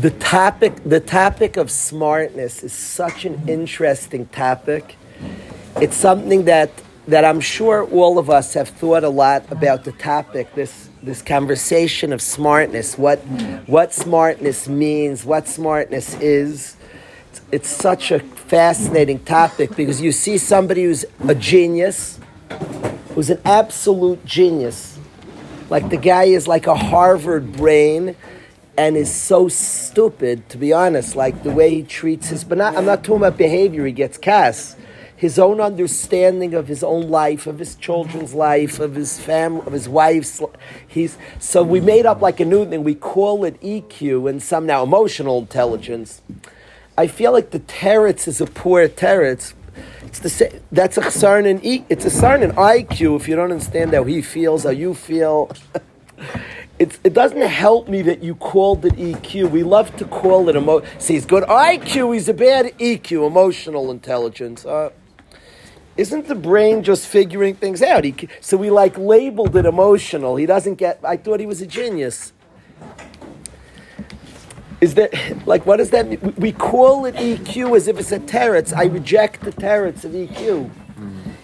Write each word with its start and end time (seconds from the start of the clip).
the 0.00 0.10
topic 0.12 0.82
the 0.84 1.00
topic 1.00 1.58
of 1.58 1.70
smartness 1.70 2.62
is 2.62 2.72
such 2.72 3.26
an 3.26 3.46
interesting 3.46 4.24
topic. 4.28 4.96
It's 5.76 5.96
something 5.96 6.46
that 6.46 6.70
that 7.06 7.24
I'm 7.26 7.40
sure 7.40 7.84
all 7.84 8.18
of 8.18 8.30
us 8.30 8.54
have 8.54 8.70
thought 8.70 9.04
a 9.04 9.10
lot 9.10 9.44
about 9.52 9.84
the 9.84 9.92
topic, 9.92 10.54
this 10.54 10.88
this 11.02 11.20
conversation 11.20 12.14
of 12.14 12.22
smartness, 12.22 12.96
what 12.96 13.18
what 13.66 13.92
smartness 13.92 14.68
means, 14.68 15.26
what 15.26 15.46
smartness 15.46 16.14
is. 16.14 16.76
It's, 17.30 17.40
it's 17.52 17.68
such 17.68 18.10
a 18.10 18.20
fascinating 18.20 19.18
topic 19.24 19.76
because 19.76 20.00
you 20.00 20.12
see 20.12 20.38
somebody 20.38 20.84
who's 20.84 21.04
a 21.28 21.34
genius, 21.34 22.18
who's 23.14 23.28
an 23.28 23.40
absolute 23.44 24.24
genius. 24.24 24.98
Like 25.68 25.90
the 25.90 25.98
guy 25.98 26.24
is 26.24 26.48
like 26.48 26.66
a 26.66 26.74
Harvard 26.74 27.52
brain 27.52 28.16
and 28.80 28.96
is 28.96 29.14
so 29.14 29.46
stupid, 29.46 30.48
to 30.48 30.56
be 30.56 30.72
honest, 30.72 31.14
like 31.14 31.42
the 31.42 31.50
way 31.50 31.68
he 31.68 31.82
treats 31.82 32.28
his 32.28 32.44
but 32.44 32.56
not, 32.56 32.74
I'm 32.78 32.86
not 32.86 33.04
talking 33.04 33.18
about 33.18 33.36
behavior, 33.36 33.84
he 33.84 33.92
gets 33.92 34.16
cast 34.16 34.78
his 35.14 35.38
own 35.38 35.60
understanding 35.60 36.54
of 36.54 36.66
his 36.66 36.82
own 36.82 37.10
life, 37.10 37.46
of 37.46 37.58
his 37.58 37.74
children's 37.74 38.32
life, 38.32 38.80
of 38.80 38.94
his 38.94 39.20
family, 39.20 39.60
of 39.66 39.74
his 39.74 39.86
wife's. 39.86 40.40
He's 40.88 41.18
so 41.38 41.62
we 41.62 41.78
made 41.78 42.06
up 42.06 42.22
like 42.22 42.40
a 42.40 42.46
new 42.46 42.64
thing. 42.64 42.82
We 42.84 42.94
call 42.94 43.44
it 43.44 43.60
EQ 43.60 44.30
and 44.30 44.42
some 44.42 44.64
now 44.64 44.82
emotional 44.82 45.40
intelligence. 45.40 46.22
I 46.96 47.06
feel 47.06 47.32
like 47.32 47.50
the 47.50 47.60
teretz 47.60 48.26
is 48.26 48.40
a 48.40 48.46
poor 48.46 48.88
teretz. 48.88 49.52
It's 50.04 50.20
the 50.20 50.30
same. 50.30 50.58
That's 50.72 50.96
a 50.96 51.02
chsarn 51.02 51.44
in 51.44 51.62
e. 51.62 51.84
It's 51.90 52.06
a 52.06 52.08
chsarn 52.08 52.40
in 52.40 52.52
IQ. 52.52 53.20
If 53.20 53.28
you 53.28 53.36
don't 53.36 53.52
understand 53.52 53.92
how 53.92 54.04
he 54.04 54.22
feels, 54.22 54.62
how 54.64 54.70
you 54.70 54.94
feel. 54.94 55.50
It's, 56.80 56.98
it 57.04 57.12
doesn't 57.12 57.42
help 57.42 57.88
me 57.88 58.00
that 58.02 58.22
you 58.22 58.34
called 58.34 58.86
it 58.86 58.94
EQ. 58.94 59.50
We 59.50 59.62
love 59.62 59.94
to 59.98 60.06
call 60.06 60.48
it 60.48 60.56
emo. 60.56 60.82
See, 60.98 61.12
he's 61.12 61.26
good 61.26 61.44
IQ. 61.44 62.14
He's 62.14 62.26
a 62.26 62.32
bad 62.32 62.72
EQ, 62.78 63.26
emotional 63.26 63.90
intelligence. 63.90 64.64
Uh, 64.64 64.88
isn't 65.98 66.26
the 66.26 66.34
brain 66.34 66.82
just 66.82 67.06
figuring 67.06 67.54
things 67.54 67.82
out? 67.82 68.04
He, 68.04 68.14
so 68.40 68.56
we 68.56 68.70
like 68.70 68.96
labeled 68.96 69.54
it 69.56 69.66
emotional. 69.66 70.36
He 70.36 70.46
doesn't 70.46 70.76
get. 70.76 70.98
I 71.04 71.18
thought 71.18 71.38
he 71.38 71.44
was 71.44 71.60
a 71.60 71.66
genius. 71.66 72.32
Is 74.80 74.94
that 74.94 75.12
like 75.46 75.66
what 75.66 75.76
does 75.76 75.90
that 75.90 76.08
mean? 76.08 76.32
We 76.38 76.52
call 76.52 77.04
it 77.04 77.14
EQ 77.16 77.76
as 77.76 77.88
if 77.88 77.98
it's 77.98 78.12
a 78.12 78.18
teretz. 78.18 78.74
I 78.74 78.84
reject 78.84 79.42
the 79.42 79.52
teretz 79.52 80.04
of 80.04 80.12
EQ 80.12 80.70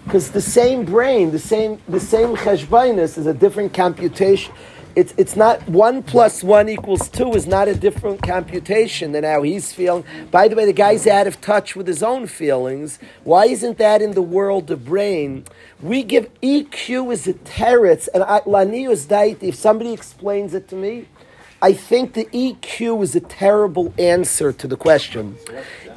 because 0.05 0.31
the 0.31 0.41
same 0.41 0.87
brain, 0.87 1.31
the 1.31 1.39
same 1.39 1.83
the 1.89 2.01
same 2.01 2.37
cheshbainis 2.37 3.19
is 3.19 3.27
a 3.27 3.35
different 3.35 3.75
computation 3.75 4.55
it's, 4.97 5.13
it's 5.19 5.37
not 5.37 5.69
one 5.69 6.03
plus 6.03 6.43
one 6.43 6.71
equals 6.71 7.11
two 7.11 7.33
is 7.35 7.47
not 7.47 7.69
a 7.69 7.75
different 7.75 8.23
computation 8.23 9.13
than 9.13 9.25
how 9.25 9.43
he's 9.43 9.71
feeling. 9.71 10.05
By 10.31 10.49
the 10.49 10.57
way, 10.57 10.65
the 10.65 10.73
guy's 10.73 11.07
out 11.07 11.27
of 11.27 11.39
touch 11.43 11.77
with 11.77 11.87
his 11.87 12.03
own 12.03 12.27
feelings. 12.27 12.99
Why 13.23 13.45
isn't 13.45 13.77
that 13.77 14.01
in 14.01 14.13
the 14.13 14.23
world 14.23 14.71
of 14.71 14.87
brain? 14.87 15.45
We 15.83 16.03
give 16.03 16.31
EQ 16.41 17.13
as 17.13 17.27
a 17.27 17.35
teretz, 17.35 18.09
and 18.15 18.25
lanius 18.25 19.07
daiti. 19.07 19.45
If 19.45 19.57
somebody 19.57 19.93
explains 19.93 20.55
it 20.55 20.67
to 20.69 20.77
me, 20.77 21.09
I 21.61 21.75
think 21.75 22.15
the 22.15 22.25
EQ 22.27 23.03
is 23.03 23.15
a 23.15 23.21
terrible 23.21 23.93
answer 23.99 24.51
to 24.51 24.67
the 24.67 24.77
question. 24.77 25.37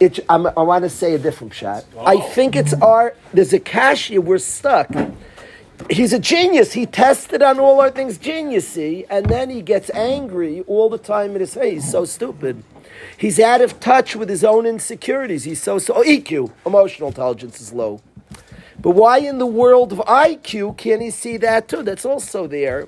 It, 0.01 0.19
i 0.29 0.37
want 0.37 0.83
to 0.83 0.89
say 0.89 1.13
a 1.13 1.19
different 1.19 1.53
shot. 1.53 1.85
I 1.99 2.19
think 2.19 2.55
it's 2.55 2.73
our. 2.73 3.15
There's 3.33 3.53
a 3.53 3.59
kashya. 3.59 4.19
We're 4.19 4.39
stuck 4.39 4.89
he's 5.89 6.13
a 6.13 6.19
genius. 6.19 6.73
He 6.73 6.85
tested 6.85 7.41
on 7.41 7.59
all 7.59 7.79
our 7.81 7.91
things 7.91 8.17
geniusy, 8.17 9.05
and 9.09 9.25
then 9.27 9.49
he 9.49 9.61
gets 9.61 9.89
angry 9.91 10.61
all 10.67 10.89
the 10.89 10.97
time 10.97 11.33
in 11.35 11.41
his 11.41 11.53
face. 11.53 11.83
He's 11.83 11.91
so 11.91 12.05
stupid. 12.05 12.63
He's 13.17 13.39
out 13.39 13.61
of 13.61 13.79
touch 13.79 14.15
with 14.15 14.29
his 14.29 14.43
own 14.43 14.65
insecurities. 14.65 15.43
He's 15.43 15.61
so 15.61 15.79
so 15.79 16.03
EQ, 16.03 16.51
emotional 16.65 17.09
intelligence 17.09 17.61
is 17.61 17.73
low. 17.73 18.01
But 18.81 18.91
why 18.91 19.19
in 19.19 19.39
the 19.39 19.45
world 19.45 19.91
of 19.91 19.99
IQ 19.99 20.77
can 20.77 21.01
he 21.01 21.09
see 21.11 21.37
that 21.37 21.67
too? 21.67 21.83
That's 21.83 22.05
also 22.05 22.47
there. 22.47 22.87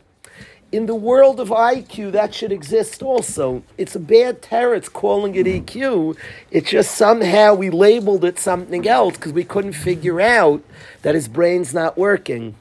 In 0.72 0.86
the 0.86 0.96
world 0.96 1.42
of 1.42 1.50
IQ, 1.50 2.14
that 2.14 2.34
should 2.34 2.54
exist 2.54 3.04
also. 3.04 3.62
It's 3.78 3.94
a 3.96 4.00
bad 4.00 4.42
terror. 4.42 4.80
Calling 4.80 5.36
it 5.36 5.46
EQ. 5.46 6.18
It's 6.50 6.72
just 6.72 6.96
somehow 6.96 7.56
we 7.56 7.70
labeled 7.70 8.24
it 8.24 8.40
something 8.40 8.88
else 8.88 9.18
because 9.18 9.34
we 9.34 9.44
couldn't 9.44 9.74
figure 9.74 10.22
out 10.22 10.64
that 11.02 11.14
his 11.16 11.28
brain's 11.28 11.74
not 11.74 11.98
working. 11.98 12.56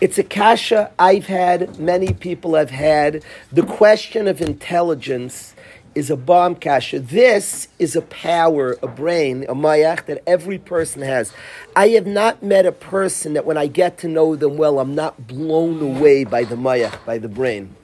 It's 0.00 0.18
a 0.18 0.24
kasha 0.24 0.90
I've 0.98 1.26
had, 1.26 1.78
many 1.78 2.12
people 2.12 2.56
have 2.56 2.70
had. 2.70 3.24
The 3.52 3.62
question 3.62 4.26
of 4.26 4.40
intelligence 4.40 5.54
is 5.94 6.10
a 6.10 6.16
bomb 6.16 6.56
kasha. 6.56 6.98
This 6.98 7.68
is 7.78 7.94
a 7.94 8.02
power, 8.02 8.76
a 8.82 8.88
brain, 8.88 9.44
a 9.48 9.54
mayach 9.54 10.06
that 10.06 10.20
every 10.26 10.58
person 10.58 11.02
has. 11.02 11.32
I 11.76 11.88
have 11.90 12.08
not 12.08 12.42
met 12.42 12.66
a 12.66 12.72
person 12.72 13.34
that 13.34 13.46
when 13.46 13.56
I 13.56 13.68
get 13.68 13.98
to 13.98 14.08
know 14.08 14.34
them 14.34 14.56
well, 14.56 14.80
I'm 14.80 14.96
not 14.96 15.28
blown 15.28 15.80
away 15.80 16.24
by 16.24 16.42
the 16.42 16.56
mayach, 16.56 17.04
by 17.06 17.18
the 17.18 17.28
brain. 17.28 17.76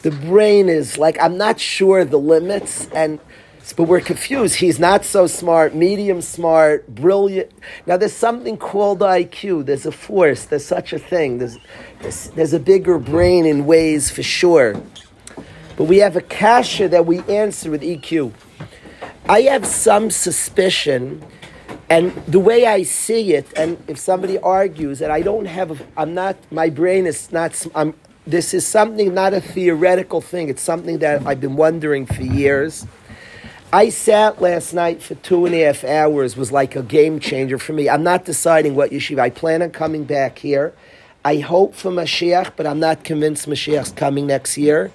The 0.00 0.10
brain 0.10 0.70
is 0.70 0.96
like, 0.96 1.18
I'm 1.20 1.36
not 1.36 1.60
sure 1.60 2.04
the 2.06 2.18
limits, 2.18 2.88
and 2.94 3.20
but 3.72 3.84
we're 3.84 4.00
confused. 4.00 4.56
He's 4.56 4.78
not 4.78 5.04
so 5.04 5.26
smart, 5.26 5.74
medium 5.74 6.20
smart, 6.20 6.86
brilliant. 6.94 7.50
Now, 7.86 7.96
there's 7.96 8.12
something 8.12 8.56
called 8.56 9.00
IQ. 9.00 9.64
There's 9.66 9.86
a 9.86 9.92
force. 9.92 10.44
There's 10.44 10.64
such 10.66 10.92
a 10.92 10.98
thing. 10.98 11.38
There's, 11.38 11.56
there's, 12.00 12.30
there's 12.30 12.52
a 12.52 12.60
bigger 12.60 12.98
brain 12.98 13.46
in 13.46 13.64
ways 13.64 14.10
for 14.10 14.22
sure. 14.22 14.74
But 15.76 15.84
we 15.84 15.98
have 15.98 16.14
a 16.14 16.20
kasha 16.20 16.88
that 16.88 17.06
we 17.06 17.20
answer 17.20 17.70
with 17.70 17.82
EQ. 17.82 18.32
I 19.28 19.42
have 19.42 19.66
some 19.66 20.10
suspicion, 20.10 21.24
and 21.88 22.14
the 22.26 22.38
way 22.38 22.66
I 22.66 22.82
see 22.82 23.32
it, 23.32 23.46
and 23.56 23.82
if 23.88 23.98
somebody 23.98 24.38
argues 24.38 24.98
that 24.98 25.10
I 25.10 25.22
don't 25.22 25.46
have, 25.46 25.82
I'm 25.96 26.12
not, 26.12 26.36
my 26.52 26.68
brain 26.68 27.06
is 27.06 27.32
not, 27.32 27.66
I'm, 27.74 27.94
this 28.26 28.52
is 28.52 28.66
something, 28.66 29.14
not 29.14 29.32
a 29.32 29.40
theoretical 29.40 30.20
thing. 30.20 30.50
It's 30.50 30.62
something 30.62 30.98
that 30.98 31.26
I've 31.26 31.40
been 31.40 31.56
wondering 31.56 32.04
for 32.04 32.22
years. 32.22 32.86
I 33.74 33.88
sat 33.88 34.40
last 34.40 34.72
night 34.72 35.02
for 35.02 35.16
two 35.16 35.46
and 35.46 35.52
a 35.52 35.64
half 35.64 35.82
hours, 35.82 36.36
was 36.36 36.52
like 36.52 36.76
a 36.76 36.82
game 36.84 37.18
changer 37.18 37.58
for 37.58 37.72
me. 37.72 37.88
I'm 37.88 38.04
not 38.04 38.24
deciding 38.24 38.76
what 38.76 38.92
yeshiva. 38.92 39.18
I 39.18 39.30
plan 39.30 39.62
on 39.62 39.70
coming 39.70 40.04
back 40.04 40.38
here. 40.38 40.72
I 41.24 41.38
hope 41.38 41.74
for 41.74 41.90
Mashiach, 41.90 42.52
but 42.54 42.68
I'm 42.68 42.78
not 42.78 43.02
convinced 43.02 43.48
Mashiach's 43.48 43.90
coming 43.90 44.28
next 44.28 44.56
year. 44.56 44.92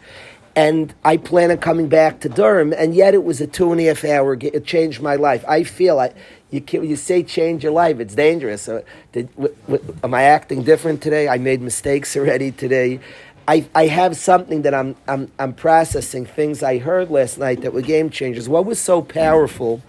And 0.56 0.94
I 1.04 1.18
plan 1.18 1.52
on 1.52 1.58
coming 1.58 1.90
back 1.90 2.22
to 2.22 2.30
Durham, 2.30 2.72
and 2.72 2.96
yet 2.96 3.14
it 3.14 3.26
was 3.26 3.42
a 3.42 3.48
two 3.48 3.74
and 3.74 3.82
a 3.82 3.84
half 3.84 4.06
hour. 4.06 4.38
It 4.40 4.64
changed 4.64 5.02
my 5.02 5.18
life. 5.18 5.44
I 5.46 5.64
feel 5.64 6.00
I, 6.00 6.14
you, 6.50 6.64
you 6.72 6.96
say 6.96 7.22
change 7.22 7.64
your 7.64 7.74
life, 7.74 8.00
it's 8.00 8.16
dangerous. 8.16 8.62
So 8.62 8.86
did, 9.12 9.30
w- 9.36 9.56
w- 9.68 9.96
am 10.06 10.14
I 10.14 10.24
acting 10.24 10.64
different 10.64 11.02
today? 11.02 11.28
I 11.28 11.38
made 11.38 11.62
mistakes 11.62 12.16
already 12.16 12.54
today. 12.54 13.02
I, 13.50 13.68
I 13.74 13.88
have 13.88 14.16
something 14.16 14.62
that 14.62 14.76
I'm, 14.76 14.96
I'm, 15.08 15.32
I'm 15.40 15.54
processing, 15.54 16.28
things 16.28 16.62
I 16.62 16.78
heard 16.78 17.10
last 17.10 17.40
night 17.40 17.62
that 17.62 17.74
were 17.74 17.82
game 17.82 18.12
changers. 18.12 18.48
What 18.48 18.64
was 18.64 18.78
so 18.78 19.02
powerful? 19.02 19.82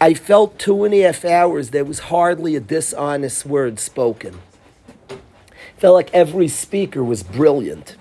I 0.00 0.14
felt 0.14 0.58
two 0.58 0.82
and 0.82 0.92
a 0.92 1.02
half 1.02 1.24
hours 1.24 1.70
there 1.70 1.84
was 1.84 2.00
hardly 2.00 2.56
a 2.56 2.60
dishonest 2.60 3.46
word 3.46 3.78
spoken. 3.78 4.40
Felt 5.76 5.94
like 5.94 6.12
every 6.12 6.48
speaker 6.48 7.04
was 7.04 7.22
brilliant. 7.22 7.94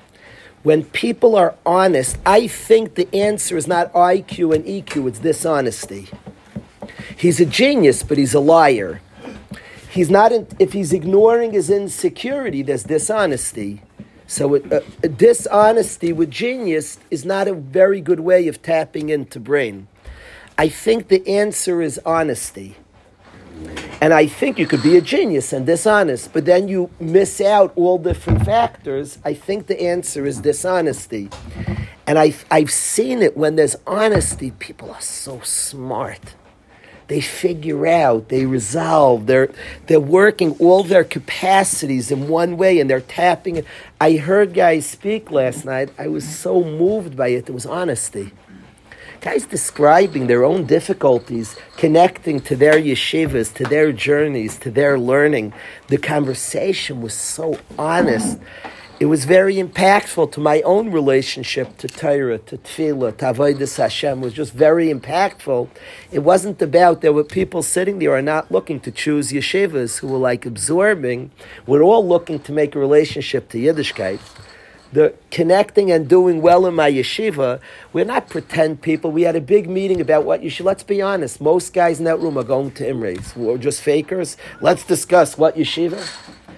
When 0.64 0.84
people 0.84 1.36
are 1.36 1.54
honest, 1.64 2.18
I 2.26 2.48
think 2.48 2.96
the 2.96 3.08
answer 3.16 3.56
is 3.56 3.68
not 3.68 3.94
IQ 3.94 4.56
and 4.56 4.66
EQ, 4.66 5.10
it's 5.10 5.20
dishonesty. 5.20 6.08
He's 7.16 7.40
a 7.40 7.46
genius, 7.46 8.02
but 8.02 8.18
he's 8.18 8.34
a 8.34 8.40
liar. 8.40 9.02
He's 9.92 10.10
not 10.10 10.32
in, 10.32 10.48
if 10.58 10.74
he's 10.74 10.92
ignoring 10.92 11.52
his 11.52 11.70
insecurity, 11.70 12.64
there's 12.64 12.86
dishonesty. 12.86 13.84
So 14.28 14.56
it, 14.56 14.72
uh, 14.72 14.82
dishonesty 15.08 16.12
with 16.12 16.30
genius 16.30 17.00
is 17.10 17.24
not 17.26 17.48
a 17.48 17.54
very 17.54 18.02
good 18.02 18.20
way 18.20 18.48
of 18.50 18.62
tapping 18.62 19.10
into 19.10 19.40
brain. 19.40 19.88
I 20.58 20.68
think 20.70 21.08
the 21.08 21.26
answer 21.28 21.82
is 21.82 22.00
honesty. 22.06 22.76
And 24.02 24.14
I 24.14 24.28
think 24.28 24.60
you 24.60 24.68
could 24.68 24.84
be 24.84 24.98
a 24.98 25.02
genius 25.02 25.54
and 25.54 25.66
dishonest, 25.66 26.34
but 26.34 26.46
then 26.46 26.68
you 26.68 26.92
miss 27.00 27.42
out 27.42 27.74
all 27.76 27.98
different 27.98 28.46
factors. 28.46 29.18
I 29.26 29.34
think 29.34 29.66
the 29.66 29.82
answer 29.82 30.28
is 30.28 30.40
dishonesty. 30.40 31.30
And 32.06 32.20
I've, 32.20 32.46
I've 32.52 32.72
seen 32.72 33.24
it 33.24 33.36
when 33.36 33.56
there's 33.56 33.76
honesty, 33.88 34.52
people 34.52 34.92
are 34.92 35.02
so 35.02 35.40
smart 35.42 36.36
they 37.08 37.22
figure 37.22 37.88
out, 37.88 38.30
they 38.30 38.46
resolve, 38.46 39.28
they're, 39.28 39.50
they're 39.88 40.00
working 40.00 40.52
all 40.60 40.84
their 40.84 41.04
capacities 41.04 42.12
in 42.12 42.28
one 42.28 42.58
way 42.58 42.80
and 42.80 42.90
they're 42.90 43.02
tapping 43.02 43.58
it. 43.58 43.66
I 44.00 44.18
heard 44.18 44.54
guys 44.54 44.86
speak 44.86 45.32
last 45.32 45.66
night. 45.66 45.90
I 45.98 46.08
was 46.08 46.28
so 46.28 46.64
moved 46.64 47.16
by 47.16 47.30
it. 47.30 47.48
It 47.50 47.54
was 47.54 47.66
honesty. 47.66 48.32
Guys 49.22 49.46
describing 49.46 50.28
their 50.28 50.44
own 50.44 50.66
difficulties, 50.66 51.58
connecting 51.76 52.40
to 52.42 52.56
their 52.56 52.76
yeshivas, 52.76 53.54
to 53.56 53.64
their 53.64 53.92
journeys, 53.92 54.58
to 54.60 54.70
their 54.70 55.00
learning. 55.00 55.54
The 55.88 55.98
conversation 55.98 57.02
was 57.02 57.14
so 57.14 57.60
honest. 57.80 58.38
It 59.00 59.06
was 59.06 59.26
very 59.26 59.56
impactful 59.56 60.32
to 60.32 60.40
my 60.40 60.62
own 60.62 60.92
relationship 60.92 61.78
to 61.78 61.88
Torah, 61.88 62.40
to 62.40 62.58
Tefillah, 62.58 63.16
to 63.18 63.26
Avodah 63.26 63.78
Hashem. 63.78 64.20
It 64.20 64.26
was 64.26 64.34
just 64.34 64.54
very 64.54 64.92
impactful. 64.92 65.70
It 66.12 66.20
wasn't 66.20 66.60
about 66.64 67.02
there 67.02 67.14
were 67.14 67.24
people 67.24 67.62
sitting 67.62 68.00
there 68.00 68.16
are 68.16 68.24
not 68.24 68.52
looking 68.52 68.80
to 68.80 68.92
choose 68.92 69.32
yeshivas 69.32 70.00
who 70.00 70.08
were 70.08 70.18
like 70.18 70.48
absorbing. 70.48 71.30
We're 71.68 71.84
all 71.84 72.08
looking 72.08 72.40
to 72.40 72.52
make 72.52 72.74
a 72.74 72.80
relationship 72.80 73.50
to 73.50 73.60
Yiddishkeit. 73.60 74.20
The 74.92 75.14
connecting 75.30 75.92
and 75.92 76.08
doing 76.08 76.42
well 76.42 76.66
in 76.66 76.74
my 76.74 76.90
yeshiva, 76.90 77.60
we're 77.94 78.06
not 78.06 78.30
pretend 78.30 78.82
people. 78.82 79.12
We 79.12 79.24
had 79.24 79.36
a 79.36 79.42
big 79.42 79.70
meeting 79.70 80.02
about 80.02 80.24
what 80.24 80.42
you 80.42 80.50
should. 80.50 80.66
Let's 80.66 80.84
be 80.84 81.04
honest. 81.04 81.40
Most 81.40 81.72
guys 81.72 82.00
in 82.00 82.06
that 82.06 82.20
room 82.20 82.38
are 82.38 82.44
going 82.44 82.72
to 82.72 82.90
Imres. 82.90 83.36
We're 83.36 83.60
just 83.60 83.84
fakers. 83.84 84.38
Let's 84.60 84.84
discuss 84.84 85.38
what 85.38 85.56
yeshiva. 85.56 86.10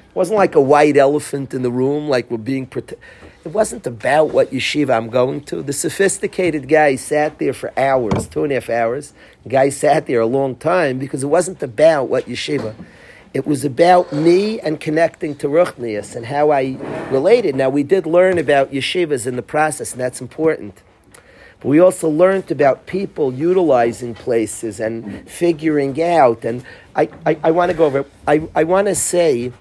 It 0.09 0.15
wasn't 0.15 0.37
like 0.37 0.55
a 0.55 0.61
white 0.61 0.97
elephant 0.97 1.53
in 1.53 1.61
the 1.61 1.71
room, 1.71 2.09
like 2.09 2.31
we're 2.31 2.37
being 2.37 2.65
protected. 2.65 2.99
It 3.45 3.49
wasn't 3.49 3.87
about 3.87 4.31
what 4.31 4.51
yeshiva 4.51 4.95
I'm 4.95 5.09
going 5.09 5.41
to. 5.45 5.61
The 5.61 5.71
sophisticated 5.71 6.67
guy 6.67 6.95
sat 6.95 7.37
there 7.37 7.53
for 7.53 7.71
hours, 7.79 8.27
two 8.27 8.43
and 8.43 8.51
a 8.51 8.55
half 8.55 8.69
hours. 8.69 9.13
The 9.43 9.49
guy 9.49 9.69
sat 9.69 10.07
there 10.07 10.19
a 10.19 10.25
long 10.25 10.55
time 10.55 10.99
because 10.99 11.23
it 11.23 11.27
wasn't 11.27 11.61
about 11.63 12.09
what 12.09 12.25
yeshiva. 12.25 12.73
It 13.33 13.45
was 13.45 13.63
about 13.63 14.11
me 14.11 14.59
and 14.59 14.79
connecting 14.79 15.35
to 15.35 15.47
Ruchnius 15.47 16.15
and 16.15 16.25
how 16.25 16.51
I 16.51 16.77
related. 17.11 17.55
Now, 17.55 17.69
we 17.69 17.83
did 17.83 18.07
learn 18.07 18.39
about 18.39 18.71
yeshivas 18.71 19.27
in 19.27 19.35
the 19.35 19.43
process, 19.43 19.91
and 19.91 20.01
that's 20.01 20.19
important. 20.19 20.81
But 21.59 21.67
we 21.67 21.79
also 21.79 22.07
learned 22.07 22.51
about 22.51 22.85
people 22.85 23.33
utilizing 23.33 24.15
places 24.15 24.79
and 24.79 25.29
figuring 25.29 26.01
out. 26.01 26.45
And 26.45 26.63
I, 26.95 27.09
I, 27.25 27.37
I 27.43 27.51
want 27.51 27.71
to 27.71 27.77
go 27.77 27.85
over, 27.85 28.05
I, 28.27 28.47
I 28.55 28.63
want 28.63 28.87
to 28.87 28.95
say 28.95 29.51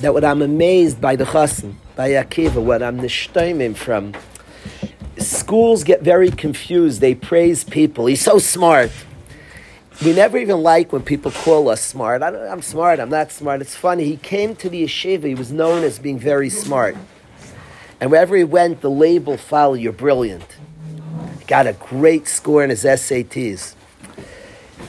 that 0.00 0.12
what 0.12 0.24
I'm 0.24 0.42
amazed 0.42 1.00
by 1.00 1.14
the 1.14 1.24
chassan, 1.24 1.74
by 1.94 2.10
Akiva, 2.10 2.62
what 2.62 2.82
I'm 2.82 2.98
nishtaimim 3.00 3.76
from, 3.76 4.14
schools 5.16 5.84
get 5.84 6.02
very 6.02 6.30
confused. 6.30 7.00
They 7.00 7.14
praise 7.14 7.62
people. 7.62 8.06
He's 8.06 8.20
so 8.20 8.38
smart. 8.38 8.90
We 10.04 10.12
never 10.12 10.36
even 10.36 10.62
like 10.62 10.92
when 10.92 11.02
people 11.02 11.30
call 11.30 11.68
us 11.70 11.80
smart. 11.80 12.22
I 12.22 12.28
am 12.48 12.60
smart, 12.60 13.00
I'm 13.00 13.08
not 13.08 13.32
smart. 13.32 13.62
It's 13.62 13.74
funny. 13.74 14.04
He 14.04 14.18
came 14.18 14.54
to 14.56 14.68
the 14.68 14.84
yeshiva, 14.84 15.24
he 15.24 15.34
was 15.34 15.50
known 15.50 15.84
as 15.84 15.98
being 15.98 16.18
very 16.18 16.50
smart. 16.50 16.96
And 17.98 18.10
wherever 18.10 18.36
he 18.36 18.44
went, 18.44 18.82
the 18.82 18.90
label 18.90 19.38
followed, 19.38 19.80
you're 19.80 19.94
brilliant. 19.94 20.44
Got 21.46 21.66
a 21.66 21.74
great 21.74 22.26
score 22.26 22.64
in 22.64 22.70
his 22.70 22.84
SATs. 22.84 23.74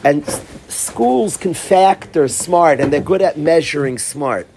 And 0.04 0.28
schools 0.68 1.38
can 1.38 1.54
factor 1.54 2.28
smart, 2.28 2.80
and 2.80 2.92
they're 2.92 3.02
good 3.02 3.22
at 3.22 3.38
measuring 3.38 3.98
smart. 3.98 4.48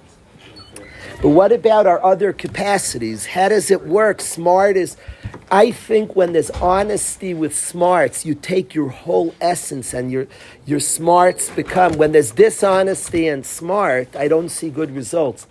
But 1.22 1.28
what 1.30 1.52
about 1.52 1.86
our 1.86 2.02
other 2.02 2.32
capacities? 2.32 3.26
How 3.26 3.50
does 3.50 3.70
it 3.70 3.86
work? 3.86 4.22
Smart 4.22 4.78
is, 4.78 4.96
I 5.50 5.70
think, 5.70 6.16
when 6.16 6.32
there's 6.32 6.50
honesty 6.50 7.34
with 7.34 7.54
smarts, 7.54 8.24
you 8.24 8.34
take 8.34 8.74
your 8.74 8.88
whole 8.88 9.34
essence 9.38 9.92
and 9.92 10.10
your, 10.10 10.26
your 10.64 10.80
smarts 10.80 11.50
become. 11.50 11.98
When 11.98 12.12
there's 12.12 12.30
dishonesty 12.30 13.28
and 13.28 13.44
smart, 13.44 14.16
I 14.16 14.28
don't 14.28 14.48
see 14.48 14.70
good 14.70 14.94
results. 14.94 15.46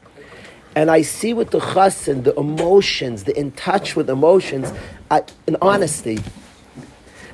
And 0.75 0.89
I 0.89 1.03
see 1.03 1.33
with 1.33 1.51
the 1.51 1.59
chassan, 1.59 2.23
the 2.23 2.33
emotions, 2.35 3.25
the 3.25 3.37
in 3.37 3.51
touch 3.51 3.95
with 3.95 4.09
emotions, 4.09 4.71
an 5.11 5.57
honesty. 5.61 6.19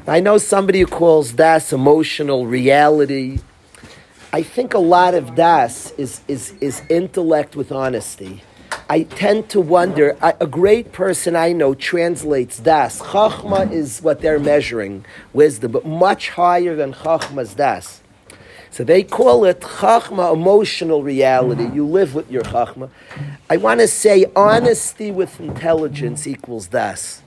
I 0.07 0.19
know 0.19 0.37
somebody 0.37 0.81
who 0.81 0.85
calls 0.85 1.33
that 1.33 1.73
emotional 1.73 2.45
reality. 2.45 3.39
I 4.31 4.43
think 4.43 4.73
a 4.73 4.79
lot 4.79 5.15
of 5.15 5.35
das 5.35 5.91
is, 5.91 6.21
is, 6.27 6.53
is 6.61 6.81
intellect 6.89 7.55
with 7.55 7.71
honesty. 7.71 8.43
I 8.87 9.03
tend 9.03 9.49
to 9.49 9.61
wonder, 9.61 10.15
a 10.21 10.45
great 10.45 10.91
person 10.91 11.35
I 11.35 11.53
know 11.53 11.73
translates 11.73 12.59
das. 12.59 13.01
Chachma 13.01 13.71
is 13.71 13.99
what 14.01 14.21
they're 14.21 14.39
measuring, 14.39 15.05
wisdom, 15.33 15.71
but 15.71 15.85
much 15.85 16.29
higher 16.29 16.75
than 16.75 16.93
Chachma's 16.93 17.55
das. 17.55 18.01
So 18.69 18.83
they 18.83 19.01
call 19.01 19.45
it 19.45 19.61
Chachma, 19.61 20.33
emotional 20.33 21.01
reality. 21.01 21.67
You 21.73 21.85
live 21.87 22.13
with 22.13 22.29
your 22.29 22.43
Chachma. 22.43 22.89
I 23.49 23.57
want 23.57 23.79
to 23.79 23.87
say 23.87 24.25
honesty 24.35 25.09
with 25.09 25.39
intelligence 25.39 26.27
equals 26.27 26.67
das. 26.67 27.23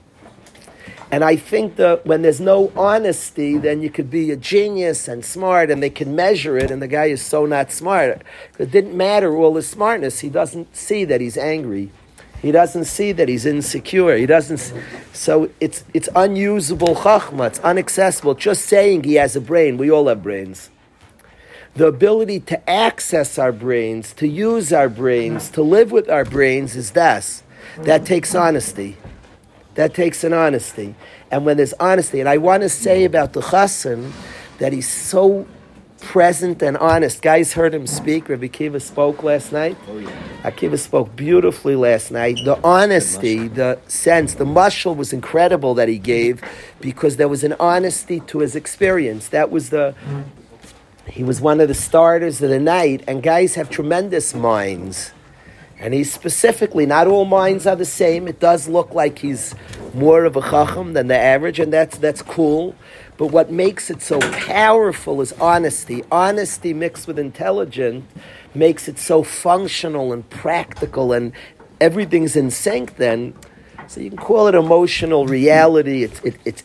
And 1.11 1.23
I 1.23 1.35
think 1.37 1.77
that 1.77 2.05
when 2.05 2.21
there's 2.21 2.39
no 2.39 2.71
honesty, 2.75 3.57
then 3.57 3.81
you 3.81 3.89
could 3.89 4.11
be 4.11 4.29
a 4.29 4.35
genius 4.35 5.07
and 5.07 5.25
smart, 5.25 5.71
and 5.71 5.81
they 5.81 5.89
can 5.89 6.15
measure 6.15 6.55
it, 6.57 6.69
and 6.69 6.81
the 6.81 6.87
guy 6.87 7.05
is 7.05 7.21
so 7.21 7.47
not 7.47 7.71
smart. 7.71 8.21
It 8.59 8.69
didn't 8.69 8.95
matter 8.95 9.35
all 9.35 9.55
his 9.55 9.67
smartness. 9.67 10.19
He 10.19 10.29
doesn't 10.29 10.75
see 10.75 11.05
that 11.05 11.19
he's 11.19 11.37
angry. 11.37 11.89
He 12.41 12.51
doesn't 12.51 12.85
see 12.85 13.11
that 13.11 13.27
he's 13.27 13.45
insecure. 13.45 14.15
He 14.15 14.25
doesn't. 14.25 14.73
So 15.11 15.49
it's 15.59 15.83
it's 15.93 16.07
unusable 16.15 16.95
chachma. 16.95 17.47
It's 17.47 17.59
unaccessible. 17.59 18.37
Just 18.37 18.65
saying 18.65 19.03
he 19.03 19.15
has 19.15 19.35
a 19.35 19.41
brain. 19.41 19.77
We 19.77 19.91
all 19.91 20.07
have 20.07 20.23
brains. 20.23 20.69
The 21.75 21.87
ability 21.87 22.39
to 22.41 22.69
access 22.69 23.37
our 23.37 23.51
brains, 23.51 24.13
to 24.13 24.27
use 24.27 24.71
our 24.71 24.89
brains, 24.89 25.49
to 25.51 25.61
live 25.61 25.91
with 25.91 26.09
our 26.09 26.25
brains 26.25 26.75
is 26.75 26.91
das. 26.91 27.43
That 27.79 28.05
takes 28.05 28.33
honesty. 28.33 28.97
That 29.79 29.93
takes 29.93 30.25
an 30.25 30.33
honesty. 30.33 30.93
And 31.31 31.45
when 31.45 31.55
there's 31.55 31.71
honesty, 31.79 32.19
and 32.19 32.27
I 32.27 32.35
want 32.35 32.63
to 32.63 32.69
say 32.69 33.03
mm. 33.03 33.05
about 33.05 33.31
the 33.31 33.39
chassan 33.39 34.11
that 34.57 34.73
he's 34.73 34.89
so 34.89 35.47
present 36.01 36.61
and 36.61 36.75
honest. 36.75 37.21
Guys 37.21 37.53
heard 37.53 37.73
him 37.73 37.87
speak. 37.87 38.27
Rabbi 38.27 38.47
Kiva 38.47 38.81
spoke 38.81 39.23
last 39.23 39.53
night. 39.53 39.77
Oh, 39.87 39.97
yeah. 39.99 40.09
Akiva 40.43 40.77
spoke 40.77 41.15
beautifully 41.15 41.77
last 41.77 42.11
night. 42.11 42.39
The 42.43 42.61
honesty, 42.61 43.47
the 43.47 43.79
sense, 43.87 44.33
the 44.33 44.43
muscle 44.43 44.95
was 44.95 45.13
incredible 45.13 45.73
that 45.75 45.87
he 45.87 45.97
gave 45.97 46.41
because 46.81 47.15
there 47.15 47.29
was 47.29 47.45
an 47.45 47.55
honesty 47.57 48.19
to 48.19 48.39
his 48.39 48.57
experience. 48.57 49.29
That 49.29 49.49
was 49.49 49.69
the. 49.69 49.95
Mm. 50.09 50.23
He 51.09 51.23
was 51.23 51.39
one 51.39 51.61
of 51.61 51.69
the 51.69 51.73
starters 51.73 52.41
of 52.41 52.49
the 52.49 52.59
night, 52.59 53.01
and 53.07 53.23
guys 53.23 53.55
have 53.55 53.69
tremendous 53.69 54.35
minds. 54.35 55.13
And 55.79 55.93
he's 55.93 56.11
specifically, 56.11 56.85
not 56.85 57.07
all 57.07 57.23
minds 57.23 57.65
are 57.65 57.75
the 57.75 57.85
same. 57.85 58.27
It 58.27 58.39
does 58.39 58.67
look 58.67 58.93
like 58.93 59.19
he's 59.19 59.55
more 59.93 60.25
of 60.25 60.35
a 60.35 60.41
chacham 60.41 60.91
than 60.91 61.07
the 61.07 61.17
average, 61.17 61.57
and 61.57 61.71
that's, 61.71 61.97
that's 61.97 62.21
cool. 62.21 62.75
But 63.17 63.27
what 63.27 63.49
makes 63.49 63.89
it 63.89 64.01
so 64.01 64.19
powerful 64.19 65.21
is 65.21 65.31
honesty. 65.33 66.03
Honesty 66.11 66.73
mixed 66.73 67.07
with 67.07 67.17
intelligence 67.17 68.05
makes 68.53 68.89
it 68.89 68.99
so 68.99 69.23
functional 69.23 70.11
and 70.11 70.29
practical, 70.29 71.13
and 71.13 71.31
everything's 71.79 72.35
in 72.35 72.51
sync 72.51 72.97
then. 72.97 73.33
So 73.87 74.01
you 74.01 74.09
can 74.09 74.19
call 74.19 74.47
it 74.47 74.55
emotional 74.55 75.27
reality. 75.27 76.03
It's, 76.03 76.19
it, 76.21 76.35
it's, 76.43 76.63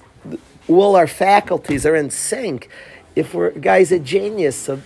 all 0.66 0.96
our 0.96 1.06
faculties 1.06 1.86
are 1.86 1.94
in 1.94 2.10
sync. 2.10 2.68
If 3.14 3.32
we're, 3.32 3.48
a 3.48 3.58
guy's 3.60 3.92
a 3.92 4.00
genius, 4.00 4.56
so 4.56 4.82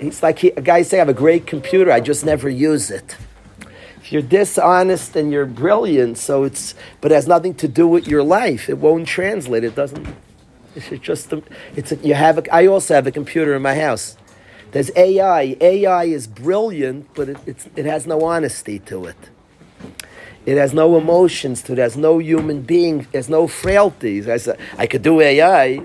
he's 0.00 0.20
like 0.20 0.40
he, 0.40 0.50
a 0.50 0.60
guy 0.60 0.82
say, 0.82 0.96
I 0.96 1.00
have 1.00 1.08
a 1.08 1.14
great 1.14 1.46
computer, 1.46 1.92
I 1.92 2.00
just 2.00 2.24
never 2.24 2.48
use 2.48 2.90
it 2.90 3.16
you're 4.10 4.22
dishonest 4.22 5.16
and 5.16 5.32
you're 5.32 5.46
brilliant, 5.46 6.18
so 6.18 6.44
it's 6.44 6.74
but 7.00 7.12
it 7.12 7.14
has 7.14 7.28
nothing 7.28 7.54
to 7.54 7.68
do 7.68 7.86
with 7.86 8.08
your 8.08 8.22
life. 8.22 8.68
It 8.68 8.78
won't 8.78 9.06
translate. 9.06 9.64
It 9.64 9.74
doesn't. 9.74 10.06
It's 10.74 10.88
just 11.04 11.32
it's 11.76 11.92
a, 11.92 11.96
you 11.96 12.14
have. 12.14 12.38
A, 12.38 12.54
I 12.54 12.66
also 12.66 12.94
have 12.94 13.06
a 13.06 13.12
computer 13.12 13.54
in 13.54 13.62
my 13.62 13.74
house. 13.74 14.16
There's 14.72 14.90
AI. 14.96 15.56
AI 15.60 16.04
is 16.04 16.26
brilliant, 16.26 17.12
but 17.14 17.28
it, 17.28 17.66
it 17.76 17.84
has 17.84 18.06
no 18.06 18.24
honesty 18.24 18.78
to 18.80 19.04
it. 19.04 19.16
It 20.46 20.56
has 20.56 20.72
no 20.74 20.96
emotions 20.96 21.62
to 21.64 21.72
it. 21.72 21.78
it 21.78 21.82
has 21.82 21.96
no 21.96 22.18
human 22.18 22.62
being. 22.62 23.06
There's 23.12 23.28
no 23.28 23.46
frailties. 23.46 24.28
I 24.28 24.38
said 24.38 24.58
I 24.78 24.86
could 24.86 25.02
do 25.02 25.20
AI. 25.20 25.82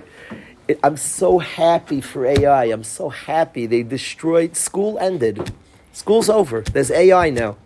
It, 0.67 0.79
I'm 0.83 0.97
so 0.97 1.39
happy 1.39 2.01
for 2.01 2.25
AI. 2.25 2.65
I'm 2.65 2.83
so 2.83 3.09
happy 3.09 3.67
they 3.67 3.83
destroyed. 3.83 4.55
School 4.55 4.97
ended. 4.99 5.51
School's 5.93 6.29
over. 6.29 6.61
There's 6.61 6.91
AI 6.91 7.29
now. 7.29 7.57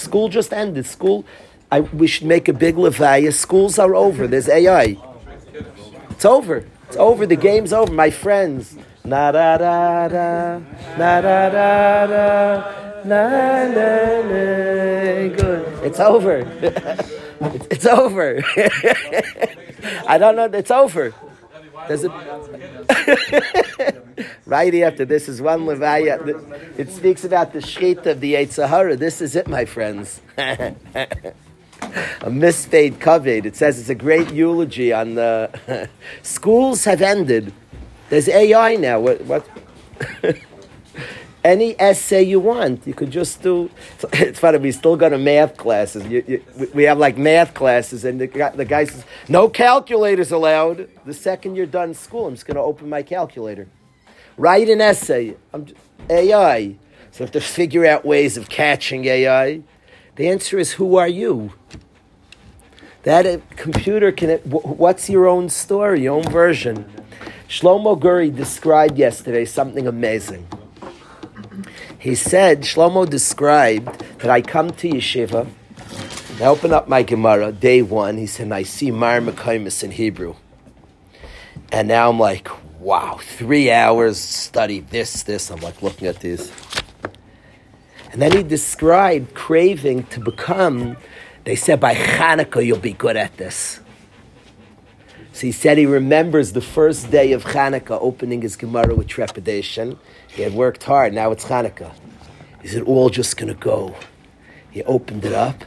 School 0.00 0.30
just 0.30 0.52
ended. 0.52 0.86
School, 0.86 1.24
I, 1.70 1.80
we 1.80 2.06
should 2.06 2.26
make 2.26 2.48
a 2.48 2.54
big 2.54 2.76
levaya. 2.76 3.32
Schools 3.32 3.78
are 3.78 3.94
over. 3.94 4.26
There's 4.26 4.48
AI. 4.48 4.96
It's 6.10 6.24
over. 6.24 6.64
It's 6.88 6.96
over. 6.96 7.26
The 7.26 7.36
game's 7.36 7.72
over. 7.72 7.92
My 7.92 8.10
friends. 8.10 8.76
Na 9.04 9.30
da 9.30 9.58
da 9.58 10.08
da. 10.08 10.58
Na 10.98 11.20
da 11.20 11.48
da 11.50 12.06
da. 12.06 13.04
Na 13.04 13.28
na 13.28 14.22
na. 14.22 14.40
Good. 15.36 15.84
It's 15.84 16.00
over. 16.00 16.38
it's, 17.70 17.86
over. 17.86 18.42
I 20.08 20.16
don't 20.18 20.36
know. 20.36 20.44
It's 20.44 20.70
over. 20.70 21.14
There's 21.88 22.04
a 22.04 22.08
right 24.46 24.74
after 24.74 25.04
this 25.04 25.28
is 25.28 25.40
one 25.42 25.60
levaya. 25.60 26.18
It 26.78 26.90
speaks 26.90 27.24
about 27.24 27.52
the 27.52 27.60
shit 27.60 28.06
of 28.06 28.20
the 28.20 28.46
Sahara. 28.46 28.96
This 28.96 29.20
is 29.20 29.36
it, 29.36 29.48
my 29.48 29.64
friends. 29.64 30.20
a 30.38 30.74
mispaid 32.26 32.98
kaved. 32.98 33.46
It 33.46 33.56
says 33.56 33.78
it's 33.78 33.88
a 33.88 33.94
great 33.94 34.32
eulogy 34.32 34.92
on 34.92 35.14
the 35.14 35.88
schools 36.22 36.84
have 36.84 37.02
ended. 37.02 37.52
There's 38.08 38.28
AI 38.28 38.76
now. 38.76 39.00
What? 39.00 39.20
what? 39.24 39.48
any 41.44 41.78
essay 41.80 42.22
you 42.22 42.40
want. 42.40 42.86
You 42.86 42.94
could 42.94 43.10
just 43.10 43.42
do. 43.42 43.70
It's 44.12 44.38
funny. 44.38 44.58
We 44.58 44.72
still 44.72 44.96
go 44.96 45.08
to 45.08 45.18
math 45.18 45.56
classes. 45.56 46.06
You, 46.06 46.24
you, 46.26 46.70
we 46.74 46.84
have 46.84 46.98
like 46.98 47.16
math 47.16 47.54
classes, 47.54 48.04
and 48.04 48.20
the 48.20 48.26
the 48.54 48.64
guy 48.64 48.84
says, 48.84 49.04
"No 49.28 49.48
calculators 49.48 50.32
allowed." 50.32 50.88
The 51.04 51.14
second 51.14 51.56
you're 51.56 51.66
done 51.66 51.94
school, 51.94 52.26
I'm 52.26 52.34
just 52.34 52.46
going 52.46 52.56
to 52.56 52.62
open 52.62 52.88
my 52.88 53.02
calculator, 53.02 53.68
write 54.40 54.68
an 54.68 54.80
essay. 54.80 55.36
Just, 55.64 55.80
AI. 56.10 56.76
So 57.12 57.24
I 57.24 57.26
have 57.26 57.30
to 57.32 57.40
figure 57.40 57.86
out 57.86 58.04
ways 58.04 58.36
of 58.36 58.48
catching 58.48 59.04
AI. 59.04 59.62
The 60.16 60.28
answer 60.28 60.58
is, 60.58 60.72
who 60.72 60.96
are 60.96 61.08
you? 61.08 61.52
That 63.04 63.26
uh, 63.26 63.38
computer 63.56 64.12
can. 64.12 64.38
What's 64.40 65.08
your 65.08 65.26
own 65.26 65.48
story, 65.48 66.02
your 66.02 66.16
own 66.16 66.24
version? 66.24 66.84
Shlomo 67.48 67.98
Guri 67.98 68.34
described 68.34 68.98
yesterday 68.98 69.44
something 69.44 69.86
amazing. 69.86 70.46
He 71.98 72.14
said, 72.14 72.62
Shlomo 72.62 73.08
described 73.08 74.04
that 74.20 74.30
I 74.30 74.42
come 74.42 74.70
to 74.70 74.88
yeshiva, 74.88 75.48
I 76.40 76.44
open 76.44 76.72
up 76.72 76.88
my 76.88 77.02
Gemara, 77.02 77.52
day 77.52 77.82
one, 77.82 78.16
he 78.16 78.26
said, 78.26 78.50
I 78.52 78.62
see 78.62 78.90
Mar 78.90 79.20
Mekaimis 79.20 79.82
in 79.82 79.90
Hebrew. 79.90 80.36
And 81.72 81.88
now 81.88 82.08
I'm 82.08 82.18
like, 82.18 82.48
wow, 82.80 83.18
three 83.20 83.70
hours 83.70 84.18
study 84.18 84.80
this, 84.80 85.22
this. 85.22 85.50
I'm 85.50 85.60
like 85.60 85.82
looking 85.82 86.08
at 86.08 86.20
these. 86.20 86.50
And 88.10 88.20
then 88.20 88.32
he 88.32 88.42
described 88.42 89.34
craving 89.34 90.04
to 90.04 90.20
become, 90.20 90.96
they 91.44 91.54
said 91.54 91.78
by 91.78 91.94
Hanukkah 91.94 92.64
you'll 92.64 92.78
be 92.78 92.94
good 92.94 93.16
at 93.16 93.36
this. 93.36 93.80
So 95.32 95.46
he 95.46 95.52
said 95.52 95.78
he 95.78 95.86
remembers 95.86 96.52
the 96.52 96.60
first 96.60 97.10
day 97.10 97.32
of 97.32 97.44
Hanukkah 97.44 97.98
opening 98.00 98.42
his 98.42 98.56
Gemara 98.56 98.94
with 98.94 99.06
trepidation. 99.06 99.98
He 100.28 100.42
had 100.42 100.54
worked 100.54 100.82
hard, 100.82 101.12
now 101.12 101.30
it's 101.30 101.44
Hanukkah. 101.44 101.92
Is 102.62 102.74
it 102.74 102.82
all 102.86 103.10
just 103.10 103.36
going 103.36 103.48
to 103.48 103.58
go? 103.58 103.94
He 104.70 104.82
opened 104.84 105.24
it 105.24 105.32
up, 105.32 105.64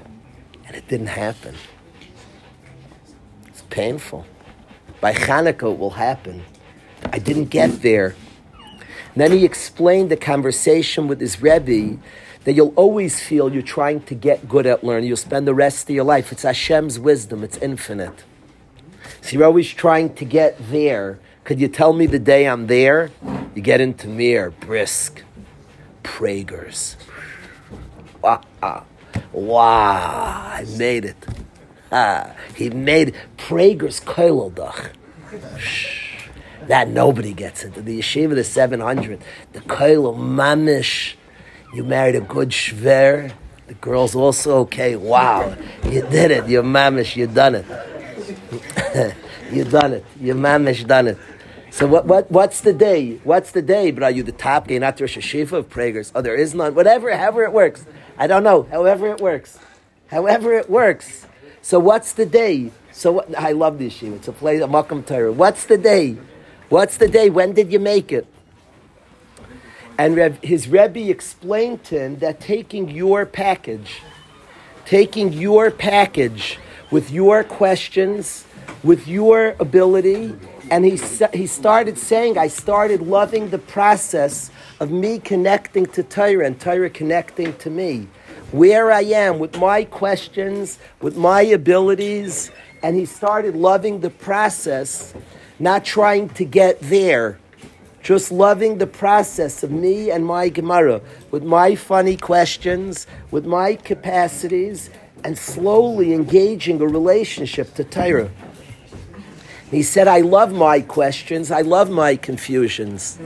and 0.65 0.75
it 0.75 0.87
didn't 0.87 1.07
happen. 1.07 1.55
It's 3.47 3.61
painful. 3.69 4.25
By 4.99 5.13
Hanukkah, 5.13 5.73
it 5.73 5.79
will 5.79 5.91
happen. 5.91 6.43
I 7.11 7.19
didn't 7.19 7.45
get 7.45 7.81
there. 7.81 8.15
Then 9.15 9.31
he 9.31 9.45
explained 9.45 10.09
the 10.09 10.17
conversation 10.17 11.07
with 11.07 11.19
his 11.19 11.41
Rebbe 11.41 11.99
that 12.45 12.53
you'll 12.53 12.73
always 12.75 13.19
feel 13.19 13.53
you're 13.53 13.61
trying 13.61 14.01
to 14.01 14.15
get 14.15 14.49
good 14.49 14.65
at 14.65 14.83
learning. 14.83 15.07
You'll 15.07 15.17
spend 15.17 15.47
the 15.47 15.53
rest 15.53 15.89
of 15.89 15.95
your 15.95 16.03
life. 16.03 16.31
It's 16.31 16.43
Hashem's 16.43 16.99
wisdom, 16.99 17.43
it's 17.43 17.57
infinite. 17.57 18.23
So 19.21 19.37
you're 19.37 19.45
always 19.45 19.69
trying 19.71 20.15
to 20.15 20.25
get 20.25 20.57
there. 20.69 21.19
Could 21.43 21.59
you 21.59 21.67
tell 21.67 21.93
me 21.93 22.05
the 22.05 22.19
day 22.19 22.47
I'm 22.47 22.67
there? 22.67 23.11
You 23.55 23.61
get 23.61 23.81
into 23.81 24.07
Mir, 24.07 24.51
brisk, 24.51 25.23
Prager's. 26.03 26.97
Wow, 28.21 28.41
wow, 29.31 30.51
I 30.53 30.65
made 30.77 31.05
it. 31.05 31.17
Ah, 31.91 32.35
he 32.55 32.69
made. 32.69 33.13
Prager's 33.37 33.99
Koiloldach. 33.99 34.91
That 36.67 36.87
nobody 36.87 37.33
gets 37.33 37.63
into. 37.63 37.81
The 37.81 37.99
yeshiva, 37.99 38.35
the 38.35 38.43
700, 38.43 39.21
the 39.51 39.59
Koilo 39.61 40.15
Mamish. 40.15 41.15
You 41.73 41.83
married 41.83 42.15
a 42.15 42.21
good 42.21 42.49
shver. 42.49 43.33
The 43.67 43.73
girl's 43.75 44.13
also 44.13 44.57
okay. 44.59 44.95
Wow, 44.95 45.55
you 45.85 46.01
did 46.01 46.31
it. 46.31 46.47
You're 46.47 46.63
mamish. 46.63 47.15
You 47.15 47.27
done 47.27 47.55
it. 47.55 47.65
you 49.51 49.63
done 49.63 49.93
it. 49.93 50.05
You 50.19 50.35
mamish 50.35 50.85
done 50.85 51.07
it. 51.07 51.17
So 51.71 51.87
what, 51.87 52.05
what, 52.05 52.29
what's 52.29 52.61
the 52.61 52.73
day? 52.73 53.15
What's 53.23 53.49
the 53.49 53.63
day? 53.63 53.89
But 53.89 54.03
are 54.03 54.11
you 54.11 54.21
the 54.21 54.31
top 54.31 54.67
guy, 54.67 54.77
not 54.77 54.95
Hashiva 54.97 55.53
of 55.53 55.69
Pragers? 55.71 56.11
Oh, 56.13 56.21
there 56.21 56.35
is 56.35 56.53
none. 56.53 56.75
Whatever, 56.75 57.09
however 57.17 57.45
it 57.45 57.51
works. 57.51 57.83
I 58.15 58.27
don't 58.27 58.43
know. 58.43 58.63
However 58.69 59.07
it 59.07 59.19
works. 59.19 59.57
However 60.07 60.53
it 60.53 60.69
works. 60.69 61.25
So 61.63 61.79
what's 61.79 62.13
the 62.13 62.27
day? 62.27 62.69
So 62.91 63.13
what, 63.13 63.35
I 63.35 63.53
love 63.53 63.79
this 63.79 63.97
yeshiva. 63.97 64.17
It's 64.17 64.27
a 64.27 64.33
place, 64.33 64.61
a 64.61 64.67
Makam 64.67 65.03
Torah. 65.03 65.31
What's 65.31 65.65
the 65.65 65.79
day? 65.79 66.17
What's 66.73 66.97
the 66.97 67.07
day? 67.07 67.29
When 67.29 67.53
did 67.53 67.71
you 67.71 67.77
make 67.77 68.11
it? 68.11 68.25
And 69.99 70.17
his 70.43 70.67
Rebbe 70.67 71.07
explained 71.07 71.83
to 71.83 71.99
him 71.99 72.17
that 72.17 72.39
taking 72.39 72.89
your 72.89 73.27
package, 73.27 74.01
taking 74.83 75.33
your 75.33 75.69
package 75.69 76.57
with 76.89 77.11
your 77.11 77.43
questions, 77.43 78.45
with 78.83 79.07
your 79.07 79.55
ability, 79.59 80.35
and 80.71 80.83
he, 80.83 80.99
he 81.31 81.45
started 81.45 81.95
saying, 81.99 82.39
I 82.39 82.47
started 82.47 83.03
loving 83.03 83.51
the 83.51 83.59
process 83.59 84.49
of 84.79 84.89
me 84.89 85.19
connecting 85.19 85.85
to 85.85 86.01
Torah 86.01 86.43
and 86.43 86.59
Torah 86.59 86.89
connecting 86.89 87.55
to 87.57 87.69
me. 87.69 88.07
Where 88.51 88.91
I 88.91 89.01
am 89.01 89.37
with 89.37 89.59
my 89.59 89.83
questions, 89.83 90.79
with 91.01 91.15
my 91.17 91.43
abilities, 91.43 92.49
and 92.81 92.95
he 92.95 93.05
started 93.05 93.55
loving 93.55 93.99
the 93.99 94.09
process, 94.09 95.13
not 95.63 95.85
trying 95.85 96.27
to 96.29 96.43
get 96.43 96.79
there, 96.81 97.39
just 98.01 98.31
loving 98.31 98.77
the 98.77 98.87
process 98.87 99.63
of 99.63 99.71
me 99.71 100.11
and 100.11 100.25
my 100.25 100.49
Gemara, 100.49 101.01
with 101.31 101.43
my 101.43 101.73
funny 101.73 102.17
questions, 102.17 103.07
with 103.31 103.45
my 103.45 103.75
capacities, 103.75 104.89
and 105.23 105.37
slowly 105.37 106.13
engaging 106.13 106.81
a 106.81 106.85
relationship 106.85 107.73
to 107.75 107.83
Torah. 107.85 108.29
He 109.71 109.81
said, 109.83 110.07
I 110.09 110.19
love 110.19 110.53
my 110.53 110.81
questions, 110.81 111.49
I 111.49 111.61
love 111.61 111.89
my 111.89 112.17
confusions. 112.17 113.17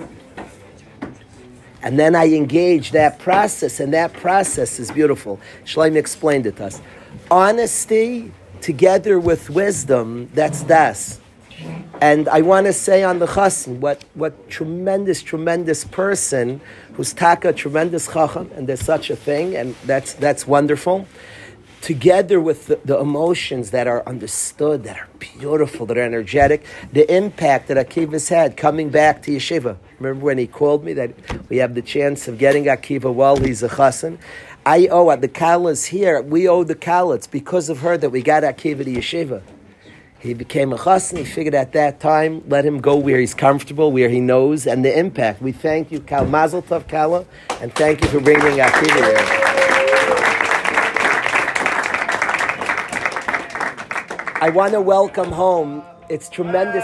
And 1.82 1.98
then 1.98 2.16
I 2.16 2.28
engage 2.36 2.92
that 2.92 3.18
process, 3.18 3.80
and 3.80 3.94
that 3.94 4.14
process 4.14 4.80
is 4.80 4.92
beautiful. 4.92 5.40
Shlomo 5.66 5.96
explained 5.96 6.46
it 6.46 6.58
to 6.58 6.66
us. 6.66 6.82
Honesty 7.32 8.32
together 8.62 9.20
with 9.20 9.50
wisdom, 9.50 10.30
that's 10.34 10.62
das. 10.64 11.20
And 12.02 12.30
I 12.30 12.42
want 12.42 12.68
to 12.68 12.74
say 12.74 13.04
on 13.04 13.20
the 13.20 13.26
chassan, 13.26 13.80
what, 13.80 14.04
what 14.14 14.50
tremendous, 14.50 15.24
tremendous 15.24 15.84
person 15.84 16.62
who's 16.94 17.14
taka, 17.14 17.54
tremendous 17.54 18.08
chacham, 18.08 18.52
and 18.56 18.68
there's 18.68 18.82
such 18.82 19.10
a 19.10 19.16
thing, 19.16 19.56
and 19.56 19.76
that's, 19.86 20.14
that's 20.14 20.46
wonderful 20.46 21.08
together 21.82 22.40
with 22.40 22.68
the, 22.68 22.80
the, 22.84 23.00
emotions 23.00 23.72
that 23.72 23.88
are 23.88 24.04
understood, 24.06 24.84
that 24.84 24.98
are 24.98 25.08
beautiful, 25.20 25.86
that 25.86 25.98
are 25.98 26.02
energetic, 26.02 26.66
the 26.92 27.10
impact 27.16 27.68
that 27.68 27.78
Akiva's 27.78 28.30
had 28.30 28.58
coming 28.58 28.90
back 28.90 29.22
to 29.22 29.32
yeshiva. 29.32 29.78
Remember 30.00 30.26
when 30.26 30.38
he 30.38 30.48
called 30.48 30.84
me 30.84 30.94
that 30.94 31.14
we 31.50 31.58
have 31.58 31.76
the 31.76 31.82
chance 31.82 32.28
of 32.28 32.38
getting 32.38 32.66
Akiva 32.66 33.14
while 33.14 33.38
he's 33.38 33.64
a 33.64 33.70
chassan? 33.70 34.18
I 34.66 34.88
owe 34.88 35.16
the 35.16 35.30
Kala's 35.30 35.86
here. 35.86 36.22
We 36.22 36.48
owe 36.48 36.64
the 36.64 36.76
Kala. 36.76 37.20
Because 37.32 37.70
of 37.70 37.80
her 37.80 37.98
that 37.98 38.10
we 38.10 38.22
got 38.22 38.44
Akiva 38.44 38.84
to 38.84 38.92
yeshiva. 38.92 39.42
He 40.28 40.34
became 40.34 40.74
a 40.74 40.78
chassan. 40.78 41.20
He 41.20 41.24
figured 41.24 41.56
at 41.56 41.72
that 41.72 42.02
time, 42.02 42.44
let 42.50 42.66
him 42.66 42.82
go 42.82 42.98
where 42.98 43.18
he's 43.18 43.34
comfortable, 43.34 43.94
where 43.94 44.10
he 44.10 44.20
knows, 44.20 44.68
and 44.68 44.84
the 44.84 45.00
impact. 45.00 45.42
We 45.42 45.54
thank 45.54 45.90
you, 45.90 46.02
Kal 46.02 46.26
Mazel 46.26 46.62
Tov 46.62 46.86
Kala, 46.90 47.24
and 47.62 47.74
thank 47.74 48.02
you 48.02 48.10
for 48.10 48.20
bringing 48.20 48.58
Akiva 48.60 49.06
here. 49.06 49.18
I 54.42 54.50
want 54.54 54.74
to 54.74 54.82
welcome 54.82 55.32
home. 55.32 55.82
It's 56.10 56.28
tremendous. 56.28 56.84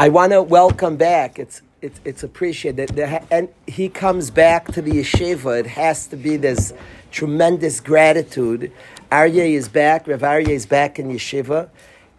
I 0.00 0.10
want 0.10 0.30
to 0.30 0.40
welcome 0.40 0.96
back. 0.96 1.40
It's 1.40 1.60
it's 1.82 2.00
it's 2.04 2.22
appreciated. 2.22 2.90
There, 2.90 3.20
and 3.32 3.48
he 3.66 3.88
comes 3.88 4.30
back 4.30 4.70
to 4.74 4.80
the 4.80 4.92
yeshiva. 4.92 5.58
It 5.58 5.66
has 5.66 6.06
to 6.06 6.16
be 6.16 6.36
this 6.36 6.72
tremendous 7.10 7.80
gratitude. 7.80 8.70
Aryeh 9.10 9.54
is 9.54 9.68
back. 9.68 10.06
Rav 10.06 10.20
Aryeh 10.20 10.50
is 10.50 10.66
back 10.66 11.00
in 11.00 11.08
yeshiva. 11.08 11.68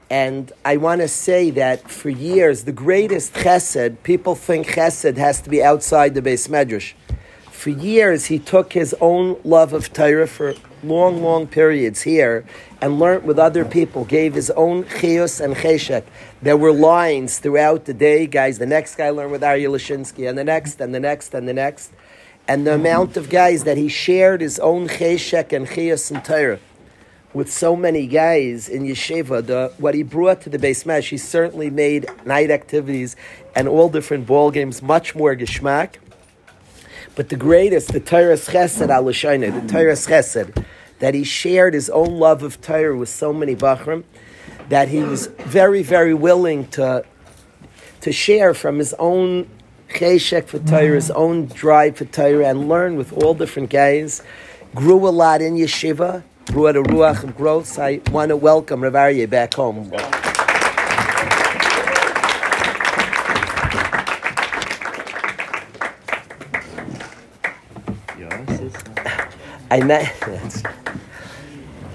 And 0.10 0.52
I 0.66 0.76
want 0.76 1.00
to 1.00 1.08
say 1.08 1.52
that 1.52 1.90
for 1.90 2.10
years, 2.10 2.66
the 2.66 2.74
greatest 2.74 3.34
chesed, 3.34 4.04
people 4.04 4.36
think 4.36 4.68
chesed 4.68 5.16
has 5.16 5.40
to 5.40 5.50
be 5.50 5.64
outside 5.64 6.16
the 6.16 6.22
Beis 6.22 6.50
Medrash. 6.50 6.96
For 7.50 7.70
years, 7.70 8.26
he 8.26 8.40
took 8.40 8.74
his 8.74 8.94
own 9.00 9.40
love 9.46 9.72
of 9.72 9.94
Torah 9.94 10.28
for 10.28 10.54
long, 10.84 11.22
long 11.22 11.48
periods 11.48 12.02
here 12.02 12.46
and 12.82 13.00
learned 13.00 13.24
with 13.24 13.38
other 13.38 13.66
people, 13.66 14.06
gave 14.06 14.34
his 14.34 14.50
own 14.52 14.84
chiyus 14.86 15.40
and 15.44 15.56
cheshek. 15.56 16.04
There 16.42 16.56
were 16.56 16.72
lines 16.72 17.40
throughout 17.40 17.86
the 17.86 17.94
day, 17.94 18.26
guys. 18.26 18.60
The 18.60 18.66
next 18.66 18.96
guy 18.96 19.10
learned 19.10 19.32
with 19.32 19.42
Aryeh 19.42 19.70
Lashinsky, 19.70 20.28
and 20.30 20.38
the 20.38 20.44
next, 20.44 20.80
and 20.80 20.96
the 20.96 21.00
next, 21.00 21.34
and 21.34 21.48
the 21.48 21.54
next. 21.54 21.92
And 22.48 22.66
the 22.66 22.76
amount 22.76 23.18
of 23.18 23.30
guys 23.30 23.66
that 23.66 23.78
he 23.78 23.90
shared 23.90 24.42
his 24.42 24.58
own 24.60 24.88
cheshek 24.88 25.52
and 25.52 25.68
chiyus 25.68 26.10
and 26.12 26.24
Torah 26.24 26.60
with 27.34 27.52
so 27.52 27.76
many 27.76 28.08
guys 28.08 28.68
in 28.68 28.84
yeshiva, 28.84 29.46
the, 29.46 29.72
what 29.78 29.94
he 29.94 30.02
brought 30.02 30.42
to 30.42 30.50
the 30.50 30.58
base 30.58 30.86
mesh, 30.86 31.10
he 31.10 31.18
certainly 31.18 31.70
made 31.70 32.08
night 32.26 32.50
activities 32.50 33.16
and 33.56 33.68
all 33.68 33.90
different 33.90 34.26
ball 34.26 34.50
games 34.50 34.82
much 34.82 35.16
more 35.16 35.36
geschmack. 35.36 35.96
But 37.16 37.30
the 37.30 37.36
greatest, 37.36 37.92
the 37.92 38.00
Torah 38.00 38.36
Chesed 38.36 38.90
al 38.90 39.04
the 39.04 39.68
Torah 39.68 39.94
Chesed, 39.94 40.66
that 41.00 41.14
he 41.14 41.24
shared 41.24 41.74
his 41.74 41.90
own 41.90 42.18
love 42.18 42.44
of 42.44 42.62
Torah 42.62 42.98
with 42.98 43.10
so 43.10 43.32
many 43.32 43.56
Bachram, 43.56 44.04
that 44.70 44.88
he 44.88 45.00
was 45.00 45.28
very, 45.28 45.84
very 45.84 46.14
willing 46.14 46.68
to, 46.68 47.04
to 48.02 48.12
share 48.12 48.54
from 48.54 48.78
his 48.78 48.94
own 49.00 49.50
cheshek 49.90 50.46
for 50.46 50.60
Torah, 50.60 50.96
his 50.96 51.12
own 51.12 51.48
drive 51.48 51.98
for 51.98 52.06
Torah, 52.06 52.48
and 52.48 52.70
learn 52.70 52.96
with 52.96 53.12
all 53.14 53.34
different 53.34 53.70
guys. 53.70 54.22
Grew 54.76 55.08
a 55.08 55.10
lot 55.10 55.42
in 55.42 55.56
yeshiva, 55.56 56.24
grew 56.48 56.68
at 56.68 56.76
a 56.76 56.84
ruach 56.84 57.24
of 57.24 57.36
growth. 57.36 57.80
I 57.80 58.02
want 58.12 58.30
to 58.30 58.38
welcome 58.38 58.84
Rav 58.84 58.94
Aryeh 58.94 59.30
back 59.30 59.56
home. 59.56 59.92
I 69.72 69.82
met. 69.82 70.16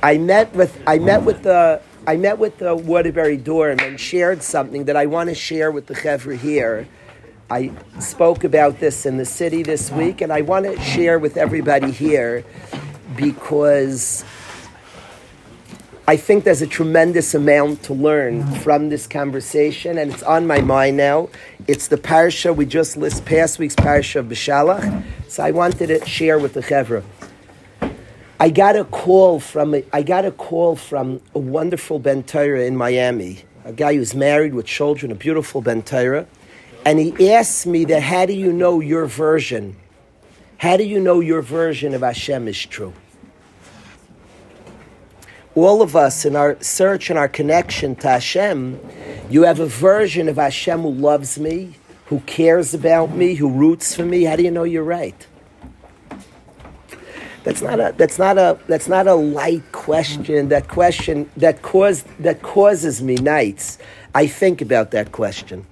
I 0.03 0.19
met 0.19 0.55
with. 0.55 0.79
I 0.87 0.99
met 0.99 1.23
with 1.23 1.43
the. 1.43 1.81
I 2.07 2.19
met 2.19 2.39
with 2.39 2.59
the 2.59 2.77
Waterbury 2.77 3.39
Dorm 3.39 3.79
and 3.81 3.99
shared 3.99 4.43
something 4.43 4.85
that 4.85 4.97
I 4.97 5.07
want 5.07 5.31
to 5.31 5.35
share 5.35 5.71
with 5.71 5.87
the 5.87 5.95
Chevra 5.95 6.37
here. 6.37 6.87
I 7.49 7.73
spoke 7.99 8.45
about 8.45 8.79
this 8.79 9.07
in 9.07 9.17
the 9.17 9.25
city 9.25 9.63
this 9.63 9.91
week, 9.91 10.21
and 10.21 10.31
I 10.31 10.43
want 10.43 10.67
to 10.67 10.79
share 10.83 11.19
with 11.19 11.39
everybody 11.39 11.91
here 11.91 12.45
because 13.17 14.23
I 16.07 16.19
think 16.19 16.45
there's 16.45 16.61
a 16.61 16.67
tremendous 16.67 17.35
amount 17.35 17.85
to 17.85 17.95
learn 17.95 18.45
from 18.57 18.91
this 18.91 19.07
conversation, 19.07 19.97
and 19.97 20.13
it's 20.13 20.23
on 20.23 20.47
my 20.47 20.61
mind 20.61 20.99
now. 20.99 21.31
It's 21.67 21.89
the 21.89 21.97
parsha 21.97 22.55
we 22.55 22.67
just 22.67 22.99
list 22.99 23.25
past 23.25 23.59
week's 23.59 23.77
parsha 23.77 24.17
of 24.17 24.27
Beshalach, 24.27 25.05
so 25.27 25.43
I 25.43 25.53
wanted 25.53 25.87
to 25.87 26.05
share 26.05 26.39
with 26.39 26.53
the 26.53 26.61
Chevra. 26.61 27.03
I 28.45 28.51
got 28.51 28.77
a 28.77 28.85
call 28.85 29.41
from 29.41 29.75
a, 29.75 29.83
I 29.91 30.03
got 30.03 30.27
a 30.27 30.31
call 30.31 30.77
from 30.77 31.23
a 31.35 31.39
wonderful 31.39 31.99
Ben 31.99 32.23
Torah 32.23 32.61
in 32.67 32.77
Miami, 32.77 33.43
a 33.65 33.73
guy 33.73 33.95
who's 33.95 34.15
married 34.15 34.53
with 34.53 34.67
children, 34.67 35.11
a 35.11 35.15
beautiful 35.15 35.63
Ben 35.63 35.81
Torah, 35.81 36.27
and 36.85 36.99
he 36.99 37.33
asked 37.33 37.67
me 37.67 37.87
that 37.87 38.03
how 38.03 38.27
do 38.27 38.35
you 38.35 38.53
know 38.53 38.81
your 38.81 39.07
version? 39.07 39.77
How 40.59 40.77
do 40.77 40.85
you 40.85 41.01
know 41.01 41.21
your 41.21 41.41
version 41.41 41.95
of 41.95 42.03
Hashem 42.03 42.47
is 42.47 42.67
true? 42.67 42.93
All 45.55 45.81
of 45.81 45.97
us 45.97 46.27
in 46.27 46.37
our 46.37 46.59
search 46.61 47.09
and 47.09 47.19
our 47.19 47.29
connection 47.29 47.97
to 47.97 48.09
Hashem, 48.09 48.79
you 49.31 49.45
have 49.45 49.59
a 49.59 49.67
version 49.67 50.29
of 50.29 50.37
Hashem 50.37 50.83
who 50.83 50.91
loves 50.91 51.39
me, 51.39 51.77
who 52.09 52.21
cares 52.27 52.75
about 52.75 53.13
me, 53.13 53.37
who 53.37 53.49
roots 53.49 53.95
for 53.95 54.05
me. 54.05 54.25
How 54.25 54.37
do 54.37 54.43
you 54.43 54.51
know 54.51 54.65
you're 54.65 54.85
right? 54.85 55.27
That's 57.45 57.61
not 57.61 57.79
a 57.79 57.95
that's 57.97 58.19
not 58.19 58.39
a 58.39 58.59
that's 58.67 58.89
not 58.89 59.07
a 59.07 59.15
light 59.15 59.71
question. 59.73 60.49
That 60.49 60.67
question 60.67 61.31
that 61.37 61.61
caused 61.61 62.07
that 62.19 62.41
causes 62.41 63.03
me 63.03 63.17
nights. 63.17 63.79
I 64.15 64.27
think 64.27 64.63
about 64.63 64.91
that 64.93 65.13
question. 65.13 65.67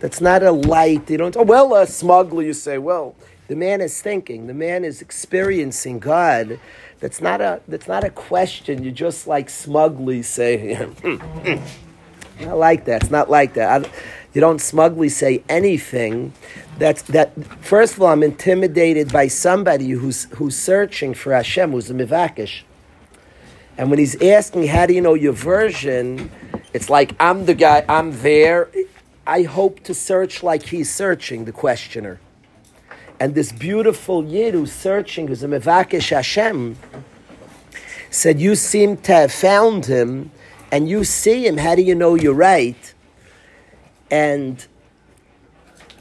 That's 0.00 0.20
not 0.20 0.42
a 0.42 0.52
light. 0.52 1.08
You 1.08 1.16
don't. 1.16 1.34
Oh 1.34 1.42
well, 1.42 1.74
a 1.74 1.86
smuggler. 1.86 2.42
You 2.42 2.52
say, 2.52 2.76
well, 2.76 3.16
the 3.48 3.56
man 3.56 3.80
is 3.80 4.02
thinking. 4.02 4.48
The 4.48 4.54
man 4.54 4.84
is 4.84 5.00
experiencing 5.00 5.98
God. 5.98 6.60
That's 7.00 7.22
not 7.22 7.40
a 7.40 7.62
that's 7.66 7.88
not 7.88 8.04
a 8.04 8.10
question. 8.10 8.84
You 8.84 8.92
just 8.92 9.26
like 9.26 9.48
smugly 9.48 10.22
say. 10.22 10.74
Hmm, 11.04 11.14
hmm, 11.14 11.56
hmm. 11.56 12.44
not 12.44 12.58
like 12.58 12.84
that. 12.84 13.02
It's 13.02 13.10
not 13.10 13.30
like 13.30 13.54
that. 13.54 13.86
I, 13.86 13.90
you 14.34 14.40
don't 14.40 14.60
smugly 14.60 15.08
say 15.08 15.42
anything 15.48 16.32
that's 16.78 17.02
that. 17.02 17.32
First 17.60 17.94
of 17.94 18.02
all, 18.02 18.08
I'm 18.08 18.22
intimidated 18.22 19.12
by 19.12 19.28
somebody 19.28 19.90
who's 19.90 20.24
who's 20.36 20.56
searching 20.56 21.14
for 21.14 21.32
Hashem, 21.32 21.70
who's 21.70 21.88
a 21.88 21.94
mivakish. 21.94 22.62
And 23.78 23.90
when 23.90 23.98
he's 23.98 24.20
asking, 24.20 24.66
"How 24.66 24.86
do 24.86 24.92
you 24.92 25.00
know 25.00 25.14
your 25.14 25.32
version?" 25.32 26.30
It's 26.72 26.90
like 26.90 27.14
I'm 27.20 27.46
the 27.46 27.54
guy. 27.54 27.84
I'm 27.88 28.20
there. 28.22 28.68
I 29.26 29.42
hope 29.42 29.80
to 29.84 29.94
search 29.94 30.42
like 30.42 30.64
he's 30.64 30.92
searching. 30.92 31.44
The 31.44 31.52
questioner, 31.52 32.18
and 33.20 33.34
this 33.36 33.52
beautiful 33.52 34.24
yid 34.24 34.54
who's 34.54 34.72
searching, 34.72 35.28
who's 35.28 35.44
a 35.44 35.48
mivakish 35.48 36.10
Hashem, 36.10 36.76
said, 38.10 38.40
"You 38.40 38.56
seem 38.56 38.96
to 38.98 39.12
have 39.12 39.32
found 39.32 39.86
him, 39.86 40.32
and 40.72 40.88
you 40.88 41.04
see 41.04 41.46
him. 41.46 41.58
How 41.58 41.76
do 41.76 41.82
you 41.82 41.94
know 41.94 42.16
you're 42.16 42.34
right?" 42.34 42.93
And 44.10 44.64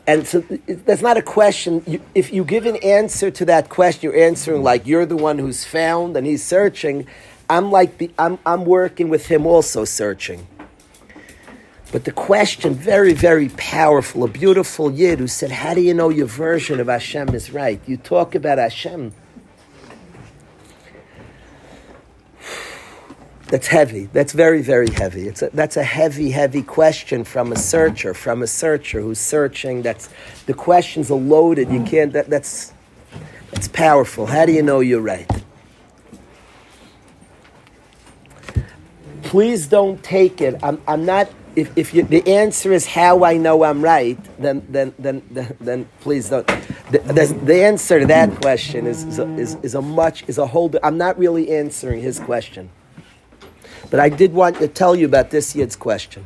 and 0.05 0.27
so 0.27 0.41
that's 0.67 1.01
not 1.01 1.15
a 1.15 1.21
question. 1.21 2.01
If 2.13 2.33
you 2.33 2.43
give 2.43 2.65
an 2.65 2.75
answer 2.77 3.31
to 3.31 3.45
that 3.45 3.69
question, 3.69 4.11
you're 4.11 4.21
answering 4.21 4.61
like 4.61 4.85
you're 4.85 5.05
the 5.05 5.15
one 5.15 5.39
who's 5.39 5.63
found 5.63 6.17
and 6.17 6.27
he's 6.27 6.43
searching. 6.43 7.07
I'm 7.49 7.71
like 7.71 7.97
the, 7.99 8.11
I'm, 8.19 8.37
I'm 8.45 8.65
working 8.65 9.07
with 9.07 9.27
him 9.27 9.45
also 9.45 9.85
searching. 9.85 10.45
But 11.93 12.05
the 12.05 12.11
question, 12.11 12.73
very, 12.73 13.13
very 13.13 13.49
powerful, 13.49 14.23
a 14.23 14.27
beautiful 14.27 14.91
yid 14.91 15.19
who 15.19 15.27
said, 15.27 15.51
How 15.51 15.73
do 15.73 15.81
you 15.81 15.93
know 15.93 16.09
your 16.09 16.25
version 16.25 16.79
of 16.79 16.87
Hashem 16.87 17.29
is 17.29 17.51
right? 17.51 17.79
You 17.85 17.97
talk 17.97 18.35
about 18.35 18.57
Hashem 18.57 19.13
That's 23.47 23.67
heavy. 23.67 24.05
That's 24.13 24.33
very, 24.33 24.61
very 24.61 24.89
heavy. 24.89 25.27
It's 25.27 25.41
a, 25.41 25.49
that's 25.53 25.77
a 25.77 25.83
heavy, 25.83 26.31
heavy 26.31 26.63
question 26.63 27.23
from 27.23 27.51
a 27.51 27.55
searcher, 27.55 28.13
from 28.13 28.41
a 28.41 28.47
searcher 28.47 29.01
who's 29.01 29.19
searching. 29.19 29.81
That's 29.81 30.09
the 30.45 30.53
questions 30.53 31.11
are 31.11 31.19
loaded. 31.19 31.69
You 31.69 31.83
can't. 31.83 32.13
That, 32.13 32.29
that's 32.29 32.73
that's 33.51 33.67
powerful. 33.67 34.25
How 34.25 34.45
do 34.45 34.51
you 34.51 34.63
know 34.63 34.79
you're 34.79 35.01
right? 35.01 35.29
Please 39.23 39.67
don't 39.67 40.01
take 40.03 40.41
it. 40.41 40.59
I'm, 40.63 40.81
I'm 40.87 41.05
not. 41.05 41.29
If, 41.55 41.77
if 41.77 41.93
you, 41.93 42.03
the 42.03 42.27
answer 42.27 42.73
is 42.73 42.87
how 42.87 43.23
I 43.23 43.37
know 43.37 43.63
I'm 43.63 43.83
right, 43.83 44.17
then 44.39 44.65
then 44.69 44.95
then 44.97 45.21
then, 45.29 45.55
then 45.59 45.89
please 45.99 46.29
don't. 46.29 46.47
The, 46.89 46.99
the, 46.99 47.39
the, 47.43 47.63
answer 47.63 47.99
to 47.99 48.07
that 48.07 48.41
question 48.41 48.87
is 48.87 49.03
is 49.03 49.19
a, 49.19 49.27
is, 49.35 49.55
is 49.61 49.75
a 49.75 49.81
much 49.81 50.23
is 50.27 50.39
a 50.39 50.47
whole. 50.47 50.71
I'm 50.81 50.97
not 50.97 51.19
really 51.19 51.51
answering 51.51 52.01
his 52.01 52.19
question. 52.19 52.71
But 53.93 53.99
I 53.99 54.09
did 54.09 54.33
want 54.33 54.57
to 54.57 54.67
tell 54.67 54.95
you 54.95 55.05
about 55.05 55.29
this 55.29 55.55
Yid's 55.55 55.75
question. 55.75 56.25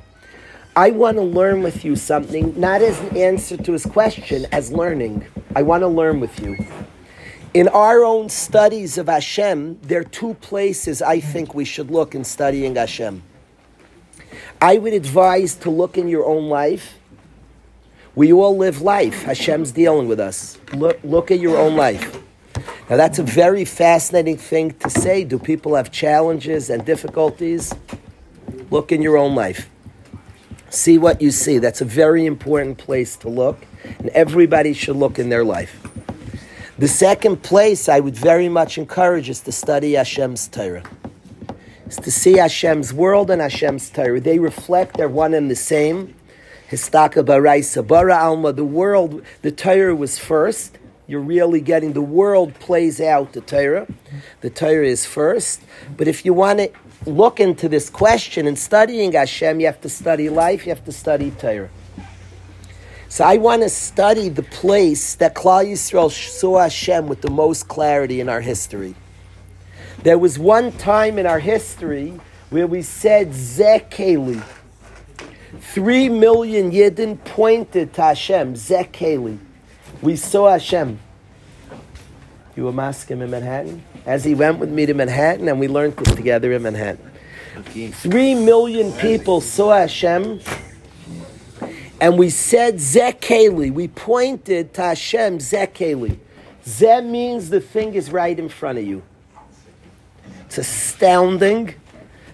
I 0.77 0.91
want 0.91 1.17
to 1.17 1.21
learn 1.21 1.63
with 1.63 1.83
you 1.83 1.97
something, 1.97 2.57
not 2.57 2.81
as 2.81 2.97
an 3.01 3.17
answer 3.17 3.57
to 3.57 3.73
his 3.73 3.85
question, 3.85 4.45
as 4.53 4.71
learning. 4.71 5.25
I 5.53 5.63
want 5.63 5.81
to 5.81 5.89
learn 5.89 6.21
with 6.21 6.39
you. 6.39 6.55
In 7.53 7.67
our 7.67 8.05
own 8.05 8.29
studies 8.29 8.97
of 8.97 9.07
Hashem, 9.09 9.79
there 9.81 9.99
are 9.99 10.05
two 10.05 10.35
places 10.35 11.01
I 11.01 11.19
think 11.19 11.53
we 11.53 11.65
should 11.65 11.91
look 11.91 12.15
in 12.15 12.23
studying 12.23 12.77
Hashem. 12.77 13.21
I 14.61 14.77
would 14.77 14.93
advise 14.93 15.55
to 15.55 15.69
look 15.69 15.97
in 15.97 16.07
your 16.07 16.25
own 16.25 16.47
life. 16.47 16.93
We 18.15 18.31
all 18.31 18.55
live 18.55 18.81
life. 18.81 19.23
Hashem's 19.23 19.73
dealing 19.73 20.07
with 20.07 20.21
us. 20.21 20.57
Look, 20.71 21.01
look 21.03 21.31
at 21.31 21.41
your 21.41 21.57
own 21.57 21.75
life. 21.75 22.17
Now, 22.89 22.95
that's 22.95 23.19
a 23.19 23.23
very 23.23 23.65
fascinating 23.65 24.37
thing 24.37 24.71
to 24.79 24.89
say. 24.89 25.25
Do 25.25 25.37
people 25.37 25.75
have 25.75 25.91
challenges 25.91 26.69
and 26.69 26.85
difficulties? 26.85 27.73
Look 28.71 28.93
in 28.93 29.01
your 29.01 29.17
own 29.17 29.35
life. 29.35 29.69
See 30.69 30.97
what 30.97 31.21
you 31.21 31.31
see. 31.31 31.57
That's 31.57 31.81
a 31.81 31.85
very 31.85 32.25
important 32.25 32.77
place 32.77 33.17
to 33.17 33.29
look, 33.29 33.65
and 33.99 34.07
everybody 34.09 34.71
should 34.73 34.95
look 34.95 35.19
in 35.19 35.27
their 35.27 35.43
life. 35.43 35.85
The 36.77 36.87
second 36.87 37.43
place 37.43 37.89
I 37.89 37.99
would 37.99 38.15
very 38.15 38.47
much 38.47 38.77
encourage 38.77 39.29
is 39.29 39.41
to 39.41 39.51
study 39.51 39.93
Hashem's 39.93 40.47
Torah. 40.47 40.83
Is 41.87 41.97
to 41.97 42.11
see 42.11 42.37
Hashem's 42.37 42.93
world 42.93 43.31
and 43.31 43.41
Hashem's 43.41 43.89
Torah. 43.89 44.21
They 44.21 44.39
reflect, 44.39 44.95
they're 44.95 45.09
one 45.09 45.33
and 45.33 45.51
the 45.51 45.55
same. 45.55 46.13
Histaka 46.69 47.23
baraisa 47.25 47.85
bara 47.85 48.15
alma. 48.15 48.53
The 48.53 48.63
world, 48.63 49.23
the 49.41 49.51
Torah 49.51 49.95
was 49.95 50.19
first, 50.19 50.77
you're 51.07 51.21
really 51.21 51.61
getting 51.61 51.93
the 51.93 52.01
world 52.01 52.53
plays 52.55 52.99
out 52.99 53.31
the 53.31 53.39
Torah. 53.39 53.87
The 54.41 54.49
Torah 54.49 54.85
is 54.85 55.05
first. 55.05 55.61
But 55.95 56.09
if 56.09 56.25
you 56.25 56.33
want 56.33 56.59
to 56.59 56.71
look 57.05 57.39
into 57.39 57.69
this 57.69 57.89
question 57.89 58.45
and 58.45 58.59
studying 58.59 59.13
Hashem, 59.13 59.61
you 59.61 59.67
have 59.67 59.79
to 59.81 59.89
study 59.89 60.29
life, 60.29 60.65
you 60.65 60.69
have 60.69 60.83
to 60.83 60.91
study 60.91 61.31
Torah. 61.31 61.69
So 63.07 63.23
I 63.23 63.37
want 63.37 63.61
to 63.61 63.69
study 63.69 64.27
the 64.27 64.43
place 64.43 65.15
that 65.15 65.33
Klal 65.33 65.65
Yisrael 65.65 66.11
saw 66.11 66.59
Hashem 66.59 67.07
with 67.07 67.21
the 67.21 67.31
most 67.31 67.69
clarity 67.69 68.19
in 68.19 68.27
our 68.27 68.41
history. 68.41 68.95
There 70.03 70.17
was 70.17 70.37
one 70.37 70.73
time 70.73 71.17
in 71.17 71.25
our 71.25 71.39
history 71.39 72.19
where 72.49 72.67
we 72.67 72.81
said 72.81 73.29
Zekeli. 73.29 74.43
Three 75.59 76.09
million 76.09 76.71
Yidden 76.71 77.23
pointed 77.23 77.93
to 77.93 78.01
Hashem, 78.01 78.55
Zekeli. 78.55 79.39
We 80.01 80.15
saw 80.15 80.51
Hashem. 80.51 80.99
You 82.55 82.63
were 82.65 82.71
masking 82.71 83.21
in 83.21 83.29
Manhattan? 83.29 83.83
As 84.05 84.23
he 84.23 84.35
went 84.35 84.59
with 84.59 84.69
me 84.69 84.85
to 84.85 84.93
Manhattan, 84.93 85.47
and 85.47 85.59
we 85.59 85.67
learned 85.67 85.97
this 85.97 86.15
together 86.15 86.53
in 86.53 86.63
Manhattan. 86.63 87.11
Three 87.91 88.35
million 88.35 88.91
people 88.93 89.41
saw 89.41 89.75
Hashem, 89.77 90.39
and 91.99 92.17
we 92.17 92.29
said 92.29 92.75
Zekeli. 92.75 93.71
We 93.71 93.87
pointed 93.87 94.73
to 94.75 94.81
Hashem, 94.81 95.39
Zekeli. 95.39 96.19
Ze 96.65 97.01
means 97.01 97.49
the 97.49 97.61
thing 97.61 97.95
is 97.95 98.11
right 98.11 98.37
in 98.37 98.49
front 98.49 98.77
of 98.77 98.85
you. 98.85 99.01
It's 100.45 100.57
astounding 100.57 101.75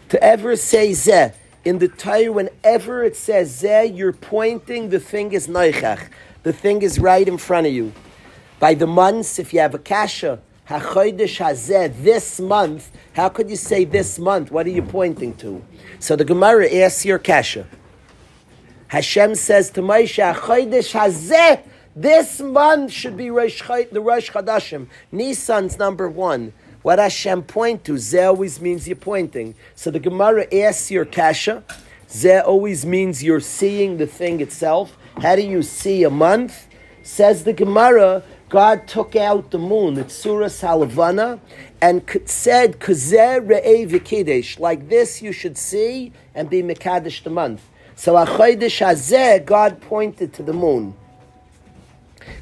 to 0.10 0.22
ever 0.22 0.56
say 0.56 0.94
Ze. 0.94 1.32
In 1.64 1.80
the 1.80 1.88
Torah, 1.88 2.32
whenever 2.32 3.04
it 3.04 3.16
says 3.16 3.58
Ze, 3.58 3.86
you're 3.86 4.12
pointing, 4.12 4.90
the 4.90 5.00
thing 5.00 5.32
is 5.32 5.48
Noichach. 5.48 6.10
The 6.44 6.54
thing 6.54 6.82
is 6.82 7.00
right 7.00 7.28
in 7.28 7.38
front 7.38 7.68
of 7.68 7.74
you. 7.74 7.94
By 8.60 8.74
the 8.74 8.88
months, 8.88 9.40
if 9.40 9.54
you 9.54 9.60
have 9.60 9.74
a 9.74 9.80
kasha, 9.80 10.40
HaChodesh 10.70 11.40
Hazeh, 11.40 12.04
this 12.04 12.40
month, 12.40 12.92
how 13.14 13.30
could 13.30 13.50
you 13.50 13.56
say 13.56 13.86
this 13.86 14.20
month? 14.20 14.52
What 14.52 14.66
are 14.66 14.72
you 14.72 14.82
pointing 14.82 15.36
to? 15.38 15.64
So 16.00 16.16
the 16.16 16.26
Gemara 16.26 16.70
asks 16.72 17.06
your 17.06 17.20
kasha. 17.20 17.68
Hashem 18.88 19.36
says 19.36 19.70
to 19.72 19.82
Moshe, 19.82 20.34
HaChodesh 20.34 20.92
Hazeh, 20.94 21.64
this 21.96 22.42
month 22.42 22.92
should 22.92 23.16
be 23.16 23.30
Rosh 23.30 23.62
the 23.92 24.02
Rosh 24.02 24.32
Chodashim. 24.32 24.88
Nisan's 25.12 25.78
number 25.78 26.10
one. 26.10 26.54
What 26.82 27.00
Hashem 27.00 27.44
point 27.44 27.86
to? 27.86 27.94
Zeh 27.94 28.28
always 28.28 28.60
means 28.60 28.88
you're 28.88 28.96
pointing. 28.96 29.56
So 29.76 29.92
the 29.92 30.00
Gemara 30.00 30.48
asks 30.54 30.92
your 30.92 31.06
kasha. 31.06 31.64
Zeh 32.10 32.44
always 32.46 32.86
means 32.86 33.24
you're 33.24 33.40
seeing 33.40 33.98
the 33.98 34.08
thing 34.08 34.42
itself. 34.42 34.98
How 35.22 35.36
do 35.36 35.42
you 35.42 35.62
see 35.62 36.04
a 36.04 36.10
month? 36.10 36.68
Says 37.04 37.44
the 37.44 37.54
Gemara, 37.54 38.24
God 38.50 38.88
took 38.88 39.16
out 39.16 39.52
the 39.52 39.58
moon, 39.58 39.98
it's 39.98 40.14
Surah 40.14 40.46
Salavana, 40.46 41.40
and 41.82 42.02
said, 42.26 42.80
v'kiddush, 42.80 44.60
like 44.60 44.90
this 44.90 45.22
you 45.22 45.32
should 45.32 45.58
see 45.58 46.12
and 46.34 46.50
be 46.50 46.62
Mekadesh 46.62 47.24
the 47.24 47.30
month. 47.30 47.62
So 47.96 48.14
HaChodesh 48.14 48.86
Hazeh, 48.86 49.46
God 49.46 49.82
pointed 49.82 50.34
to 50.34 50.44
the 50.44 50.54
moon. 50.54 50.96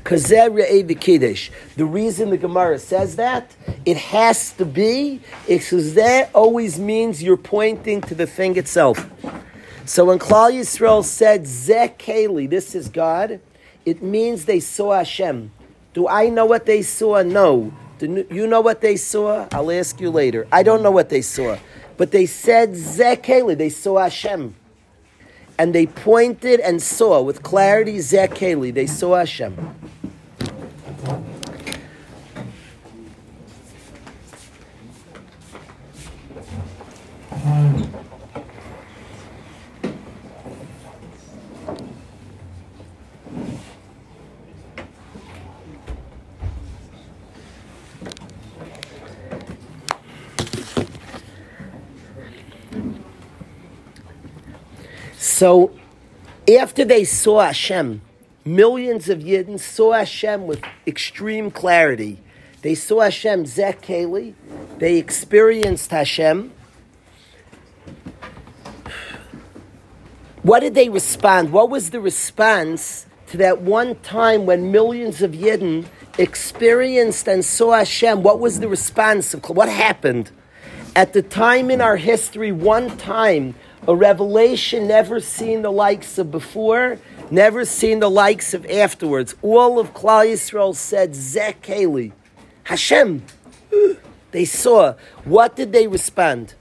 The 0.04 1.86
reason 1.86 2.30
the 2.30 2.38
Gemara 2.38 2.78
says 2.80 3.16
that, 3.16 3.56
it 3.86 3.98
has 3.98 4.52
to 4.54 4.66
be, 4.66 5.22
because 5.48 5.94
that 5.96 6.30
always 6.34 6.78
means 6.80 7.24
you're 7.24 7.38
pointing 7.38 8.02
to 8.02 8.16
the 8.16 8.28
thing 8.28 8.58
itself. 8.58 9.10
So 9.92 10.06
when 10.06 10.20
Klal 10.20 10.54
Yisrael 10.54 11.04
said, 11.04 11.44
Zekeli, 11.44 12.50
this 12.50 12.76
is 12.76 12.88
God, 12.88 13.42
it 13.86 14.02
means 14.02 14.46
they 14.46 14.62
saw 14.62 14.94
Hashem. 14.94 15.52
Do 15.94 16.08
I 16.08 16.30
know 16.30 16.46
what 16.46 16.66
they 16.66 16.82
saw? 16.82 17.22
No. 17.24 17.74
Do 18.00 18.26
you 18.32 18.48
know 18.48 18.62
what 18.62 18.80
they 18.80 18.96
saw? 18.96 19.50
I'll 19.52 19.70
ask 19.70 20.00
you 20.00 20.10
later. 20.10 20.48
I 20.50 20.64
don't 20.64 20.82
know 20.82 20.92
what 20.92 21.10
they 21.10 21.22
saw. 21.22 21.58
But 21.98 22.12
they 22.12 22.26
said 22.26 22.70
Zekeli, 22.70 23.58
they 23.58 23.68
saw 23.68 24.00
Hashem 24.00 24.56
and 25.60 25.76
they 25.76 25.88
pointed 25.88 26.62
and 26.62 26.82
saw 26.82 27.22
with 27.22 27.44
clarity 27.44 27.98
Zekeli, 27.98 28.74
they 28.74 28.88
saw 28.88 29.18
Hashem. 29.18 29.58
So, 55.42 55.72
after 56.48 56.86
they 56.86 57.04
saw 57.04 57.42
Hashem, 57.42 58.04
millions 58.46 59.10
of 59.10 59.22
Yidden 59.22 59.60
saw 59.60 59.94
Hashem 59.94 60.46
with 60.46 60.62
extreme 60.86 61.50
clarity. 61.50 62.20
They 62.62 62.76
saw 62.76 63.00
Hashem 63.00 63.46
Zekeli. 63.46 64.36
They 64.78 64.98
experienced 65.00 65.90
Hashem. 65.90 66.54
What 70.44 70.60
did 70.60 70.76
they 70.76 70.90
respond? 70.90 71.52
What 71.52 71.72
was 71.72 71.90
the 71.90 72.00
response 72.00 73.08
to 73.30 73.38
that 73.38 73.62
one 73.62 73.96
time 74.02 74.46
when 74.46 74.72
millions 74.72 75.24
of 75.24 75.32
Yidden 75.32 75.88
experienced 76.20 77.28
and 77.28 77.44
saw 77.44 77.78
Hashem? 77.78 78.22
What 78.22 78.40
was 78.40 78.60
the 78.60 78.68
response? 78.68 79.34
Of, 79.34 79.50
what 79.50 79.70
happened? 79.70 80.30
At 80.96 81.14
the 81.14 81.24
time 81.24 81.72
in 81.72 81.82
our 81.82 81.98
history, 81.98 82.52
one 82.52 82.96
time 82.96 83.56
a 83.88 83.96
revelation 83.96 84.88
never 84.88 85.20
seen 85.20 85.62
the 85.62 85.72
likes 85.72 86.18
of 86.18 86.32
before, 86.32 87.00
never 87.30 87.66
seen 87.66 88.00
the 88.00 88.10
likes 88.10 88.54
of 88.54 88.66
afterwards. 88.68 89.36
All 89.42 89.80
of 89.80 89.94
Klal 89.94 90.26
Yisrael 90.32 90.76
said, 90.76 91.12
Zekeli, 91.12 92.12
Hashem. 92.64 93.24
They 94.32 94.46
saw. 94.46 94.96
What 95.26 95.56
did 95.56 95.72
they 95.72 95.88
respond? 95.88 96.54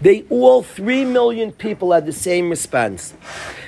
They 0.00 0.24
all, 0.28 0.62
three 0.62 1.04
million 1.04 1.52
people 1.52 1.92
had 1.92 2.06
the 2.06 2.12
same 2.12 2.50
response. 2.50 3.14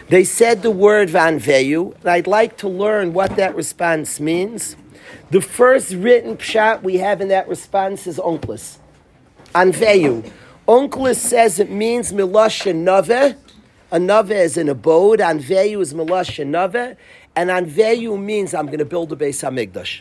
They 0.09 0.25
said 0.25 0.63
the 0.63 0.71
word 0.71 1.09
Vanveyu, 1.09 1.95
and 1.97 2.07
I'd 2.07 2.27
like 2.27 2.57
to 2.59 2.69
learn 2.69 3.13
what 3.13 3.37
that 3.37 3.55
response 3.55 4.21
means. 4.21 4.77
The 5.31 5.41
first 5.41 5.93
written 5.93 6.37
pshat 6.37 6.83
we 6.83 6.99
have 6.99 7.21
in 7.21 7.29
that 7.29 7.49
response 7.49 8.07
is 8.07 8.19
Onkelos. 8.19 8.79
Anveyu. 9.55 10.31
Onkelos 10.69 11.17
says 11.17 11.61
it 11.61 11.71
means 11.71 12.13
milasha 12.13 12.75
nave. 12.75 13.37
A 13.93 13.99
nave 14.01 14.33
is 14.33 14.57
an 14.57 14.69
abode. 14.69 15.21
Anveyu 15.21 15.81
is 15.81 15.95
milasha 15.95 16.45
nave. 16.45 16.97
And 17.37 17.51
anveyu 17.51 18.21
means 18.21 18.53
I'm 18.53 18.67
going 18.67 18.81
to 18.81 18.85
build 18.85 19.13
a 19.13 19.17
Beis 19.17 19.49
hamikdash. 19.49 20.01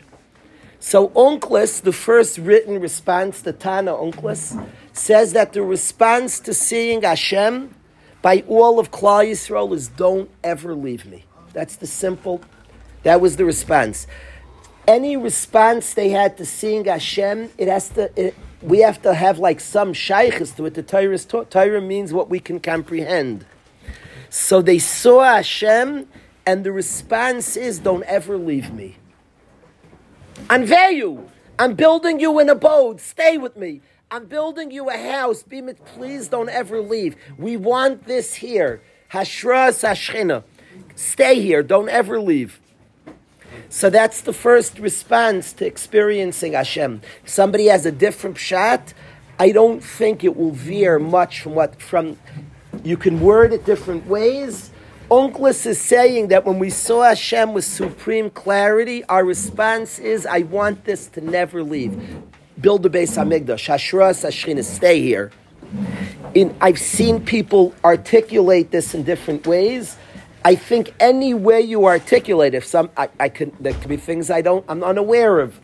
So 0.79 1.09
Onkelos, 1.09 1.81
the 1.81 1.91
first 1.91 2.39
written 2.39 2.79
response 2.79 3.43
to 3.43 3.53
Tana 3.53 3.91
Onkelos, 3.91 4.67
says 4.93 5.33
that 5.33 5.53
the 5.53 5.61
response 5.61 6.39
to 6.41 6.53
seeing 6.53 7.03
Hashem 7.03 7.75
by 8.23 8.43
all 8.47 8.79
of 8.79 8.89
Klal 8.89 9.29
Yisrael 9.29 9.71
is 9.73 9.87
don't 9.87 10.31
ever 10.43 10.73
leave 10.73 11.05
me. 11.05 11.25
That's 11.53 11.75
the 11.75 11.87
simple, 11.87 12.41
that 13.03 13.21
was 13.21 13.35
the 13.35 13.45
response. 13.45 14.07
Any 14.87 15.17
response 15.17 15.93
they 15.93 16.09
had 16.09 16.37
to 16.37 16.45
seeing 16.45 16.85
Hashem, 16.85 17.49
it 17.57 17.67
has 17.67 17.89
to, 17.89 18.11
it, 18.15 18.35
we 18.61 18.79
have 18.79 19.01
to 19.01 19.13
have 19.13 19.39
like 19.39 19.59
some 19.59 19.93
shaykhs 19.93 20.51
to 20.51 20.65
it. 20.65 20.75
The 20.75 20.83
Torah, 20.83 21.17
Torah 21.17 21.81
means 21.81 22.13
what 22.13 22.29
we 22.29 22.39
can 22.39 22.59
comprehend. 22.59 23.45
So 24.29 24.61
they 24.61 24.79
saw 24.79 25.23
Hashem, 25.23 26.07
and 26.45 26.63
the 26.63 26.71
response 26.71 27.55
is, 27.57 27.79
"Don't 27.79 28.03
ever 28.03 28.37
leave 28.37 28.73
me." 28.73 28.97
Anveyu, 30.49 31.29
I'm 31.57 31.73
building 31.73 32.19
you 32.19 32.37
an 32.39 32.49
abode. 32.49 32.99
Stay 33.01 33.37
with 33.37 33.55
me. 33.55 33.81
I'm 34.11 34.25
building 34.25 34.71
you 34.71 34.89
a 34.89 34.97
house. 34.97 35.41
Be 35.41 35.61
please 35.61 36.27
don't 36.27 36.49
ever 36.49 36.79
leave. 36.79 37.15
We 37.37 37.57
want 37.57 38.05
this 38.05 38.35
here. 38.35 38.81
Hashras 39.11 39.87
Hashchina. 39.87 40.43
Stay 40.95 41.41
here. 41.41 41.63
Don't 41.63 41.89
ever 41.89 42.19
leave. 42.19 42.59
So 43.69 43.89
that's 43.89 44.21
the 44.21 44.33
first 44.33 44.79
response 44.79 45.53
to 45.53 45.65
experiencing 45.65 46.53
Hashem. 46.53 47.01
If 47.23 47.29
somebody 47.29 47.65
has 47.65 47.85
a 47.85 47.91
different 47.91 48.37
shot, 48.37 48.93
I 49.37 49.51
don't 49.51 49.83
think 49.83 50.23
it 50.23 50.35
will 50.35 50.51
veer 50.51 50.97
much 50.99 51.41
from 51.41 51.55
what 51.55 51.81
from. 51.81 52.17
You 52.83 52.97
can 52.97 53.19
word 53.19 53.53
it 53.53 53.65
different 53.65 54.07
ways. 54.07 54.71
Onkelos 55.09 55.65
is 55.65 55.79
saying 55.79 56.29
that 56.29 56.45
when 56.45 56.57
we 56.57 56.69
saw 56.69 57.03
Hashem 57.03 57.53
with 57.53 57.63
supreme 57.65 58.29
clarity, 58.29 59.03
our 59.05 59.23
response 59.23 59.99
is, 59.99 60.25
"I 60.25 60.39
want 60.39 60.85
this 60.85 61.07
to 61.09 61.21
never 61.21 61.63
leave." 61.63 61.97
Build 62.59 62.85
a 62.85 62.89
Beis 62.89 63.17
Hamikdash, 63.17 63.67
Hashras 63.67 64.25
Hashchina, 64.25 64.63
stay 64.63 65.01
here. 65.01 65.31
In, 66.33 66.55
I've 66.61 66.79
seen 66.79 67.19
people 67.19 67.73
articulate 67.83 68.71
this 68.71 68.93
in 68.93 69.03
different 69.03 69.45
ways. 69.45 69.97
I 70.45 70.53
think 70.53 70.93
any 70.99 71.33
way 71.33 71.59
you 71.61 71.87
articulate, 71.87 72.53
if 72.53 72.67
some, 72.67 72.91
I, 72.95 73.09
I 73.19 73.29
there 73.29 73.73
could 73.73 73.89
be 73.89 73.97
things 73.97 74.29
I 74.29 74.41
don't, 74.41 74.63
I'm 74.69 74.83
unaware 74.83 75.39
of. 75.39 75.59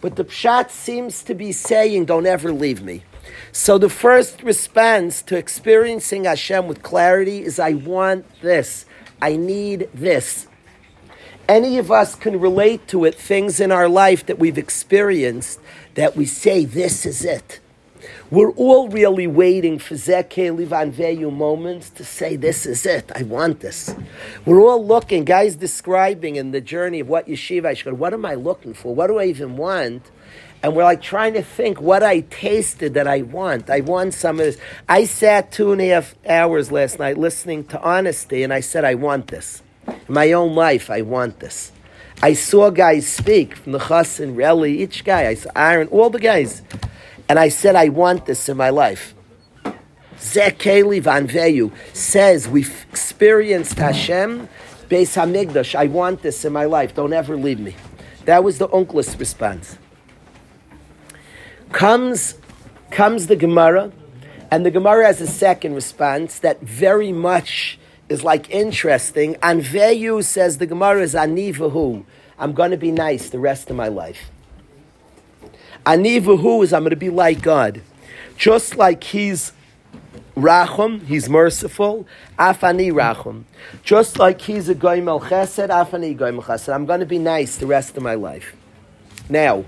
But 0.00 0.16
the 0.16 0.24
pshat 0.24 0.70
seems 0.70 1.22
to 1.24 1.34
be 1.34 1.52
saying, 1.52 2.06
don't 2.06 2.24
ever 2.24 2.50
leave 2.50 2.82
me. 2.82 3.04
So 3.52 3.76
the 3.76 3.90
first 3.90 4.42
response 4.42 5.20
to 5.24 5.36
experiencing 5.36 6.24
Hashem 6.24 6.66
with 6.66 6.82
clarity 6.82 7.44
is, 7.44 7.58
I 7.58 7.74
want 7.74 8.24
this. 8.40 8.86
I 9.20 9.36
need 9.36 9.90
this. 9.92 10.46
Any 11.46 11.76
of 11.76 11.90
us 11.90 12.14
can 12.14 12.40
relate 12.40 12.88
to 12.88 13.04
it, 13.04 13.14
things 13.14 13.60
in 13.60 13.70
our 13.70 13.90
life 13.90 14.24
that 14.24 14.38
we've 14.38 14.56
experienced 14.56 15.60
that 15.96 16.16
we 16.16 16.24
say, 16.24 16.64
this 16.64 17.04
is 17.04 17.26
it. 17.26 17.60
We're 18.30 18.52
all 18.52 18.88
really 18.88 19.26
waiting 19.26 19.78
for 19.78 19.96
Zeke 19.96 20.30
Livan 20.30 20.92
Veyu 20.92 21.30
moments 21.30 21.90
to 21.90 22.04
say, 22.04 22.36
This 22.36 22.64
is 22.64 22.86
it. 22.86 23.12
I 23.14 23.22
want 23.22 23.60
this. 23.60 23.94
We're 24.46 24.62
all 24.62 24.84
looking, 24.84 25.24
guys 25.24 25.56
describing 25.56 26.36
in 26.36 26.50
the 26.50 26.62
journey 26.62 27.00
of 27.00 27.08
what 27.08 27.26
yeshiva 27.26 27.66
I 27.66 27.74
should 27.74 27.84
go, 27.84 27.94
What 27.94 28.14
am 28.14 28.24
I 28.24 28.34
looking 28.34 28.72
for? 28.72 28.94
What 28.94 29.08
do 29.08 29.18
I 29.18 29.26
even 29.26 29.58
want? 29.58 30.10
And 30.62 30.74
we're 30.74 30.84
like 30.84 31.02
trying 31.02 31.34
to 31.34 31.42
think 31.42 31.82
what 31.82 32.02
I 32.02 32.20
tasted 32.20 32.94
that 32.94 33.06
I 33.06 33.20
want. 33.20 33.68
I 33.68 33.80
want 33.80 34.14
some 34.14 34.40
of 34.40 34.46
this. 34.46 34.58
I 34.88 35.04
sat 35.04 35.52
two 35.52 35.72
and 35.72 35.80
a 35.82 35.88
half 35.88 36.14
hours 36.26 36.72
last 36.72 36.98
night 36.98 37.18
listening 37.18 37.66
to 37.66 37.82
honesty, 37.82 38.42
and 38.42 38.54
I 38.54 38.60
said, 38.60 38.86
I 38.86 38.94
want 38.94 39.26
this. 39.26 39.62
In 39.86 39.94
my 40.08 40.32
own 40.32 40.54
life, 40.54 40.88
I 40.88 41.02
want 41.02 41.40
this. 41.40 41.72
I 42.22 42.32
saw 42.32 42.70
guys 42.70 43.06
speak 43.06 43.54
from 43.54 43.72
the 43.72 43.78
Chassan, 43.78 44.34
Reli, 44.34 44.70
each 44.70 45.04
guy. 45.04 45.26
I 45.26 45.34
saw 45.34 45.50
Aaron, 45.54 45.88
all 45.88 46.08
the 46.08 46.18
guys. 46.18 46.62
And 47.28 47.38
I 47.38 47.48
said, 47.48 47.76
I 47.76 47.88
want 47.88 48.26
this 48.26 48.48
in 48.48 48.56
my 48.56 48.70
life. 48.70 49.14
Zekeli 50.18 51.02
Van 51.02 51.26
Veyu 51.26 51.72
says, 51.92 52.48
We've 52.48 52.86
experienced 52.90 53.78
Hashem, 53.78 54.48
Beis 54.88 55.16
Hamikdash. 55.16 55.74
I 55.74 55.86
want 55.86 56.22
this 56.22 56.44
in 56.44 56.52
my 56.52 56.64
life. 56.64 56.94
Don't 56.94 57.12
ever 57.12 57.36
leave 57.36 57.60
me. 57.60 57.76
That 58.24 58.42
was 58.42 58.58
the 58.58 58.68
Onkelos' 58.68 59.18
response. 59.18 59.78
Comes, 61.72 62.38
comes 62.90 63.26
the 63.26 63.36
Gemara, 63.36 63.92
and 64.50 64.64
the 64.64 64.70
Gemara 64.70 65.06
has 65.06 65.20
a 65.20 65.26
second 65.26 65.74
response 65.74 66.38
that 66.38 66.60
very 66.60 67.12
much 67.12 67.78
is 68.08 68.22
like 68.22 68.48
interesting. 68.50 69.36
And 69.42 69.62
Veyu 69.62 70.22
says 70.22 70.58
the 70.58 70.66
Gemara 70.66 71.02
is 71.02 71.14
Anivahu. 71.14 72.04
I'm 72.38 72.52
going 72.52 72.70
to 72.70 72.76
be 72.76 72.90
nice 72.90 73.30
the 73.30 73.38
rest 73.38 73.70
of 73.70 73.76
my 73.76 73.88
life. 73.88 74.30
Anivahu 75.86 76.64
is 76.64 76.72
I'm 76.72 76.82
going 76.82 76.90
to 76.90 76.96
be 76.96 77.10
like 77.10 77.42
God. 77.42 77.82
Just 78.36 78.76
like 78.76 79.04
He's 79.04 79.52
Rachum, 80.34 81.04
He's 81.04 81.28
merciful. 81.28 82.06
Afani 82.38 82.90
Rachum. 82.90 83.44
Just 83.82 84.18
like 84.18 84.40
He's 84.40 84.68
a 84.68 84.74
Goimel 84.74 85.20
Chesed, 85.22 85.68
Afani 85.68 86.16
Goimel 86.16 86.44
Chesed. 86.44 86.74
I'm 86.74 86.86
going 86.86 87.00
to 87.00 87.06
be 87.06 87.18
nice 87.18 87.56
the 87.56 87.66
rest 87.66 87.96
of 87.96 88.02
my 88.02 88.14
life. 88.14 88.56
Now, 89.28 89.64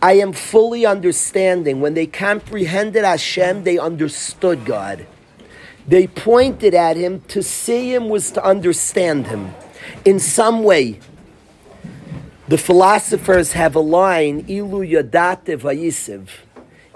I 0.00 0.14
am 0.14 0.32
fully 0.32 0.84
understanding. 0.84 1.80
When 1.80 1.94
they 1.94 2.06
comprehended 2.06 3.04
Hashem, 3.04 3.64
they 3.64 3.78
understood 3.78 4.64
God. 4.64 5.06
They 5.86 6.06
pointed 6.06 6.74
at 6.74 6.96
Him. 6.96 7.20
To 7.28 7.42
see 7.42 7.94
Him 7.94 8.08
was 8.08 8.32
to 8.32 8.44
understand 8.44 9.28
Him. 9.28 9.54
In 10.04 10.18
some 10.18 10.62
way, 10.64 11.00
the 12.48 12.58
philosophers 12.58 13.52
have 13.52 13.76
a 13.76 13.80
line, 13.80 14.44
Ilu 14.48 14.84
Yadate 14.84 15.58
Vayisiv. 15.58 16.28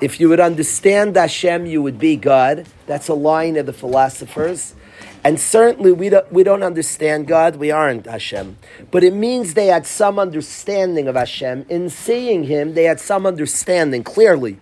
If 0.00 0.20
you 0.20 0.28
would 0.28 0.40
understand 0.40 1.16
Hashem, 1.16 1.66
you 1.66 1.80
would 1.82 1.98
be 1.98 2.16
God. 2.16 2.66
That's 2.86 3.08
a 3.08 3.14
line 3.14 3.56
of 3.56 3.66
the 3.66 3.72
philosophers. 3.72 4.74
And 5.22 5.40
certainly 5.40 5.92
we 5.92 6.08
don't, 6.08 6.30
we 6.32 6.42
don't 6.42 6.62
understand 6.62 7.26
God, 7.26 7.56
we 7.56 7.70
aren't 7.70 8.06
Hashem. 8.06 8.58
But 8.90 9.04
it 9.04 9.14
means 9.14 9.54
they 9.54 9.66
had 9.66 9.86
some 9.86 10.18
understanding 10.18 11.08
of 11.08 11.14
Hashem. 11.14 11.64
In 11.68 11.90
seeing 11.90 12.44
Him, 12.44 12.74
they 12.74 12.84
had 12.84 13.00
some 13.00 13.24
understanding, 13.24 14.04
clearly. 14.04 14.58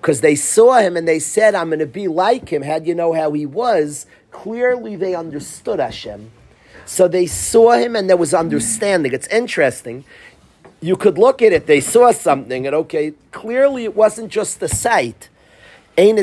Because 0.00 0.22
they 0.22 0.34
saw 0.34 0.78
Him 0.78 0.96
and 0.96 1.06
they 1.06 1.18
said, 1.18 1.54
I'm 1.54 1.68
going 1.68 1.78
to 1.78 1.86
be 1.86 2.08
like 2.08 2.48
Him. 2.48 2.62
Had 2.62 2.86
you 2.86 2.94
know 2.94 3.12
how 3.12 3.32
He 3.32 3.46
was, 3.46 4.06
clearly 4.30 4.96
they 4.96 5.14
understood 5.14 5.78
Hashem. 5.78 6.30
So 6.86 7.08
they 7.08 7.26
saw 7.26 7.72
him 7.72 7.96
and 7.96 8.08
there 8.08 8.16
was 8.16 8.34
understanding. 8.34 9.12
It's 9.12 9.26
interesting. 9.28 10.04
You 10.80 10.96
could 10.96 11.16
look 11.16 11.40
at 11.40 11.52
it, 11.52 11.66
they 11.66 11.80
saw 11.80 12.12
something, 12.12 12.66
and 12.66 12.76
okay, 12.76 13.14
clearly 13.30 13.84
it 13.84 13.96
wasn't 13.96 14.30
just 14.30 14.60
the 14.60 14.68
sight. 14.68 15.30
Ein 15.96 16.16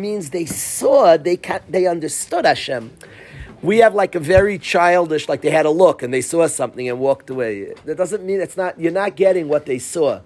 means 0.00 0.30
they 0.30 0.46
saw, 0.46 1.16
they 1.16 1.36
they 1.68 1.86
understood 1.86 2.44
Hashem. 2.46 2.90
We 3.62 3.78
have 3.78 3.94
like 3.94 4.14
a 4.14 4.20
very 4.20 4.58
childish, 4.58 5.28
like 5.28 5.42
they 5.42 5.50
had 5.50 5.66
a 5.66 5.70
look 5.70 6.02
and 6.02 6.12
they 6.12 6.22
saw 6.22 6.46
something 6.46 6.88
and 6.88 6.98
walked 6.98 7.28
away. 7.28 7.74
That 7.84 7.98
doesn't 7.98 8.24
mean 8.24 8.40
it's 8.40 8.56
not. 8.56 8.80
You're 8.80 8.90
not 8.90 9.16
getting 9.16 9.48
what 9.48 9.66
they 9.66 9.78
saw. 9.78 10.20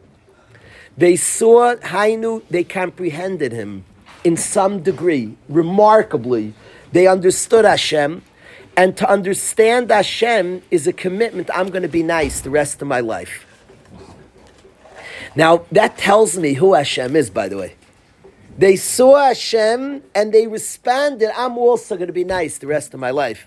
They 0.97 1.17
saw 1.17 1.75
Hainu. 1.75 2.45
They 2.49 2.63
comprehended 2.63 3.51
him 3.51 3.85
in 4.23 4.37
some 4.37 4.83
degree, 4.83 5.37
remarkably. 5.49 6.55
They 6.93 7.09
understood 7.09 7.65
Hashem 7.65 8.23
and 8.77 8.97
to 8.97 9.09
understand 9.09 9.91
Hashem 9.91 10.63
is 10.71 10.87
a 10.87 10.93
commitment. 10.93 11.51
I'm 11.55 11.69
going 11.69 11.83
to 11.83 11.89
be 11.89 12.03
nice 12.03 12.41
the 12.41 12.51
rest 12.51 12.83
of 12.83 12.89
my 12.89 13.01
life. 13.01 13.47
Now, 15.37 15.65
that 15.73 15.99
tells 15.99 16.37
me 16.37 16.55
who 16.55 16.75
Hashem 16.75 17.17
is, 17.17 17.31
by 17.31 17.49
the 17.49 17.57
way. 17.57 17.75
They 18.57 18.77
saw 18.77 19.27
Hashem 19.27 20.03
and 20.15 20.33
they 20.33 20.47
responded, 20.47 21.31
I'm 21.37 21.59
also 21.59 21.97
going 21.97 22.07
to 22.07 22.13
be 22.13 22.25
nice 22.25 22.59
the 22.59 22.69
rest 22.69 22.95
of 22.95 23.01
my 23.01 23.11
life. 23.11 23.47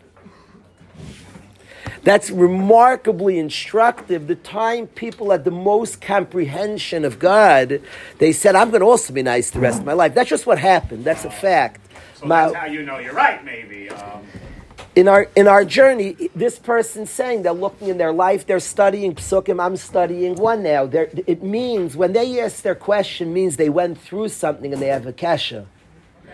That's 2.04 2.30
remarkably 2.30 3.40
instructive. 3.40 4.28
The 4.28 4.36
time 4.36 4.88
people 4.88 5.32
had 5.32 5.44
the 5.44 5.52
most 5.52 6.00
comprehension 6.02 7.04
of 7.04 7.20
God, 7.20 7.82
they 8.20 8.32
said, 8.32 8.56
I'm 8.56 8.70
going 8.70 8.82
to 8.82 8.88
also 8.88 9.14
be 9.14 9.24
nice 9.24 9.50
the 9.52 9.60
rest 9.60 9.80
of 9.80 9.86
my 9.86 9.94
life. 9.94 10.14
That's 10.14 10.30
just 10.30 10.46
what 10.46 10.60
happened. 10.60 11.04
That's 11.04 11.26
a 11.26 11.32
fact. 11.32 11.82
So 12.16 12.28
that's 12.28 12.56
how 12.56 12.66
you 12.66 12.84
know 12.84 12.98
you're 12.98 13.14
right, 13.14 13.44
maybe. 13.44 13.90
Um 13.90 14.26
in 14.98 15.08
our 15.08 15.28
in 15.36 15.48
our 15.48 15.64
journey, 15.64 16.16
this 16.36 16.58
person 16.58 17.06
saying 17.06 17.44
they're 17.44 17.54
looking 17.54 17.90
in 17.90 18.00
their 18.00 18.12
life, 18.12 18.48
they're 18.48 18.60
studying 18.60 19.14
psukim. 19.14 19.64
I'm 19.64 19.78
studying 19.78 20.34
one 20.38 20.64
now. 20.64 20.88
They're, 20.88 21.12
it 21.28 21.44
means 21.44 21.96
when 21.96 22.14
they 22.14 22.42
ask 22.42 22.64
their 22.64 22.74
question, 22.74 23.32
means 23.32 23.58
they 23.58 23.70
went 23.70 24.02
through 24.02 24.30
something 24.30 24.74
and 24.74 24.82
they 24.82 24.88
have 24.88 25.06
a 25.06 25.14
kasha. 25.14 25.68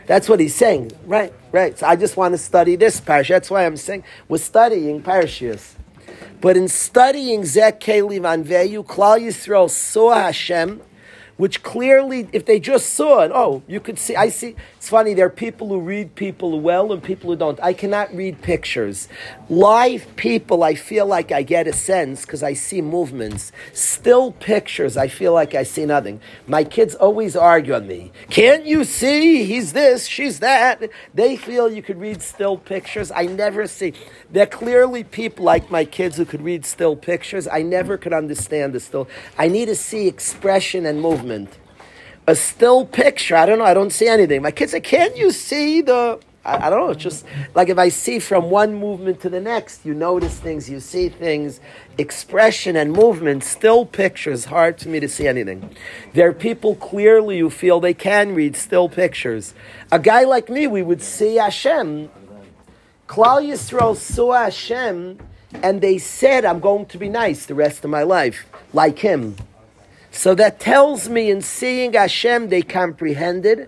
That's 0.08 0.30
what 0.30 0.39
he's 0.39 0.56
saying. 0.56 0.93
Right, 1.06 1.34
right. 1.52 1.78
So 1.78 1.88
I 1.88 1.97
just 1.97 2.15
want 2.15 2.36
to 2.36 2.38
study 2.38 2.78
this 2.78 3.02
parsha. 3.02 3.30
That's 3.30 3.52
why 3.52 3.65
I'm 3.65 3.76
saying 3.76 4.06
we're 4.30 4.38
studying 4.38 5.04
parashas. 5.04 5.73
But 6.39 6.56
in 6.56 6.69
studying 6.69 7.43
Zek 7.43 7.82
Keli 7.82 8.21
Van 8.21 8.45
Veyu, 8.45 8.86
Klal 8.86 9.19
Yisrael 9.19 9.69
saw 9.69 10.13
Hashem 10.13 10.82
which 11.38 11.63
clearly, 11.63 12.30
if 12.32 12.45
they 12.45 12.60
just 12.60 12.93
saw 12.93 13.21
it, 13.21 13.32
oh, 13.34 13.63
you 13.67 13.80
could 13.80 13.97
see. 13.97 14.15
I 14.15 14.30
see. 14.30 14.56
It's 14.84 14.89
funny. 14.89 15.13
There 15.13 15.28
are 15.28 15.30
people 15.30 15.69
who 15.69 15.80
read 15.80 16.13
people 16.13 16.60
well 16.60 16.91
and 16.91 17.02
people 17.02 17.30
who 17.30 17.38
don't. 17.38 17.58
I 17.63 17.72
cannot 17.72 18.13
read 18.13 18.41
pictures. 18.41 19.08
Live 19.48 20.13
people, 20.17 20.62
I 20.62 20.76
feel 20.76 21.06
like 21.06 21.32
I 21.32 21.41
get 21.41 21.67
a 21.67 21.72
sense 21.72 22.26
because 22.26 22.43
I 22.43 22.52
see 22.52 22.82
movements. 22.82 23.54
Still 23.72 24.34
pictures, 24.34 24.98
I 24.98 25.08
feel 25.08 25.32
like 25.32 25.56
I 25.56 25.63
see 25.63 25.86
nothing. 25.86 26.19
My 26.48 26.65
kids 26.65 26.96
always 26.96 27.38
argue 27.38 27.76
on 27.76 27.88
me. 27.88 28.12
Can't 28.30 28.65
you 28.65 28.84
see? 28.84 29.46
He's 29.46 29.72
this, 29.72 30.06
she's 30.06 30.41
that. 30.41 30.89
They 31.13 31.38
feel 31.38 31.72
you 31.72 31.82
could 31.82 32.02
read 32.02 32.22
still 32.22 32.58
pictures. 32.58 33.10
I 33.10 33.28
never 33.28 33.67
see. 33.67 33.93
There 34.32 34.43
are 34.43 34.48
clearly 34.48 35.06
people 35.06 35.46
like 35.46 35.72
my 35.72 35.86
kids 35.86 36.17
who 36.17 36.26
could 36.26 36.41
read 36.41 36.65
still 36.65 36.98
pictures. 36.98 37.48
I 37.48 37.62
never 37.62 37.98
could 37.98 38.12
understand 38.12 38.74
the 38.74 38.82
still. 38.82 39.08
I 39.38 39.48
need 39.48 39.67
to 39.67 39.78
see 39.78 40.10
expression 40.10 40.86
and 40.86 41.02
movement. 41.02 41.58
A 42.26 42.36
still 42.36 42.86
picture, 42.86 43.36
I 43.36 43.46
don't 43.46 43.60
know, 43.60 43.66
I 43.66 43.74
don't 43.74 43.92
see 43.92 44.08
anything. 44.08 44.42
My 44.42 44.52
kids 44.52 44.72
say, 44.72 44.80
Can't 44.80 45.18
you 45.18 45.32
see 45.32 45.82
the. 45.82 46.20
I, 46.46 46.68
I 46.68 46.70
don't 46.70 46.80
know, 46.80 46.92
it's 46.92 47.04
just 47.04 47.26
like 47.54 47.70
if 47.70 47.78
I 47.78 47.90
see 47.90 48.20
from 48.20 48.50
one 48.50 48.76
movement 48.76 49.20
to 49.22 49.30
the 49.30 49.42
next, 49.42 49.86
you 49.86 49.94
notice 49.94 50.40
things, 50.40 50.70
you 50.70 50.80
see 50.80 51.10
things, 51.10 51.60
expression 51.98 52.76
and 52.76 52.92
movement, 52.92 53.44
still 53.44 53.86
pictures, 53.86 54.46
hard 54.46 54.80
for 54.80 54.90
me 54.90 55.00
to 55.02 55.10
see 55.10 55.28
anything. 55.28 55.76
There 56.14 56.30
are 56.30 56.34
people 56.34 56.76
clearly 56.76 57.40
who 57.40 57.50
feel 57.50 57.80
they 57.80 57.94
can 57.94 58.36
read 58.36 58.56
still 58.56 58.88
pictures. 58.90 59.54
A 59.92 60.00
guy 60.00 60.24
like 60.24 60.50
me, 60.50 60.68
we 60.68 60.82
would 60.82 61.02
see 61.02 61.36
Hashem. 61.36 62.10
Klal 63.08 63.46
Yisrael 63.46 63.96
saw 63.96 64.34
Hashem 64.34 65.20
and 65.62 65.82
they 65.82 65.98
said, 65.98 66.46
I'm 66.46 66.60
going 66.60 66.86
to 66.88 66.98
be 66.98 67.10
nice 67.10 67.46
the 67.46 67.56
rest 67.56 67.84
of 67.84 67.92
my 67.92 68.04
life, 68.04 68.46
like 68.74 69.00
him. 69.00 69.36
So 70.13 70.36
that 70.36 70.60
tells 70.60 71.10
me 71.10 71.32
in 71.32 71.41
seeing 71.41 71.93
Hashem, 71.93 72.49
they 72.49 72.62
comprehended. 72.62 73.67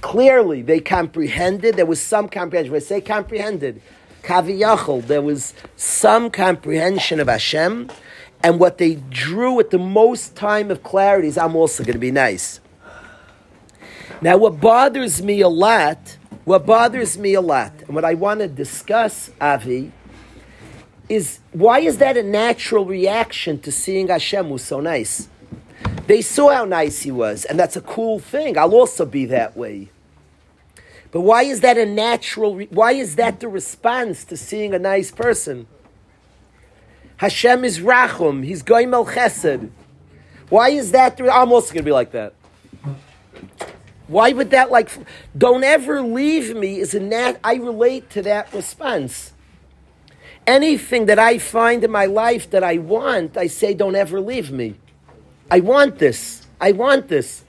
Clearly, 0.00 0.62
they 0.62 0.78
comprehended. 0.78 1.74
There 1.74 1.84
was 1.84 2.00
some 2.00 2.28
comprehension. 2.28 2.72
When 2.72 2.80
I 2.80 2.84
say 2.84 3.00
comprehended, 3.00 3.82
kaviyachol, 4.22 5.04
there 5.08 5.20
was 5.20 5.54
some 5.76 6.30
comprehension 6.30 7.18
of 7.18 7.26
Hashem. 7.26 7.90
And 8.44 8.60
what 8.60 8.78
they 8.78 8.94
drew 9.10 9.58
at 9.58 9.70
the 9.70 9.80
most 9.80 10.36
time 10.36 10.70
of 10.70 10.84
clarity 10.84 11.26
is, 11.26 11.36
I'm 11.36 11.56
also 11.56 11.82
going 11.82 11.94
to 11.94 11.98
be 11.98 12.12
nice. 12.12 12.60
Now, 14.22 14.36
what 14.36 14.60
bothers 14.60 15.20
me 15.20 15.40
a 15.40 15.48
lot, 15.48 16.16
what 16.44 16.66
bothers 16.66 17.18
me 17.18 17.34
a 17.34 17.40
lot, 17.40 17.72
and 17.82 17.96
what 17.96 18.04
I 18.04 18.14
want 18.14 18.40
to 18.40 18.48
discuss, 18.48 19.32
Avi, 19.40 19.90
is 21.08 21.40
why 21.50 21.80
is 21.80 21.98
that 21.98 22.16
a 22.16 22.22
natural 22.22 22.84
reaction 22.84 23.58
to 23.62 23.72
seeing 23.72 24.06
Hashem 24.06 24.46
who's 24.46 24.62
so 24.62 24.80
nice? 24.80 25.28
They 26.08 26.22
saw 26.22 26.48
how 26.48 26.64
nice 26.64 27.02
he 27.02 27.10
was, 27.10 27.44
and 27.44 27.60
that's 27.60 27.76
a 27.76 27.82
cool 27.82 28.18
thing. 28.18 28.56
I'll 28.56 28.74
also 28.74 29.04
be 29.04 29.26
that 29.26 29.58
way. 29.58 29.90
But 31.10 31.20
why 31.20 31.42
is 31.42 31.60
that 31.60 31.76
a 31.76 31.84
natural? 31.84 32.56
Re- 32.56 32.68
why 32.70 32.92
is 32.92 33.16
that 33.16 33.40
the 33.40 33.48
response 33.48 34.24
to 34.24 34.36
seeing 34.38 34.72
a 34.72 34.78
nice 34.78 35.10
person? 35.10 35.66
Hashem 37.18 37.62
is 37.62 37.80
Rachum. 37.80 38.42
He's 38.42 38.62
Goimel 38.62 39.12
Chesed. 39.12 39.68
Why 40.48 40.70
is 40.70 40.92
that? 40.92 41.20
I'm 41.20 41.52
also 41.52 41.74
going 41.74 41.84
to 41.84 41.90
be 41.90 41.92
like 41.92 42.12
that. 42.12 42.32
Why 44.06 44.32
would 44.32 44.50
that 44.52 44.70
like? 44.70 44.90
Don't 45.36 45.62
ever 45.62 46.00
leave 46.00 46.56
me 46.56 46.78
is 46.78 46.94
a 46.94 47.00
nat. 47.00 47.38
I 47.44 47.56
relate 47.56 48.08
to 48.10 48.22
that 48.22 48.54
response. 48.54 49.34
Anything 50.46 51.04
that 51.04 51.18
I 51.18 51.36
find 51.36 51.84
in 51.84 51.90
my 51.90 52.06
life 52.06 52.48
that 52.48 52.64
I 52.64 52.78
want, 52.78 53.36
I 53.36 53.46
say, 53.46 53.74
don't 53.74 53.94
ever 53.94 54.22
leave 54.22 54.50
me. 54.50 54.76
I 55.50 55.60
want 55.60 55.98
this. 55.98 56.46
I 56.60 56.72
want 56.72 57.08
this. 57.08 57.44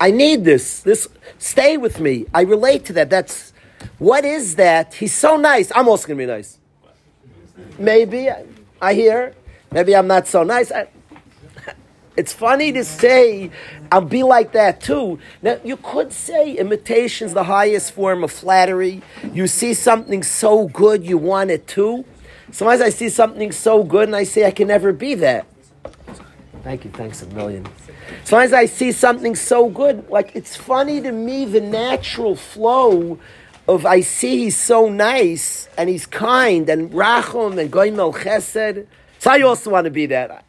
I 0.00 0.10
need 0.10 0.44
this. 0.44 0.80
This 0.80 1.08
stay 1.38 1.76
with 1.76 2.00
me. 2.00 2.26
I 2.34 2.42
relate 2.42 2.84
to 2.86 2.92
that. 2.94 3.10
That's 3.10 3.52
what 3.98 4.24
is 4.24 4.56
that? 4.56 4.94
He's 4.94 5.14
so 5.14 5.36
nice. 5.36 5.72
I'm 5.74 5.88
also 5.88 6.08
gonna 6.08 6.18
be 6.18 6.26
nice. 6.26 6.58
Maybe 7.78 8.28
I, 8.80 8.94
hear. 8.94 9.34
Maybe 9.70 9.94
I'm 9.94 10.06
not 10.06 10.26
so 10.26 10.42
nice. 10.42 10.70
I, 10.70 10.88
it's 12.16 12.32
funny 12.32 12.72
to 12.72 12.84
say 12.84 13.50
I'll 13.90 14.00
be 14.00 14.22
like 14.22 14.52
that 14.52 14.80
too. 14.80 15.18
Now 15.40 15.58
you 15.64 15.76
could 15.76 16.12
say 16.12 16.56
imitation's 16.56 17.32
the 17.32 17.44
highest 17.44 17.92
form 17.92 18.22
of 18.22 18.30
flattery. 18.30 19.02
You 19.32 19.46
see 19.46 19.74
something 19.74 20.22
so 20.22 20.68
good 20.68 21.04
you 21.04 21.18
want 21.18 21.50
it 21.50 21.66
too. 21.66 22.04
Sometimes 22.50 22.82
I 22.82 22.90
see 22.90 23.08
something 23.08 23.50
so 23.50 23.82
good 23.82 24.08
and 24.08 24.16
I 24.16 24.24
say 24.24 24.46
I 24.46 24.50
can 24.50 24.68
never 24.68 24.92
be 24.92 25.14
that. 25.16 25.46
Thank 26.62 26.84
you, 26.84 26.90
thanks 26.92 27.22
a 27.22 27.26
million. 27.26 27.66
Sometimes 28.24 28.52
I 28.52 28.66
see 28.66 28.92
something 28.92 29.34
so 29.34 29.68
good, 29.68 30.08
like 30.08 30.36
it's 30.36 30.56
funny 30.56 31.00
to 31.00 31.10
me 31.10 31.44
the 31.44 31.60
natural 31.60 32.36
flow 32.36 33.18
of 33.68 33.86
I 33.86 34.00
see 34.00 34.38
he's 34.38 34.56
so 34.56 34.88
nice 34.88 35.68
and 35.76 35.88
he's 35.88 36.06
kind 36.06 36.68
and 36.68 36.90
rachum 36.92 37.58
and 37.58 37.70
goimel 37.72 38.14
chesed. 38.14 38.86
So 39.18 39.30
I 39.30 39.40
also 39.42 39.70
want 39.70 39.86
to 39.86 39.90
be 39.90 40.06
that. 40.06 40.44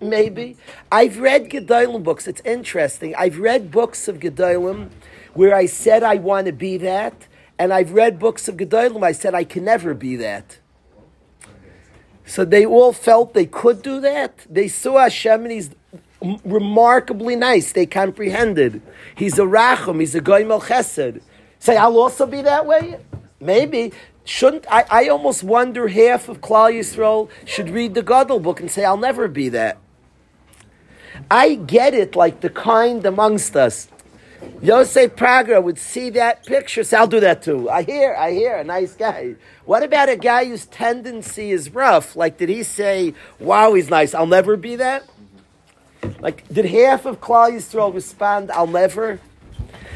Maybe. 0.00 0.56
I've 0.90 1.18
read 1.18 1.50
Gedolim 1.50 2.02
books. 2.02 2.26
It's 2.26 2.40
interesting. 2.42 3.14
I've 3.16 3.38
read 3.38 3.70
books 3.70 4.08
of 4.08 4.18
Gedolim 4.18 4.90
where 5.34 5.54
I 5.54 5.66
said 5.66 6.02
I 6.02 6.16
want 6.16 6.46
to 6.46 6.52
be 6.52 6.76
that, 6.78 7.28
and 7.58 7.72
I've 7.72 7.92
read 7.92 8.18
books 8.18 8.48
of 8.48 8.56
Gedolim 8.56 9.04
I 9.04 9.12
said 9.12 9.34
I 9.34 9.44
can 9.44 9.64
never 9.64 9.94
be 9.94 10.16
that. 10.16 10.58
So 12.30 12.44
they 12.44 12.64
all 12.64 12.92
felt 12.92 13.34
they 13.34 13.44
could 13.44 13.82
do 13.82 14.00
that. 14.02 14.46
They 14.48 14.68
saw 14.68 14.98
Hashem 14.98 15.42
and 15.42 15.50
he's 15.50 15.70
remarkably 16.44 17.34
nice. 17.34 17.72
They 17.72 17.86
comprehended. 17.86 18.80
He's 19.16 19.36
a 19.36 19.42
Rachum, 19.42 19.98
he's 19.98 20.14
a 20.14 20.20
Goimel 20.20 20.62
Chesed. 20.62 21.22
Say, 21.58 21.76
I'll 21.76 21.98
also 21.98 22.26
be 22.26 22.40
that 22.42 22.66
way? 22.66 23.00
Maybe. 23.40 23.92
Shouldn't 24.24 24.64
I, 24.70 24.84
I 24.88 25.08
almost 25.08 25.42
wonder 25.42 25.88
half 25.88 26.28
of 26.28 26.40
Klal 26.40 26.72
Yisrael 26.72 27.28
should 27.46 27.68
read 27.68 27.94
the 27.94 28.02
Gadol 28.04 28.38
book 28.38 28.60
and 28.60 28.70
say, 28.70 28.84
I'll 28.84 28.96
never 28.96 29.26
be 29.26 29.48
that. 29.48 29.78
I 31.28 31.56
get 31.56 31.94
it 31.94 32.14
like 32.14 32.42
the 32.42 32.50
kind 32.50 33.04
amongst 33.04 33.56
us. 33.56 33.88
Yosef 34.62 35.16
Prager 35.16 35.62
would 35.62 35.78
see 35.78 36.10
that 36.10 36.44
picture, 36.44 36.84
say, 36.84 36.96
I'll 36.96 37.06
do 37.06 37.20
that 37.20 37.42
too. 37.42 37.70
I 37.70 37.82
hear, 37.82 38.14
I 38.14 38.32
hear, 38.32 38.56
a 38.56 38.64
nice 38.64 38.94
guy. 38.94 39.36
What 39.64 39.82
about 39.82 40.08
a 40.08 40.16
guy 40.16 40.46
whose 40.46 40.66
tendency 40.66 41.50
is 41.50 41.74
rough? 41.74 42.16
Like, 42.16 42.38
did 42.38 42.48
he 42.48 42.62
say, 42.62 43.14
wow, 43.38 43.74
he's 43.74 43.90
nice, 43.90 44.14
I'll 44.14 44.26
never 44.26 44.56
be 44.56 44.76
that? 44.76 45.04
Like, 46.20 46.46
did 46.48 46.66
half 46.66 47.06
of 47.06 47.20
Klal 47.20 47.52
Yisrael 47.52 47.94
respond, 47.94 48.50
I'll 48.50 48.66
never? 48.66 49.20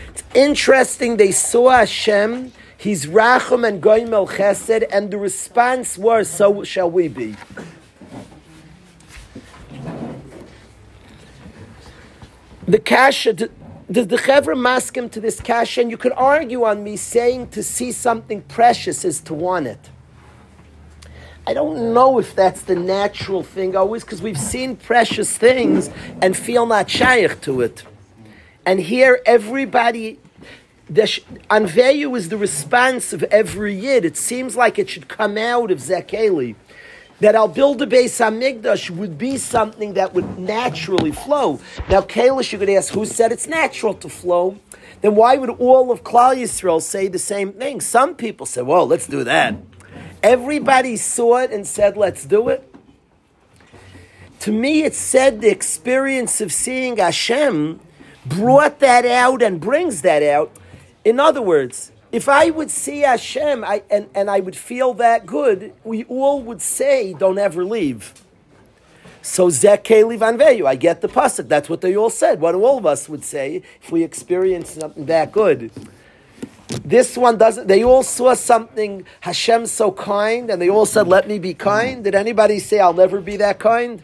It's 0.08 0.22
interesting, 0.34 1.16
they 1.16 1.32
saw 1.32 1.70
Hashem, 1.70 2.52
he's 2.76 3.06
Rachum 3.06 3.66
and 3.66 3.82
Goimel 3.82 4.28
Chesed, 4.28 4.86
and 4.90 5.10
the 5.10 5.18
response 5.18 5.98
was, 5.98 6.28
so 6.28 6.64
shall 6.64 6.90
we 6.90 7.08
be. 7.08 7.36
The 12.66 12.78
kasha, 12.78 13.50
does 13.90 14.08
the 14.08 14.16
Chevra 14.16 14.58
mask 14.58 14.96
him 14.96 15.08
to 15.10 15.20
this 15.20 15.40
kasha? 15.40 15.82
And 15.82 15.90
you 15.90 15.96
could 15.96 16.12
argue 16.16 16.64
on 16.64 16.82
me 16.82 16.96
saying 16.96 17.48
to 17.48 17.62
see 17.62 17.92
something 17.92 18.42
precious 18.42 19.04
is 19.04 19.20
to 19.22 19.34
want 19.34 19.66
it. 19.66 19.90
I 21.46 21.52
don't 21.52 21.92
know 21.92 22.18
if 22.18 22.34
that's 22.34 22.62
the 22.62 22.74
natural 22.74 23.42
thing 23.42 23.76
always, 23.76 24.02
because 24.02 24.22
we've 24.22 24.40
seen 24.40 24.76
precious 24.76 25.36
things 25.36 25.90
and 26.22 26.34
feel 26.34 26.64
not 26.64 26.88
shaykh 26.88 27.42
to 27.42 27.60
it. 27.60 27.84
And 28.64 28.80
here, 28.80 29.20
everybody, 29.26 30.18
the 30.88 31.02
Anveyu 31.50 32.16
is 32.16 32.30
the 32.30 32.38
response 32.38 33.12
of 33.12 33.22
every 33.24 33.74
yid. 33.74 34.06
It 34.06 34.16
seems 34.16 34.56
like 34.56 34.78
it 34.78 34.88
should 34.88 35.08
come 35.08 35.36
out 35.36 35.70
of 35.70 35.78
Zekeli 35.78 36.54
that 37.20 37.36
I'll 37.36 37.48
build 37.48 37.80
a 37.80 37.86
Beis 37.86 38.20
Hamikdash 38.20 38.90
would 38.90 39.16
be 39.16 39.36
something 39.36 39.94
that 39.94 40.14
would 40.14 40.38
naturally 40.38 41.12
flow. 41.12 41.60
Now, 41.88 42.00
Kalish, 42.00 42.52
you 42.52 42.58
could 42.58 42.68
ask, 42.68 42.92
who 42.92 43.06
said 43.06 43.32
it's 43.32 43.46
natural 43.46 43.94
to 43.94 44.08
flow? 44.08 44.58
Then 45.00 45.14
why 45.14 45.36
would 45.36 45.50
all 45.50 45.92
of 45.92 46.02
Klal 46.02 46.36
Yisrael 46.36 46.82
say 46.82 47.08
the 47.08 47.18
same 47.18 47.52
thing? 47.52 47.80
Some 47.80 48.14
people 48.14 48.46
say, 48.46 48.62
well, 48.62 48.86
let's 48.86 49.06
do 49.06 49.22
that. 49.24 49.54
Everybody 50.22 50.96
saw 50.96 51.38
it 51.38 51.52
and 51.52 51.66
said, 51.66 51.96
let's 51.96 52.24
do 52.24 52.48
it. 52.48 52.74
To 54.40 54.52
me, 54.52 54.82
it 54.82 54.94
said 54.94 55.40
the 55.40 55.50
experience 55.50 56.40
of 56.40 56.52
seeing 56.52 56.96
Hashem 56.96 57.80
brought 58.26 58.80
that 58.80 59.06
out 59.06 59.42
and 59.42 59.60
brings 59.60 60.02
that 60.02 60.22
out. 60.22 60.50
In 61.04 61.20
other 61.20 61.42
words, 61.42 61.92
if 62.14 62.28
I 62.28 62.50
would 62.50 62.70
see 62.70 63.00
Hashem 63.00 63.64
I, 63.64 63.82
and, 63.90 64.08
and 64.14 64.30
I 64.30 64.38
would 64.38 64.54
feel 64.54 64.94
that 64.94 65.26
good, 65.26 65.72
we 65.82 66.04
all 66.04 66.40
would 66.42 66.62
say, 66.62 67.12
don't 67.12 67.38
ever 67.38 67.64
leave. 67.64 68.14
So 69.20 69.48
Zekeli 69.48 70.16
Vanveyu, 70.16 70.64
I 70.64 70.76
get 70.76 71.00
the 71.00 71.08
pasuk. 71.08 71.48
That's 71.48 71.68
what 71.68 71.80
they 71.80 71.96
all 71.96 72.10
said. 72.10 72.40
What 72.40 72.54
all 72.54 72.78
of 72.78 72.86
us 72.86 73.08
would 73.08 73.24
say 73.24 73.62
if 73.82 73.90
we 73.90 74.04
experienced 74.04 74.78
something 74.78 75.06
that 75.06 75.32
good. 75.32 75.72
This 76.84 77.16
one 77.16 77.36
doesn't. 77.36 77.66
They 77.66 77.82
all 77.82 78.04
saw 78.04 78.34
something. 78.34 79.04
Hashem's 79.20 79.72
so 79.72 79.90
kind, 79.90 80.50
and 80.50 80.62
they 80.62 80.68
all 80.68 80.86
said, 80.86 81.08
"Let 81.08 81.26
me 81.26 81.38
be 81.38 81.54
kind." 81.54 82.04
Did 82.04 82.14
anybody 82.14 82.58
say, 82.58 82.80
"I'll 82.80 82.92
never 82.94 83.20
be 83.20 83.36
that 83.38 83.58
kind"? 83.58 84.02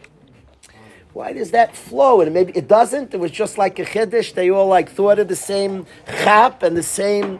Why 1.13 1.33
does 1.33 1.51
that 1.51 1.75
flow? 1.75 2.21
And 2.21 2.33
maybe 2.33 2.53
it 2.55 2.67
doesn't. 2.67 3.13
It 3.13 3.19
was 3.19 3.31
just 3.31 3.57
like 3.57 3.77
a 3.79 3.85
chiddush. 3.85 4.33
They 4.33 4.49
all 4.49 4.67
like 4.67 4.89
thought 4.89 5.19
of 5.19 5.27
the 5.27 5.35
same 5.35 5.85
chap 6.07 6.63
and 6.63 6.75
the 6.75 6.83
same 6.83 7.39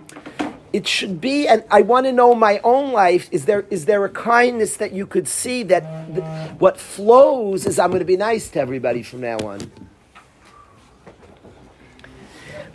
it 0.73 0.87
should 0.87 1.19
be, 1.19 1.47
and 1.47 1.63
I 1.69 1.81
want 1.81 2.05
to 2.05 2.13
know 2.13 2.33
my 2.33 2.59
own 2.63 2.93
life. 2.93 3.27
Is 3.31 3.45
there 3.45 3.65
is 3.69 3.85
there 3.85 4.05
a 4.05 4.09
kindness 4.09 4.77
that 4.77 4.93
you 4.93 5.05
could 5.05 5.27
see 5.27 5.63
that 5.63 6.13
th- 6.13 6.25
what 6.59 6.79
flows 6.79 7.65
is 7.65 7.77
I'm 7.77 7.89
going 7.89 7.99
to 7.99 8.05
be 8.05 8.17
nice 8.17 8.49
to 8.51 8.59
everybody 8.59 9.03
from 9.03 9.21
now 9.21 9.37
on. 9.39 9.71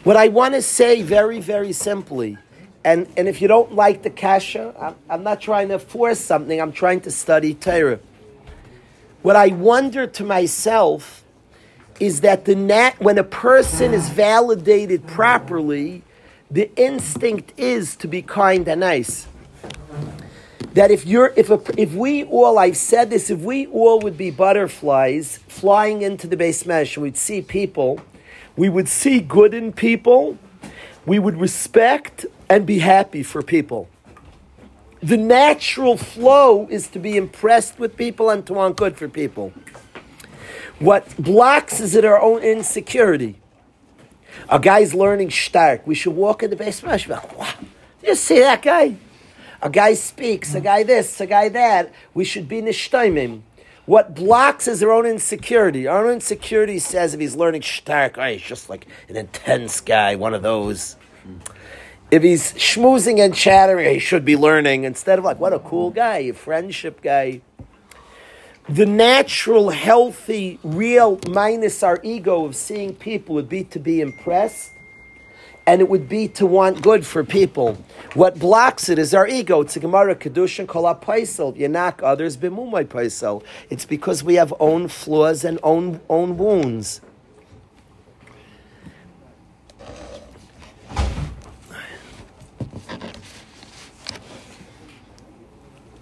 What 0.05 0.17
I 0.17 0.29
want 0.29 0.55
to 0.55 0.63
say 0.63 1.03
very 1.03 1.41
very 1.41 1.73
simply, 1.73 2.37
and 2.85 3.09
and 3.17 3.29
if 3.29 3.41
you 3.41 3.49
don't 3.49 3.75
like 3.75 4.03
the 4.03 4.11
kasha, 4.11 4.75
I'm, 4.79 4.95
I'm 5.09 5.23
not 5.23 5.41
trying 5.41 5.69
to 5.69 5.79
force 5.79 6.21
something. 6.21 6.61
I'm 6.61 6.73
trying 6.73 7.01
to 7.03 7.11
study 7.11 7.55
Torah. 7.55 8.01
What 9.23 9.37
I 9.37 9.49
wonder 9.49 10.07
to 10.07 10.25
myself 10.25 11.25
is 11.99 12.21
that 12.21 12.45
the 12.45 12.55
nat 12.55 13.01
when 13.01 13.17
a 13.17 13.25
person 13.25 13.95
is 13.95 14.11
validated 14.11 15.07
properly 15.07 16.03
the 16.51 16.71
instinct 16.77 17.53
is 17.57 17.97
to 17.97 18.09
be 18.09 18.23
kind 18.23 18.67
and 18.69 18.81
nice. 18.81 19.27
That 20.75 20.91
if 20.91 21.07
you're, 21.07 21.33
if 21.37 21.51
a, 21.51 21.61
if 21.81 21.95
we 21.95 22.25
all, 22.25 22.59
I've 22.59 22.77
said 22.77 23.11
this, 23.11 23.31
if 23.31 23.41
we 23.41 23.67
all 23.67 23.99
would 24.01 24.17
be 24.17 24.31
butterflies 24.31 25.39
flying 25.49 26.03
into 26.03 26.27
the 26.27 26.37
base 26.37 26.67
mesh, 26.67 26.99
we'd 26.99 27.17
see 27.17 27.41
people, 27.41 28.01
we 28.57 28.69
would 28.69 28.89
see 28.89 29.21
good 29.21 29.55
in 29.55 29.73
people, 29.73 30.39
we 31.07 31.19
would 31.19 31.41
respect 31.41 32.27
and 32.49 32.67
be 32.67 32.81
happy 32.81 33.23
for 33.23 33.43
people. 33.43 33.89
The 35.03 35.17
natural 35.17 35.97
flow 35.97 36.67
is 36.69 36.89
to 36.89 36.99
be 36.99 37.17
impressed 37.17 37.79
with 37.79 37.97
people 37.97 38.31
and 38.31 38.47
to 38.47 38.55
want 38.55 38.77
good 38.77 38.97
for 38.97 39.09
people. 39.09 39.53
What 40.79 41.17
blocks 41.17 41.81
is 41.81 41.95
it 41.95 42.05
our 42.05 42.21
own 42.21 42.43
insecurity. 42.43 43.37
A 44.49 44.59
guy's 44.59 44.95
learning 44.95 45.31
stark. 45.31 45.87
We 45.87 45.95
should 45.95 46.15
walk 46.15 46.43
in 46.43 46.51
the 46.51 46.57
basement. 46.57 47.09
Wow, 47.09 47.55
you 48.03 48.15
see 48.15 48.41
that 48.41 48.63
guy? 48.63 48.97
A 49.63 49.71
guy 49.71 49.95
speaks, 49.95 50.55
a 50.55 50.61
guy 50.61 50.83
this, 50.83 51.21
a 51.21 51.27
guy 51.27 51.49
that. 51.49 51.93
We 52.15 52.25
should 52.25 52.49
be 52.49 52.61
nishtaimim. 52.61 53.43
What 53.87 54.15
blocks 54.15 54.67
is 54.67 54.83
our 54.83 54.91
own 54.91 55.07
insecurity. 55.07 55.87
Our 55.87 56.07
own 56.07 56.15
insecurity 56.15 56.79
says 56.79 57.15
if 57.15 57.21
he's 57.21 57.37
learning 57.37 57.63
stark, 57.63 58.19
oh, 58.19 58.25
he's 58.25 58.43
just 58.43 58.69
like 58.69 58.87
an 59.09 59.17
intense 59.17 59.81
guy, 59.81 60.17
one 60.17 60.35
of 60.35 60.43
those. 60.43 60.97
If 62.11 62.23
he's 62.23 62.53
schmoozing 62.55 63.25
and 63.25 63.35
chattering, 63.35 63.93
he 63.95 63.99
should 63.99 64.25
be 64.25 64.37
learning 64.37 64.85
instead 64.85 65.19
of 65.19 65.25
like, 65.25 65.39
what 65.39 65.53
a 65.53 65.59
cool 65.61 65.91
guy, 65.91 66.19
a 66.19 66.35
friendship 66.35 67.01
guy 67.01 67.41
the 68.69 68.87
natural, 68.87 69.71
healthy, 69.71 70.59
real, 70.65 71.21
minus 71.29 71.83
our 71.83 72.01
ego 72.03 72.45
of 72.45 72.57
seeing 72.57 72.95
people 72.95 73.35
would 73.37 73.49
be 73.49 73.63
to 73.65 73.79
be 73.79 74.01
impressed 74.01 74.73
and 75.69 75.81
it 75.81 75.89
would 75.89 76.09
be 76.09 76.29
to 76.29 76.47
want 76.47 76.81
good 76.81 77.05
for 77.05 77.25
people. 77.25 77.77
What 78.15 78.39
blocks 78.39 78.89
it 78.89 78.99
is 78.99 79.13
our 79.13 79.27
ego. 79.27 79.63
It's 79.63 79.77
a 79.77 79.81
Gemara 79.81 80.15
Kedushin 80.15 80.67
Kol 80.67 80.85
Paisel. 80.95 81.57
You 81.57 81.69
knock 81.69 82.03
others 82.03 82.37
b'mumay 82.37 82.87
Paisel. 82.87 83.43
It's 83.69 83.85
because 83.85 84.23
we 84.23 84.35
have 84.37 84.55
own 84.61 84.87
flaws 84.89 85.45
and 85.45 85.59
own 85.65 86.01
own 86.09 86.37
wounds. 86.37 87.01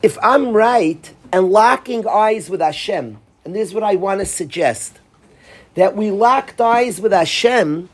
If 0.02 0.18
I'm 0.22 0.52
right 0.52 1.14
and 1.34 1.50
locking 1.50 2.06
eyes 2.06 2.48
with 2.48 2.60
Hashem, 2.60 3.18
and 3.44 3.56
this 3.56 3.70
is 3.70 3.74
what 3.74 3.82
I 3.82 3.96
want 3.96 4.20
to 4.20 4.26
suggest, 4.26 5.00
that 5.74 5.96
we 5.96 6.12
locked 6.12 6.60
eyes 6.60 7.00
with 7.00 7.10
Hashem 7.10 7.88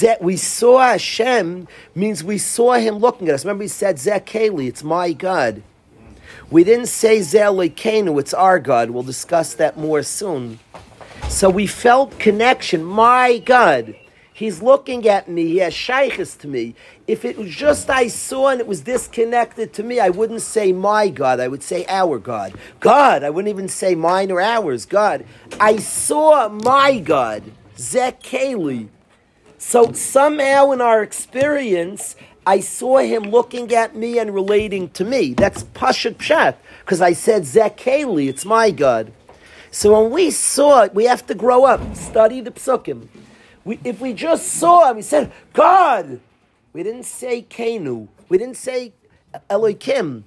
that 0.00 0.20
we 0.20 0.36
saw 0.36 0.78
Hashem 0.78 1.68
means 1.94 2.22
we 2.22 2.36
saw 2.36 2.74
Him 2.74 2.96
looking 2.96 3.30
at 3.30 3.34
us. 3.34 3.46
Remember, 3.46 3.62
He 3.62 3.68
said, 3.68 3.96
Zekeli, 3.96 4.68
it's 4.68 4.84
my 4.84 5.14
God. 5.14 5.62
We 6.50 6.64
didn't 6.64 6.86
say 6.86 7.20
Zelikenu, 7.20 8.20
it's 8.20 8.34
our 8.34 8.58
God. 8.58 8.90
We'll 8.90 9.02
discuss 9.02 9.54
that 9.54 9.78
more 9.78 10.02
soon. 10.02 10.58
So 11.30 11.48
we 11.48 11.66
felt 11.66 12.18
connection. 12.18 12.84
My 12.84 13.38
God. 13.38 13.96
He's 14.42 14.60
looking 14.60 15.08
at 15.08 15.28
me. 15.28 15.46
He 15.46 15.58
has 15.58 15.72
shaykhs 15.72 16.34
to 16.38 16.48
me. 16.48 16.74
If 17.06 17.24
it 17.24 17.38
was 17.38 17.48
just 17.48 17.88
I 17.88 18.08
saw 18.08 18.48
and 18.48 18.60
it 18.60 18.66
was 18.66 18.80
disconnected 18.80 19.72
to 19.74 19.84
me, 19.84 20.00
I 20.00 20.08
wouldn't 20.08 20.42
say 20.42 20.72
my 20.72 21.10
God. 21.10 21.38
I 21.38 21.46
would 21.46 21.62
say 21.62 21.86
our 21.86 22.18
God. 22.18 22.52
God. 22.80 23.22
I 23.22 23.30
wouldn't 23.30 23.50
even 23.50 23.68
say 23.68 23.94
mine 23.94 24.32
or 24.32 24.40
ours. 24.40 24.84
God. 24.84 25.24
I 25.60 25.76
saw 25.76 26.48
my 26.48 26.98
God. 26.98 27.44
Zekeli. 27.76 28.88
So 29.58 29.92
somehow 29.92 30.72
in 30.72 30.80
our 30.80 31.04
experience, 31.04 32.16
I 32.44 32.58
saw 32.58 32.98
him 32.98 33.22
looking 33.22 33.72
at 33.72 33.94
me 33.94 34.18
and 34.18 34.34
relating 34.34 34.90
to 34.90 35.04
me. 35.04 35.34
That's 35.34 35.62
Pashat 35.62 36.16
Pshat, 36.16 36.56
because 36.80 37.00
I 37.00 37.12
said 37.12 37.42
Zekeli, 37.42 38.28
it's 38.28 38.44
my 38.44 38.72
God. 38.72 39.12
So 39.70 40.02
when 40.02 40.10
we 40.10 40.32
saw 40.32 40.82
it, 40.82 40.94
we 40.96 41.04
have 41.04 41.24
to 41.28 41.34
grow 41.36 41.64
up, 41.64 41.94
study 41.94 42.40
the 42.40 42.50
psukim. 42.50 43.06
We, 43.64 43.78
if 43.84 44.00
we 44.00 44.12
just 44.12 44.48
saw 44.48 44.90
him, 44.90 44.96
we 44.96 45.02
said, 45.02 45.32
God. 45.52 46.20
We 46.72 46.82
didn't 46.82 47.04
say 47.04 47.42
Kenu. 47.42 48.08
We 48.28 48.38
didn't 48.38 48.56
say 48.56 48.94
Elohim. 49.50 50.24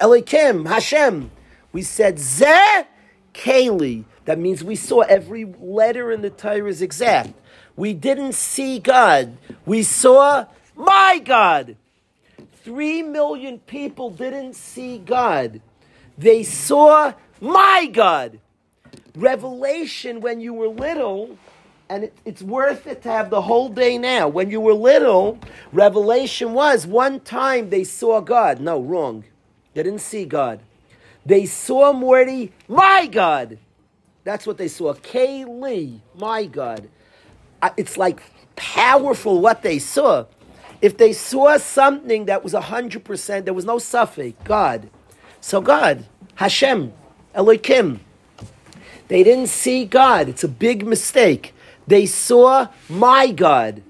Elohim, 0.00 0.64
Hashem. 0.64 1.30
We 1.72 1.82
said 1.82 2.18
Ze 2.18 2.84
Keli. 3.34 4.04
That 4.24 4.38
means 4.38 4.62
we 4.62 4.76
saw 4.76 5.00
every 5.00 5.44
letter 5.44 6.12
in 6.12 6.22
the 6.22 6.30
Torah 6.30 6.68
is 6.68 6.80
exact. 6.82 7.34
We 7.76 7.94
didn't 7.94 8.34
see 8.34 8.78
God. 8.78 9.36
We 9.66 9.82
saw 9.82 10.46
my 10.76 11.20
God. 11.24 11.76
Three 12.62 13.02
million 13.02 13.58
people 13.58 14.10
didn't 14.10 14.54
see 14.54 14.98
God. 14.98 15.60
They 16.16 16.42
saw 16.42 17.14
my 17.40 17.88
God. 17.92 18.38
Revelation, 19.16 20.20
when 20.20 20.40
you 20.40 20.54
were 20.54 20.68
little, 20.68 21.36
and 21.92 22.04
it, 22.04 22.18
it's 22.24 22.42
worth 22.42 22.86
it 22.86 23.02
to 23.02 23.10
have 23.10 23.30
the 23.30 23.42
whole 23.42 23.68
day 23.68 23.98
now. 23.98 24.28
When 24.28 24.50
you 24.50 24.60
were 24.60 24.74
little, 24.74 25.38
revelation 25.72 26.54
was 26.54 26.86
one 26.86 27.20
time 27.20 27.70
they 27.70 27.84
saw 27.84 28.20
God. 28.20 28.60
No, 28.60 28.80
wrong. 28.80 29.24
They 29.74 29.82
didn't 29.82 30.00
see 30.00 30.24
God. 30.24 30.60
They 31.26 31.46
saw 31.46 31.92
Morty, 31.92 32.52
my 32.68 33.06
God. 33.06 33.58
That's 34.24 34.46
what 34.46 34.58
they 34.58 34.68
saw. 34.68 34.94
Kaylee, 34.94 36.00
my 36.16 36.46
God 36.46 36.88
it's 37.76 37.96
like 37.96 38.22
powerful 38.56 39.40
what 39.40 39.62
they 39.62 39.78
saw. 39.78 40.26
If 40.80 40.96
they 40.96 41.12
saw 41.12 41.58
something 41.58 42.26
that 42.26 42.42
was 42.42 42.54
100%, 42.54 43.44
there 43.44 43.54
was 43.54 43.64
no 43.64 43.78
suffix, 43.78 44.36
God. 44.44 44.90
So 45.40 45.60
God, 45.60 46.06
Hashem, 46.36 46.92
Elohim. 47.34 48.00
They 49.08 49.22
didn't 49.22 49.48
see 49.48 49.84
God. 49.84 50.28
It's 50.28 50.44
a 50.44 50.48
big 50.48 50.86
mistake. 50.86 51.54
They 51.92 52.06
saw 52.06 52.68
my 52.88 53.30
God. 53.32 53.82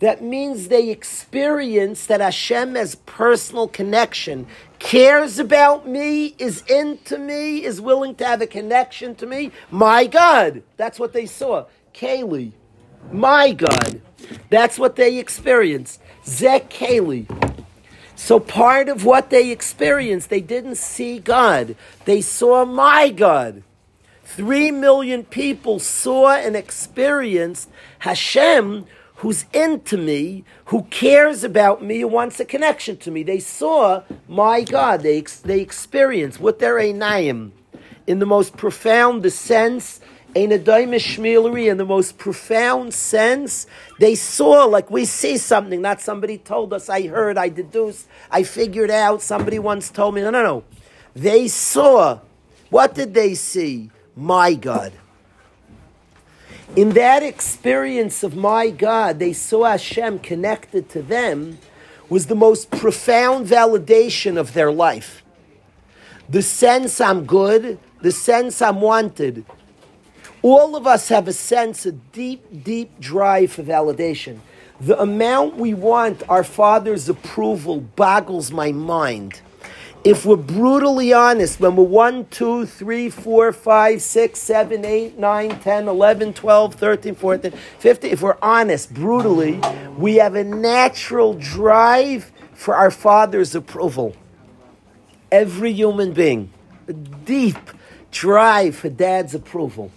That 0.00 0.20
means 0.20 0.66
they 0.66 0.90
experienced 0.90 2.08
that 2.08 2.20
Hashem 2.20 2.74
has 2.74 2.96
personal 2.96 3.68
connection, 3.68 4.48
cares 4.80 5.38
about 5.38 5.86
me, 5.86 6.34
is 6.38 6.62
into 6.62 7.18
me, 7.18 7.62
is 7.62 7.80
willing 7.80 8.16
to 8.16 8.26
have 8.26 8.42
a 8.42 8.48
connection 8.48 9.14
to 9.14 9.26
me. 9.26 9.52
My 9.70 10.08
God. 10.08 10.64
That's 10.76 10.98
what 10.98 11.12
they 11.12 11.24
saw. 11.24 11.66
Kaylee. 11.94 12.50
My 13.12 13.52
God. 13.52 14.00
That's 14.50 14.76
what 14.76 14.96
they 14.96 15.16
experienced. 15.16 16.00
Zekeli. 16.24 17.28
So 18.16 18.40
part 18.40 18.88
of 18.88 19.04
what 19.04 19.30
they 19.30 19.52
experienced, 19.52 20.30
they 20.30 20.40
didn't 20.40 20.78
see 20.78 21.20
God. 21.20 21.76
They 22.06 22.22
saw 22.22 22.64
my 22.64 23.10
God. 23.10 23.62
Three 24.26 24.70
million 24.70 25.24
people 25.24 25.78
saw 25.78 26.34
and 26.34 26.54
experienced 26.54 27.70
Hashem 28.00 28.86
who's 29.20 29.46
into 29.54 29.96
me, 29.96 30.44
who 30.66 30.82
cares 30.84 31.42
about 31.42 31.82
me, 31.82 32.00
who 32.00 32.08
wants 32.08 32.38
a 32.38 32.44
connection 32.44 32.98
to 32.98 33.10
me. 33.10 33.22
They 33.22 33.38
saw 33.38 34.02
my 34.28 34.62
God. 34.62 35.00
They, 35.00 35.22
they 35.22 35.60
experienced 35.60 36.38
with 36.38 36.58
their 36.58 36.74
Einayim 36.74 37.52
in 38.06 38.18
the 38.18 38.26
most 38.26 38.56
profound 38.56 39.32
sense 39.32 40.00
shmilery 40.34 41.70
in 41.70 41.78
the 41.78 41.84
most 41.84 42.18
profound 42.18 42.92
sense. 42.92 43.66
They 43.98 44.14
saw, 44.14 44.64
like 44.64 44.90
we 44.90 45.04
see 45.04 45.38
something, 45.38 45.80
not 45.80 46.00
somebody 46.00 46.36
told 46.36 46.72
us, 46.72 46.88
I 46.88 47.06
heard, 47.06 47.38
I 47.38 47.48
deduced, 47.48 48.06
I 48.30 48.42
figured 48.42 48.90
out, 48.90 49.22
somebody 49.22 49.58
once 49.58 49.90
told 49.90 50.14
me. 50.14 50.20
No, 50.22 50.30
no, 50.30 50.42
no. 50.42 50.64
They 51.14 51.48
saw. 51.48 52.20
What 52.68 52.94
did 52.94 53.14
they 53.14 53.34
see? 53.34 53.90
My 54.16 54.54
God. 54.54 54.94
In 56.74 56.90
that 56.90 57.22
experience 57.22 58.22
of 58.22 58.34
my 58.34 58.70
God, 58.70 59.18
they 59.18 59.32
saw 59.32 59.64
Hashem 59.64 60.20
connected 60.20 60.88
to 60.90 61.02
them, 61.02 61.58
was 62.08 62.26
the 62.26 62.34
most 62.34 62.70
profound 62.70 63.46
validation 63.46 64.36
of 64.36 64.52
their 64.54 64.72
life. 64.72 65.22
The 66.28 66.42
sense 66.42 67.00
I'm 67.00 67.24
good, 67.24 67.78
the 68.00 68.12
sense 68.12 68.62
I'm 68.62 68.80
wanted, 68.80 69.44
all 70.42 70.76
of 70.76 70.86
us 70.86 71.08
have 71.08 71.28
a 71.28 71.32
sense, 71.32 71.86
a 71.86 71.92
deep, 71.92 72.62
deep 72.64 73.00
drive 73.00 73.52
for 73.52 73.62
validation. 73.62 74.38
The 74.80 75.00
amount 75.00 75.56
we 75.56 75.74
want 75.74 76.22
our 76.28 76.44
Father's 76.44 77.08
approval 77.08 77.80
boggles 77.80 78.52
my 78.52 78.72
mind. 78.72 79.40
If 80.06 80.24
we're 80.24 80.36
brutally 80.36 81.12
honest, 81.12 81.58
when 81.58 81.74
we're 81.74 81.82
1, 81.82 82.26
2, 82.26 82.64
3, 82.64 83.10
4, 83.10 83.52
5, 83.52 84.00
6, 84.00 84.38
7, 84.40 84.84
8, 84.84 85.18
9, 85.18 85.58
10, 85.58 85.88
11, 85.88 86.32
12, 86.32 86.74
13, 86.76 87.14
14, 87.16 87.50
15, 87.50 88.12
if 88.12 88.22
we're 88.22 88.38
honest, 88.40 88.94
brutally, 88.94 89.60
we 89.98 90.14
have 90.14 90.36
a 90.36 90.44
natural 90.44 91.34
drive 91.34 92.30
for 92.54 92.76
our 92.76 92.92
Father's 92.92 93.56
approval. 93.56 94.14
Every 95.32 95.72
human 95.72 96.12
being, 96.12 96.52
a 96.86 96.92
deep 96.92 97.58
drive 98.12 98.76
for 98.76 98.88
Dad's 98.88 99.34
approval. 99.34 99.90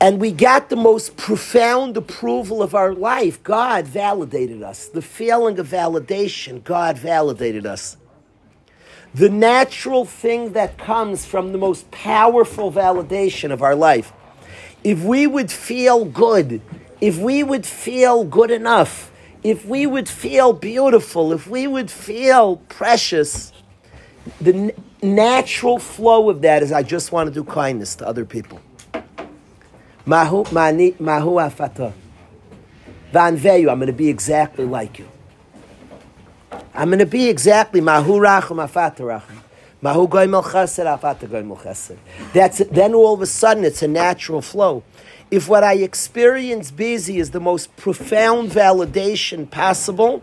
And 0.00 0.20
we 0.20 0.32
got 0.32 0.68
the 0.68 0.76
most 0.76 1.16
profound 1.16 1.96
approval 1.96 2.62
of 2.62 2.74
our 2.74 2.94
life. 2.94 3.42
God 3.42 3.86
validated 3.86 4.62
us. 4.62 4.88
The 4.88 5.02
feeling 5.02 5.58
of 5.58 5.68
validation, 5.68 6.62
God 6.62 6.98
validated 6.98 7.66
us. 7.66 7.96
The 9.14 9.30
natural 9.30 10.04
thing 10.04 10.52
that 10.52 10.76
comes 10.76 11.24
from 11.24 11.52
the 11.52 11.58
most 11.58 11.90
powerful 11.90 12.70
validation 12.70 13.50
of 13.50 13.62
our 13.62 13.74
life. 13.74 14.12
If 14.84 15.02
we 15.02 15.26
would 15.26 15.50
feel 15.50 16.04
good, 16.04 16.60
if 17.00 17.18
we 17.18 17.42
would 17.42 17.64
feel 17.64 18.24
good 18.24 18.50
enough, 18.50 19.10
if 19.42 19.64
we 19.64 19.86
would 19.86 20.08
feel 20.08 20.52
beautiful, 20.52 21.32
if 21.32 21.46
we 21.46 21.66
would 21.66 21.90
feel 21.90 22.56
precious, 22.68 23.52
the 24.40 24.54
n- 24.54 24.72
natural 25.02 25.78
flow 25.78 26.28
of 26.28 26.42
that 26.42 26.62
is 26.62 26.72
I 26.72 26.82
just 26.82 27.12
want 27.12 27.28
to 27.28 27.34
do 27.34 27.44
kindness 27.44 27.96
to 27.96 28.06
other 28.06 28.24
people. 28.26 28.60
Mahu, 30.06 30.44
mani, 30.52 30.94
mahu 31.00 31.32
afata. 31.34 31.92
Vanveyu, 33.12 33.70
I'm 33.70 33.78
going 33.78 33.88
to 33.88 33.92
be 33.92 34.08
exactly 34.08 34.64
like 34.64 35.00
you. 35.00 35.08
I'm 36.72 36.88
going 36.88 37.00
to 37.00 37.06
be 37.06 37.28
exactly 37.28 37.80
mahu 37.80 38.20
rachum 38.20 38.64
afata 38.64 39.00
rachum. 39.00 39.38
Mahu 39.82 40.06
goymel 40.06 40.44
chesed 40.44 40.84
afata 40.84 41.28
goymel 41.28 41.58
chesed. 41.58 41.96
That's. 42.32 42.58
Then 42.58 42.94
all 42.94 43.14
of 43.14 43.20
a 43.20 43.26
sudden 43.26 43.64
it's 43.64 43.82
a 43.82 43.88
natural 43.88 44.40
flow. 44.40 44.84
If 45.30 45.48
what 45.48 45.64
I 45.64 45.74
experience 45.74 46.70
busy 46.70 47.18
is 47.18 47.32
the 47.32 47.40
most 47.40 47.74
profound 47.76 48.52
validation 48.52 49.50
possible, 49.50 50.22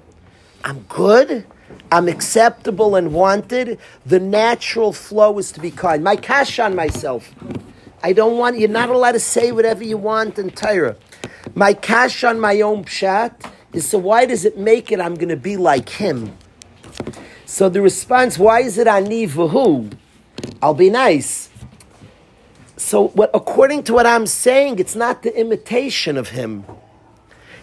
I'm 0.63 0.85
good, 0.87 1.45
I'm 1.91 2.07
acceptable 2.07 2.95
and 2.95 3.13
wanted, 3.13 3.79
the 4.05 4.19
natural 4.19 4.93
flow 4.93 5.37
is 5.39 5.51
to 5.51 5.59
be 5.59 5.71
kind. 5.71 6.03
My 6.03 6.15
cash 6.15 6.57
on 6.57 6.73
myself. 6.73 7.33
I 8.05 8.11
don't 8.11 8.37
want, 8.37 8.59
you're 8.59 8.67
not 8.67 8.89
allowed 8.89 9.13
to 9.13 9.19
say 9.19 9.53
whatever 9.53 9.81
you 9.81 9.97
want 9.97 10.37
in 10.37 10.51
Torah. 10.51 10.97
My 11.55 11.73
cash 11.73 12.25
on 12.25 12.37
my 12.37 12.59
own 12.59 12.83
pshat 12.83 13.49
is 13.71 13.87
so 13.87 13.97
why 13.97 14.25
does 14.25 14.43
it 14.43 14.57
make 14.57 14.91
it 14.91 14.99
I'm 14.99 15.15
going 15.15 15.29
to 15.29 15.37
be 15.37 15.55
like 15.55 15.87
him? 15.87 16.37
So 17.45 17.69
the 17.69 17.81
response, 17.81 18.37
why 18.37 18.59
is 18.59 18.77
it 18.77 18.87
ani 18.87 19.25
v'hu? 19.25 19.93
I'll 20.61 20.73
be 20.73 20.89
nice. 20.89 21.49
So 22.75 23.07
what, 23.09 23.31
according 23.33 23.83
to 23.83 23.93
what 23.93 24.05
I'm 24.05 24.27
saying, 24.27 24.79
it's 24.79 24.95
not 24.95 25.23
the 25.23 25.33
imitation 25.39 26.17
of 26.17 26.29
him. 26.29 26.65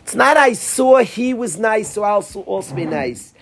It's 0.02 0.14
not 0.14 0.38
I 0.38 0.54
saw 0.54 0.98
he 0.98 1.34
was 1.34 1.58
nice, 1.58 1.92
so 1.92 2.02
I'll 2.02 2.26
also 2.46 2.74
be 2.74 2.86
nice. 2.86 3.34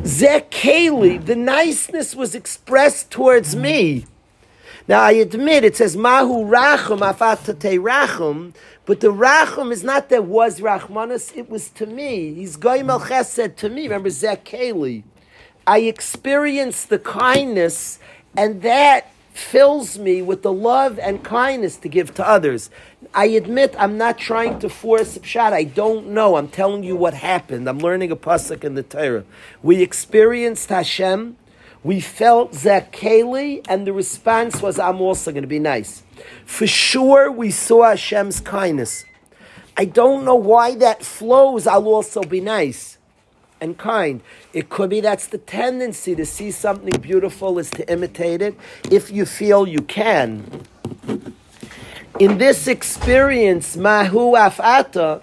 Zekeli, 0.00 1.24
the 1.24 1.36
niceness 1.36 2.14
was 2.14 2.34
expressed 2.34 3.10
towards 3.10 3.54
me. 3.54 4.06
Now 4.88 5.02
I 5.02 5.12
admit 5.12 5.64
it 5.64 5.76
says 5.76 5.96
Mahu 5.96 6.44
Rachum 6.44 7.00
Afatate 7.00 7.78
Rachum, 7.78 8.52
but 8.84 9.00
the 9.00 9.12
Rachum 9.12 9.70
is 9.70 9.84
not 9.84 10.08
that 10.08 10.24
was 10.24 10.60
Rachmanis, 10.60 11.36
it 11.36 11.48
was 11.48 11.68
to 11.70 11.86
me. 11.86 12.34
He's 12.34 12.56
Goyim 12.56 12.88
Ches 13.06 13.32
said 13.32 13.56
to 13.58 13.68
me, 13.68 13.84
remember 13.84 14.08
Zekeli. 14.08 15.04
I 15.66 15.80
experienced 15.80 16.88
the 16.88 16.98
kindness, 16.98 18.00
and 18.36 18.62
that 18.62 19.12
fills 19.32 19.98
me 19.98 20.20
with 20.20 20.42
the 20.42 20.52
love 20.52 20.98
and 20.98 21.22
kindness 21.22 21.76
to 21.76 21.88
give 21.88 22.12
to 22.14 22.28
others. 22.28 22.68
I 23.14 23.26
admit 23.26 23.74
I'm 23.78 23.96
not 23.96 24.18
trying 24.18 24.58
to 24.58 24.68
force 24.68 25.16
a 25.16 25.20
pshat. 25.20 25.52
I 25.52 25.64
don't 25.64 26.08
know. 26.08 26.36
I'm 26.36 26.48
telling 26.48 26.82
you 26.82 26.96
what 26.96 27.14
happened. 27.14 27.68
I'm 27.68 27.78
learning 27.78 28.10
a 28.10 28.16
pasuk 28.16 28.64
in 28.64 28.74
the 28.74 28.82
Torah. 28.82 29.24
We 29.62 29.80
experienced 29.80 30.68
Hashem. 30.68 31.36
We 31.84 32.00
felt 32.00 32.52
Zakeli, 32.52 33.64
and 33.68 33.86
the 33.86 33.92
response 33.92 34.62
was, 34.62 34.78
I'm 34.78 35.00
also 35.00 35.32
going 35.32 35.42
to 35.42 35.48
be 35.48 35.58
nice. 35.58 36.02
For 36.44 36.66
sure, 36.66 37.30
we 37.30 37.50
saw 37.50 37.88
Hashem's 37.90 38.40
kindness. 38.40 39.04
I 39.76 39.86
don't 39.86 40.24
know 40.24 40.36
why 40.36 40.76
that 40.76 41.02
flows, 41.02 41.66
I'll 41.66 41.88
also 41.88 42.22
be 42.22 42.40
nice 42.40 42.98
and 43.62 43.78
kind. 43.78 44.20
It 44.52 44.68
could 44.68 44.90
be 44.90 45.00
that's 45.00 45.28
the 45.28 45.38
tendency 45.38 46.14
to 46.16 46.26
see 46.26 46.50
something 46.50 47.00
beautiful 47.00 47.58
is 47.58 47.70
to 47.70 47.90
imitate 47.90 48.42
it 48.42 48.56
if 48.90 49.10
you 49.10 49.24
feel 49.24 49.66
you 49.66 49.82
can. 49.82 50.66
In 52.18 52.38
this 52.38 52.66
experience, 52.66 53.76
Mahu 53.76 54.34
Afata, 54.36 55.22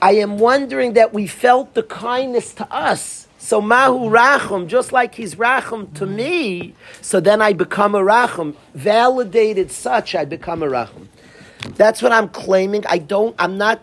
I 0.00 0.12
am 0.12 0.38
wondering 0.38 0.92
that 0.92 1.12
we 1.12 1.26
felt 1.26 1.74
the 1.74 1.82
kindness 1.82 2.54
to 2.54 2.72
us. 2.72 3.26
So 3.50 3.60
Mahu 3.60 4.08
Rachum, 4.08 4.68
just 4.68 4.92
like 4.92 5.16
he's 5.16 5.34
Rachum 5.34 5.92
to 5.94 6.06
me, 6.06 6.72
so 7.02 7.18
then 7.18 7.42
I 7.42 7.52
become 7.52 7.96
a 7.96 7.98
Rachum. 7.98 8.54
Validated 8.74 9.72
such, 9.72 10.14
I 10.14 10.24
become 10.24 10.62
a 10.62 10.68
Rachum. 10.68 11.08
That's 11.74 12.00
what 12.00 12.12
I'm 12.12 12.28
claiming. 12.28 12.86
I 12.86 12.98
don't, 12.98 13.34
I'm 13.40 13.58
not 13.58 13.80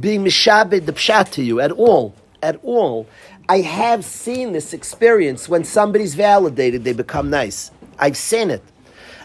being 0.00 0.24
mishabed 0.24 0.84
the 0.86 0.92
pshat 0.92 1.30
to 1.34 1.44
you 1.44 1.60
at 1.60 1.70
all 1.70 2.16
at 2.42 2.58
all. 2.64 3.06
I 3.48 3.60
have 3.60 4.04
seen 4.04 4.50
this 4.50 4.72
experience 4.72 5.48
when 5.48 5.62
somebody's 5.62 6.16
validated, 6.16 6.82
they 6.82 6.92
become 6.92 7.30
nice. 7.30 7.70
I've 8.00 8.16
seen 8.16 8.50
it. 8.50 8.64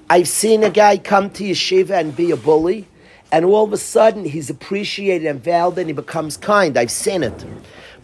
I've 0.07 0.27
seen 0.27 0.63
a 0.63 0.69
guy 0.69 0.99
come 0.99 1.31
to 1.31 1.43
yeshiva 1.43 1.99
and 1.99 2.15
be 2.15 2.29
a 2.29 2.37
bully, 2.37 2.87
and 3.31 3.43
all 3.43 3.63
of 3.63 3.73
a 3.73 3.77
sudden 3.77 4.25
he's 4.25 4.51
appreciated 4.51 5.25
and 5.25 5.43
validated 5.43 5.79
and 5.79 5.89
he 5.89 5.93
becomes 5.93 6.37
kind. 6.37 6.77
I've 6.77 6.91
seen 6.91 7.23
it. 7.23 7.43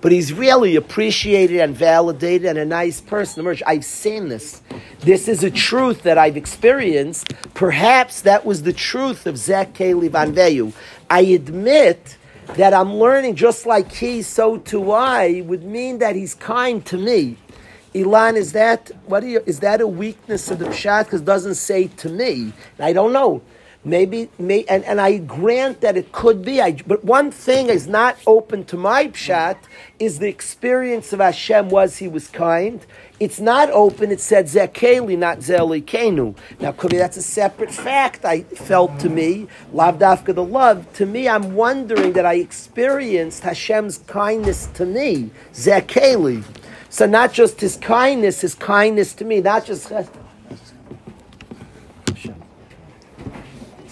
But 0.02 0.12
he's 0.12 0.34
really 0.34 0.76
appreciated 0.76 1.60
and 1.60 1.76
validated 1.76 2.48
and 2.48 2.58
a 2.58 2.66
nice 2.66 3.00
person. 3.00 3.48
I've 3.68 3.86
seen 3.86 4.30
this. 4.30 4.62
This 5.02 5.28
is 5.28 5.44
a 5.44 5.52
truth 5.52 6.04
that 6.04 6.18
I've 6.18 6.38
experienced. 6.38 7.34
Perhaps 7.54 8.22
that 8.22 8.46
was 8.46 8.64
the 8.64 8.74
truth 8.74 9.28
of 9.28 9.38
Zach 9.38 9.78
Van 9.78 10.34
Veyu. 10.34 10.74
I 11.10 11.22
admit 11.22 12.18
that 12.56 12.74
I'm 12.74 12.96
learning 12.96 13.36
just 13.36 13.66
like 13.66 13.92
he, 13.92 14.22
so 14.24 14.58
too 14.58 14.92
I, 14.92 15.42
would 15.46 15.64
mean 15.64 16.00
that 16.00 16.16
he's 16.16 16.34
kind 16.34 16.86
to 16.88 16.98
me. 16.98 17.38
Ilan, 17.94 18.36
is 18.36 18.54
that 18.54 18.90
what 19.06 19.24
you, 19.24 19.44
is 19.46 19.60
that 19.60 19.82
a 19.82 19.88
weakness 19.88 20.50
of 20.50 20.60
the 20.60 20.66
pshat? 20.66 21.06
Because 21.06 21.22
doesn't 21.22 21.56
say 21.56 21.88
to 21.88 22.10
me. 22.10 22.54
I 22.80 22.94
don't 22.94 23.14
know. 23.14 23.42
Maybe, 23.84 24.30
may, 24.38 24.64
and, 24.66 24.84
and 24.86 25.02
I 25.02 25.18
grant 25.18 25.82
that 25.82 25.98
it 25.98 26.12
could 26.12 26.46
be. 26.46 26.62
I, 26.62 26.74
but 26.86 27.04
one 27.04 27.32
thing 27.32 27.68
is 27.68 27.88
not 27.88 28.16
open 28.28 28.64
to 28.66 28.78
my 28.78 29.08
pshat 29.08 29.58
is 29.98 30.20
the 30.20 30.28
experience 30.28 31.12
of 31.14 31.20
Hashem 31.20 31.70
was 31.70 31.98
he 31.98 32.08
was 32.08 32.28
kind. 32.28 32.86
It's 33.20 33.40
not 33.40 33.72
open. 33.72 34.12
It 34.12 34.22
said 34.22 34.46
zekeli, 34.46 35.18
not 35.18 35.40
zelikenu. 35.40 36.38
Now, 36.60 36.74
could 36.74 36.92
be 36.92 36.98
that's 36.98 37.18
a 37.18 37.24
separate 37.24 37.72
fact. 37.72 38.24
I 38.24 38.42
felt 38.44 39.00
to 39.00 39.10
me, 39.10 39.48
lavdafka 39.74 40.36
the 40.36 40.44
love. 40.44 40.92
To 40.94 41.08
me, 41.08 41.28
I'm 41.28 41.56
wondering 41.56 42.14
that 42.14 42.26
I 42.26 42.36
experienced 42.36 43.42
Hashem's 43.44 43.98
kindness 44.00 44.68
to 44.76 44.86
me, 44.86 45.32
zekeli. 45.54 46.44
So 46.90 47.08
not 47.08 47.34
just 47.34 47.62
his 47.62 47.78
kindness, 47.78 48.42
his 48.42 48.54
kindness 48.54 49.14
to 49.14 49.26
me, 49.26 49.40
not 49.40 49.66
just 49.66 49.92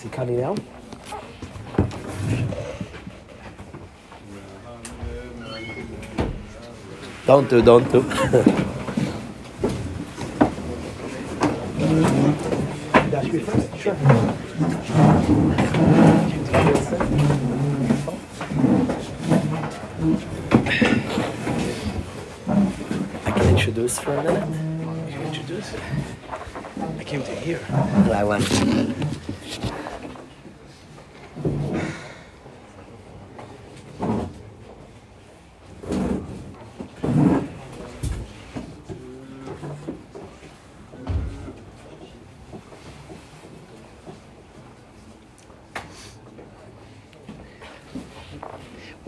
coming 0.09 0.41
out? 0.43 0.59
Don't 7.25 7.49
do, 7.49 7.61
don't 7.61 7.91
do. 7.91 8.01
Sure. 13.77 13.95
I 23.25 23.31
can 23.31 23.47
introduce 23.49 23.99
for 23.99 24.15
a 24.15 24.23
minute. 24.23 24.47
You 25.11 25.19
introduce. 25.21 25.73
I 26.97 27.03
came 27.03 27.23
to 27.23 27.31
hear. 27.31 27.59
I 28.11 28.23
want. 28.23 28.43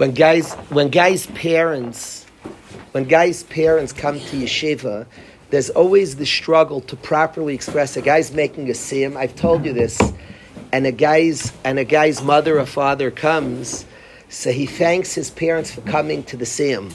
When 0.02 0.12
guys 0.12 0.54
when 0.70 0.90
guys 0.90 1.28
parents 1.28 2.26
when 2.92 3.04
guys 3.04 3.44
parents 3.44 3.94
come 3.94 4.20
to 4.20 4.38
yeshiva 4.38 5.06
there's 5.52 5.70
always 5.70 6.16
the 6.16 6.26
struggle 6.26 6.82
to 6.82 6.96
properly 6.96 7.54
express 7.54 7.96
a 7.98 8.02
guy's 8.02 8.32
making 8.32 8.68
a 8.72 8.74
sim 8.74 9.16
i've 9.16 9.36
told 9.36 9.64
you 9.64 9.72
this 9.74 10.00
and 10.72 10.86
a 10.86 10.92
guy's 10.92 11.54
and 11.64 11.80
a 11.80 11.84
guy's 11.84 12.22
mother 12.22 12.60
or 12.60 12.66
father 12.66 13.12
comes 13.12 13.86
so 14.30 14.52
he 14.52 14.66
thanks 14.66 15.14
his 15.14 15.30
parents 15.30 15.72
for 15.72 15.82
coming 15.82 16.24
to 16.24 16.38
the 16.38 16.46
sim 16.46 16.94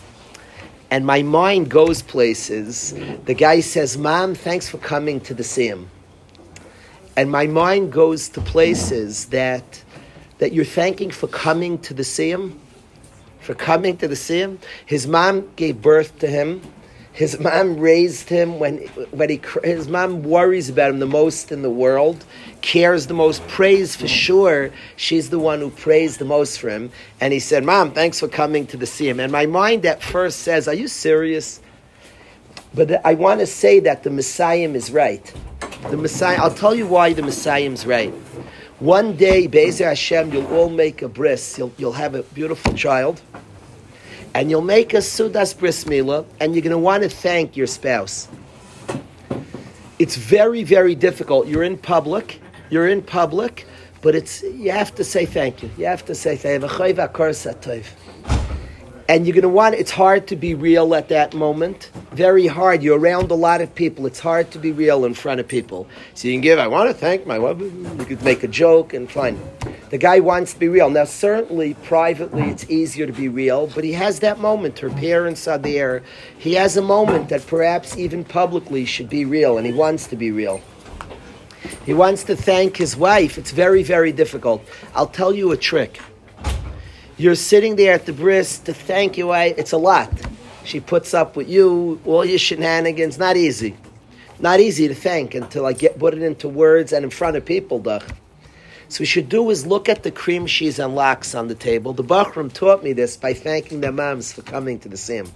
and 0.90 1.04
my 1.04 1.22
mind 1.22 1.70
goes 1.70 2.02
places 2.02 2.94
the 3.24 3.34
guy 3.34 3.60
says 3.60 3.98
mom 3.98 4.34
thanks 4.34 4.68
for 4.68 4.78
coming 4.78 5.20
to 5.20 5.34
the 5.34 5.44
sim 5.44 5.90
and 7.16 7.30
my 7.30 7.46
mind 7.46 7.92
goes 7.92 8.28
to 8.28 8.40
places 8.40 9.26
that 9.26 9.82
that 10.38 10.52
you're 10.52 10.64
thanking 10.64 11.10
for 11.10 11.28
coming 11.28 11.78
to 11.78 11.94
the 11.94 12.04
sim 12.04 12.60
for 13.46 13.54
coming 13.54 13.96
to 13.98 14.08
the 14.08 14.16
Siyam. 14.16 14.58
His 14.84 15.06
mom 15.06 15.48
gave 15.54 15.80
birth 15.80 16.18
to 16.18 16.26
him. 16.26 16.60
His 17.16 17.40
mom 17.40 17.80
raised 17.80 18.28
him 18.28 18.58
when, 18.58 18.76
when 19.10 19.30
he, 19.30 19.40
his 19.64 19.88
mom 19.88 20.22
worries 20.22 20.68
about 20.68 20.90
him 20.90 20.98
the 20.98 21.06
most 21.06 21.50
in 21.50 21.62
the 21.62 21.70
world, 21.70 22.22
cares 22.60 23.06
the 23.06 23.14
most, 23.14 23.40
prays 23.48 23.96
for 23.96 24.06
sure. 24.06 24.70
She's 24.96 25.30
the 25.30 25.38
one 25.38 25.60
who 25.60 25.70
prays 25.70 26.18
the 26.18 26.26
most 26.26 26.60
for 26.60 26.68
him. 26.68 26.90
And 27.18 27.32
he 27.32 27.40
said, 27.40 27.64
Mom, 27.64 27.92
thanks 27.92 28.20
for 28.20 28.28
coming 28.28 28.66
to 28.66 28.76
the 28.76 28.84
see 28.84 29.08
him. 29.08 29.18
And 29.18 29.32
my 29.32 29.46
mind 29.46 29.86
at 29.86 30.02
first 30.02 30.40
says, 30.40 30.68
Are 30.68 30.74
you 30.74 30.88
serious? 30.88 31.62
But 32.74 33.04
I 33.06 33.14
want 33.14 33.40
to 33.40 33.46
say 33.46 33.80
that 33.80 34.02
the 34.02 34.10
Messiah 34.10 34.68
is 34.68 34.90
right. 34.90 35.32
The 35.88 35.96
Messiah, 35.96 36.36
I'll 36.38 36.54
tell 36.54 36.74
you 36.74 36.86
why 36.86 37.14
the 37.14 37.22
Messiah 37.22 37.70
is 37.70 37.86
right. 37.86 38.12
One 38.78 39.16
day, 39.16 39.46
Be'ezer 39.46 39.88
Hashem, 39.88 40.34
you'll 40.34 40.54
all 40.54 40.68
make 40.68 41.00
a 41.00 41.08
bris. 41.08 41.56
You'll, 41.56 41.72
you'll 41.78 41.92
have 41.92 42.14
a 42.14 42.24
beautiful 42.24 42.74
child. 42.74 43.22
And 44.36 44.50
you'll 44.50 44.60
make 44.60 44.92
a 44.92 44.98
Sudas 44.98 45.58
Bris 45.58 45.86
and 45.86 46.54
you're 46.54 46.62
going 46.62 46.70
to 46.70 46.76
want 46.76 47.02
to 47.02 47.08
thank 47.08 47.56
your 47.56 47.66
spouse. 47.66 48.28
It's 49.98 50.16
very, 50.16 50.62
very 50.62 50.94
difficult. 50.94 51.48
You're 51.48 51.62
in 51.62 51.78
public. 51.78 52.38
You're 52.68 52.86
in 52.86 53.00
public, 53.00 53.66
but 54.02 54.14
it's 54.14 54.42
you 54.42 54.72
have 54.72 54.94
to 54.96 55.04
say 55.04 55.24
thank 55.24 55.62
you. 55.62 55.70
You 55.78 55.86
have 55.86 56.04
to 56.04 56.14
say 56.14 56.36
thank 56.36 56.62
you. 56.62 58.05
And 59.08 59.24
you're 59.24 59.34
going 59.34 59.42
to 59.42 59.48
want, 59.48 59.76
it's 59.76 59.92
hard 59.92 60.26
to 60.28 60.36
be 60.36 60.54
real 60.54 60.92
at 60.92 61.08
that 61.10 61.32
moment. 61.32 61.90
Very 62.10 62.48
hard. 62.48 62.82
You're 62.82 62.98
around 62.98 63.30
a 63.30 63.36
lot 63.36 63.60
of 63.60 63.72
people. 63.72 64.04
It's 64.04 64.18
hard 64.18 64.50
to 64.50 64.58
be 64.58 64.72
real 64.72 65.04
in 65.04 65.14
front 65.14 65.38
of 65.38 65.46
people. 65.46 65.86
So 66.14 66.26
you 66.26 66.34
can 66.34 66.40
give, 66.40 66.58
I 66.58 66.66
want 66.66 66.90
to 66.90 66.94
thank 66.94 67.24
my 67.24 67.38
wife. 67.38 67.60
You 67.60 68.04
could 68.04 68.22
make 68.22 68.42
a 68.42 68.48
joke 68.48 68.94
and 68.94 69.08
fine. 69.08 69.38
The 69.90 69.98
guy 69.98 70.18
wants 70.18 70.54
to 70.54 70.58
be 70.58 70.66
real. 70.66 70.90
Now, 70.90 71.04
certainly, 71.04 71.74
privately, 71.74 72.42
it's 72.48 72.68
easier 72.68 73.06
to 73.06 73.12
be 73.12 73.28
real, 73.28 73.68
but 73.68 73.84
he 73.84 73.92
has 73.92 74.18
that 74.20 74.40
moment. 74.40 74.80
Her 74.80 74.90
parents 74.90 75.46
are 75.46 75.58
there. 75.58 76.02
He 76.36 76.54
has 76.54 76.76
a 76.76 76.82
moment 76.82 77.28
that 77.28 77.46
perhaps 77.46 77.96
even 77.96 78.24
publicly 78.24 78.84
should 78.84 79.08
be 79.08 79.24
real, 79.24 79.56
and 79.56 79.64
he 79.64 79.72
wants 79.72 80.08
to 80.08 80.16
be 80.16 80.32
real. 80.32 80.60
He 81.84 81.94
wants 81.94 82.24
to 82.24 82.34
thank 82.34 82.76
his 82.76 82.96
wife. 82.96 83.38
It's 83.38 83.52
very, 83.52 83.84
very 83.84 84.10
difficult. 84.10 84.64
I'll 84.96 85.06
tell 85.06 85.32
you 85.32 85.52
a 85.52 85.56
trick. 85.56 86.00
You're 87.18 87.34
sitting 87.34 87.76
there 87.76 87.94
at 87.94 88.04
the 88.04 88.12
bris 88.12 88.58
to 88.58 88.74
thank 88.74 89.16
your 89.16 89.28
wife. 89.28 89.54
It's 89.56 89.72
a 89.72 89.78
lot. 89.78 90.12
She 90.64 90.80
puts 90.80 91.14
up 91.14 91.34
with 91.34 91.48
you, 91.48 91.98
all 92.04 92.26
your 92.26 92.38
shenanigans. 92.38 93.16
Not 93.16 93.38
easy. 93.38 93.74
Not 94.38 94.60
easy 94.60 94.86
to 94.86 94.94
thank 94.94 95.34
until 95.34 95.64
I 95.64 95.72
get 95.72 95.98
put 95.98 96.12
it 96.12 96.22
into 96.22 96.46
words 96.46 96.92
and 96.92 97.04
in 97.04 97.10
front 97.10 97.38
of 97.38 97.46
people, 97.46 97.78
duh. 97.78 98.00
So 98.88 99.00
we 99.00 99.06
should 99.06 99.30
do 99.30 99.48
is 99.48 99.66
look 99.66 99.88
at 99.88 100.02
the 100.02 100.10
cream 100.10 100.44
cheese 100.44 100.78
and 100.78 100.94
lax 100.94 101.34
on 101.34 101.48
the 101.48 101.54
table. 101.54 101.94
The 101.94 102.04
Bachram 102.04 102.52
taught 102.52 102.84
me 102.84 102.92
this 102.92 103.16
by 103.16 103.32
thanking 103.32 103.80
their 103.80 103.92
moms 103.92 104.34
for 104.34 104.42
coming 104.42 104.78
to 104.80 104.88
the 104.90 104.98
sim. 104.98 105.32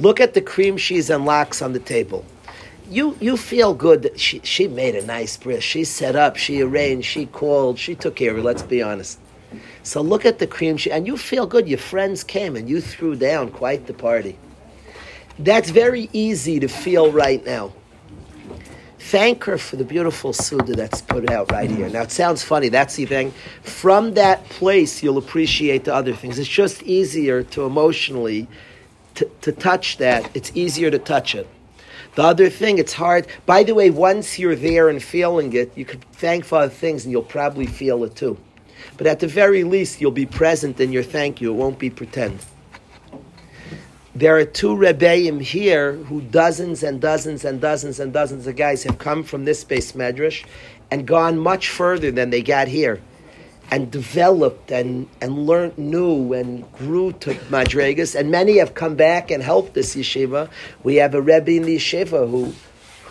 Look 0.00 0.18
at 0.18 0.34
the 0.34 0.40
cream 0.40 0.78
cheese 0.78 1.10
and 1.10 1.24
lax 1.24 1.62
on 1.62 1.74
the 1.74 1.78
table. 1.78 2.24
You 2.90 3.16
you 3.20 3.36
feel 3.36 3.72
good 3.72 4.02
that 4.02 4.18
she, 4.18 4.40
she 4.42 4.66
made 4.66 4.96
a 4.96 5.06
nice 5.06 5.36
bris. 5.36 5.62
She 5.62 5.84
set 5.84 6.16
up, 6.16 6.36
she 6.36 6.60
arranged, 6.60 7.06
she 7.06 7.26
called, 7.26 7.78
she 7.78 7.94
took 7.94 8.16
care 8.16 8.32
of 8.32 8.38
it, 8.38 8.42
let's 8.42 8.62
be 8.62 8.82
honest. 8.82 9.20
So 9.82 10.00
look 10.00 10.24
at 10.24 10.38
the 10.38 10.46
cream 10.46 10.78
and 10.90 11.06
you 11.06 11.16
feel 11.16 11.46
good. 11.46 11.68
Your 11.68 11.78
friends 11.78 12.24
came 12.24 12.56
and 12.56 12.68
you 12.68 12.80
threw 12.80 13.16
down 13.16 13.50
quite 13.50 13.86
the 13.86 13.94
party. 13.94 14.38
That's 15.38 15.70
very 15.70 16.08
easy 16.12 16.60
to 16.60 16.68
feel 16.68 17.10
right 17.10 17.44
now 17.44 17.72
thank 19.12 19.44
her 19.44 19.58
for 19.58 19.76
the 19.76 19.84
beautiful 19.84 20.32
Suda 20.32 20.74
that's 20.74 21.02
put 21.02 21.30
out 21.30 21.52
right 21.52 21.70
here. 21.70 21.86
Now, 21.90 22.00
it 22.00 22.10
sounds 22.10 22.42
funny, 22.42 22.70
that's 22.70 22.96
the 22.96 23.04
thing. 23.04 23.32
From 23.62 24.14
that 24.14 24.42
place, 24.48 25.02
you'll 25.02 25.18
appreciate 25.18 25.84
the 25.84 25.94
other 25.94 26.14
things. 26.14 26.38
It's 26.38 26.48
just 26.48 26.82
easier 26.84 27.42
to 27.42 27.66
emotionally 27.66 28.48
to, 29.16 29.30
to 29.42 29.52
touch 29.52 29.98
that. 29.98 30.30
It's 30.34 30.50
easier 30.54 30.90
to 30.90 30.98
touch 30.98 31.34
it. 31.34 31.46
The 32.14 32.22
other 32.22 32.48
thing, 32.48 32.78
it's 32.78 32.94
hard. 32.94 33.26
By 33.44 33.64
the 33.64 33.74
way, 33.74 33.90
once 33.90 34.38
you're 34.38 34.56
there 34.56 34.88
and 34.88 35.02
feeling 35.02 35.52
it, 35.52 35.76
you 35.76 35.84
could 35.84 36.02
thank 36.12 36.46
for 36.46 36.60
other 36.60 36.72
things 36.72 37.04
and 37.04 37.12
you'll 37.12 37.22
probably 37.22 37.66
feel 37.66 38.04
it 38.04 38.16
too. 38.16 38.38
But 38.96 39.06
at 39.06 39.20
the 39.20 39.26
very 39.26 39.64
least, 39.64 40.00
you'll 40.00 40.10
be 40.10 40.26
present 40.26 40.80
in 40.80 40.92
your 40.92 41.02
thank 41.02 41.40
you. 41.40 41.50
It 41.52 41.56
won't 41.56 41.78
be 41.78 41.90
pretend 41.90 42.40
there 44.14 44.36
are 44.36 44.44
two 44.44 44.76
Rebbeim 44.76 45.40
here 45.40 45.94
who 45.94 46.20
dozens 46.20 46.82
and 46.82 47.00
dozens 47.00 47.44
and 47.46 47.60
dozens 47.60 47.98
and 47.98 48.12
dozens 48.12 48.46
of 48.46 48.56
guys 48.56 48.82
have 48.82 48.98
come 48.98 49.22
from 49.22 49.46
this 49.46 49.64
Beis 49.64 49.94
Medrash 49.94 50.44
and 50.90 51.06
gone 51.06 51.38
much 51.38 51.70
further 51.70 52.10
than 52.10 52.28
they 52.28 52.42
got 52.42 52.68
here 52.68 53.00
and 53.70 53.90
developed 53.90 54.70
and, 54.70 55.08
and 55.22 55.46
learned 55.46 55.78
new 55.78 56.34
and 56.34 56.70
grew 56.74 57.12
to 57.12 57.32
madrigas. 57.48 58.14
And 58.14 58.30
many 58.30 58.58
have 58.58 58.74
come 58.74 58.96
back 58.96 59.30
and 59.30 59.42
helped 59.42 59.72
this 59.72 59.96
yeshiva. 59.96 60.50
We 60.82 60.96
have 60.96 61.14
a 61.14 61.22
Rebbe 61.22 61.52
in 61.52 61.62
the 61.62 61.76
yeshiva 61.76 62.28
who, 62.28 62.52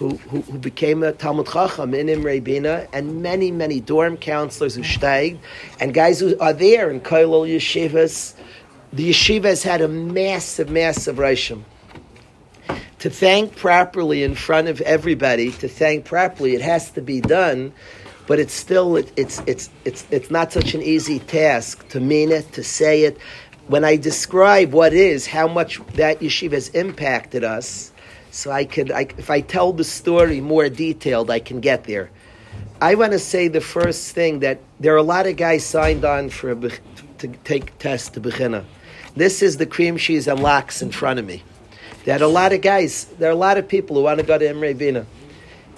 who, 0.01 0.17
who, 0.29 0.41
who 0.41 0.57
became 0.57 1.03
a 1.03 1.11
Talmud 1.11 1.45
Chacham 1.45 1.93
in 1.93 2.09
Imre 2.09 2.39
Bina, 2.39 2.87
and 2.91 3.21
many, 3.21 3.51
many 3.51 3.79
dorm 3.79 4.17
counselors 4.17 4.73
who 4.73 4.83
stayed, 4.83 5.39
and 5.79 5.93
guys 5.93 6.19
who 6.19 6.35
are 6.39 6.53
there 6.53 6.89
in 6.89 7.01
Koilol 7.01 7.47
yeshivas, 7.47 8.33
the 8.91 9.11
yeshiva 9.11 9.43
has 9.43 9.61
had 9.61 9.79
a 9.79 9.87
massive, 9.87 10.71
massive 10.71 11.17
rishim. 11.17 11.61
To 12.97 13.11
thank 13.11 13.55
properly 13.55 14.23
in 14.23 14.33
front 14.33 14.69
of 14.69 14.81
everybody, 14.81 15.51
to 15.51 15.67
thank 15.67 16.05
properly, 16.05 16.55
it 16.55 16.61
has 16.61 16.89
to 16.91 17.01
be 17.01 17.21
done, 17.21 17.71
but 18.25 18.39
it's 18.39 18.53
still 18.53 18.95
it, 18.95 19.11
it's 19.15 19.39
it's 19.45 19.69
it's 19.85 20.05
it's 20.09 20.31
not 20.31 20.51
such 20.51 20.73
an 20.73 20.81
easy 20.81 21.19
task 21.19 21.87
to 21.89 21.99
mean 21.99 22.31
it, 22.31 22.51
to 22.53 22.63
say 22.63 23.03
it. 23.03 23.19
When 23.67 23.83
I 23.83 23.97
describe 23.97 24.73
what 24.73 24.93
is, 24.93 25.27
how 25.27 25.47
much 25.47 25.79
that 25.93 26.21
yeshiva 26.21 26.53
has 26.53 26.69
impacted 26.69 27.43
us, 27.43 27.90
so 28.31 28.49
I 28.49 28.65
could, 28.65 28.91
I, 28.91 29.01
if 29.17 29.29
I 29.29 29.41
tell 29.41 29.73
the 29.73 29.83
story 29.83 30.39
more 30.39 30.69
detailed, 30.69 31.29
I 31.29 31.39
can 31.39 31.59
get 31.59 31.83
there. 31.83 32.09
I 32.81 32.95
want 32.95 33.11
to 33.11 33.19
say 33.19 33.47
the 33.47 33.61
first 33.61 34.15
thing 34.15 34.39
that 34.39 34.59
there 34.79 34.93
are 34.93 34.97
a 34.97 35.03
lot 35.03 35.27
of 35.27 35.35
guys 35.35 35.65
signed 35.65 36.03
on 36.03 36.29
for 36.29 36.51
a, 36.51 36.55
to 37.19 37.27
take 37.43 37.77
tests 37.77 38.09
to 38.11 38.21
Bechina. 38.21 38.65
This 39.15 39.41
is 39.41 39.57
the 39.57 39.65
cream 39.65 39.97
cheese 39.97 40.27
and 40.27 40.41
lax 40.41 40.81
in 40.81 40.91
front 40.91 41.19
of 41.19 41.25
me. 41.25 41.43
There 42.05 42.19
are 42.19 42.23
a 42.23 42.27
lot 42.27 42.53
of 42.53 42.61
guys, 42.61 43.05
there 43.19 43.29
are 43.29 43.33
a 43.33 43.35
lot 43.35 43.57
of 43.57 43.67
people 43.67 43.97
who 43.97 44.03
want 44.03 44.19
to 44.19 44.25
go 44.25 44.37
to 44.37 44.49
Imre 44.49 44.73
Bina. 44.73 45.05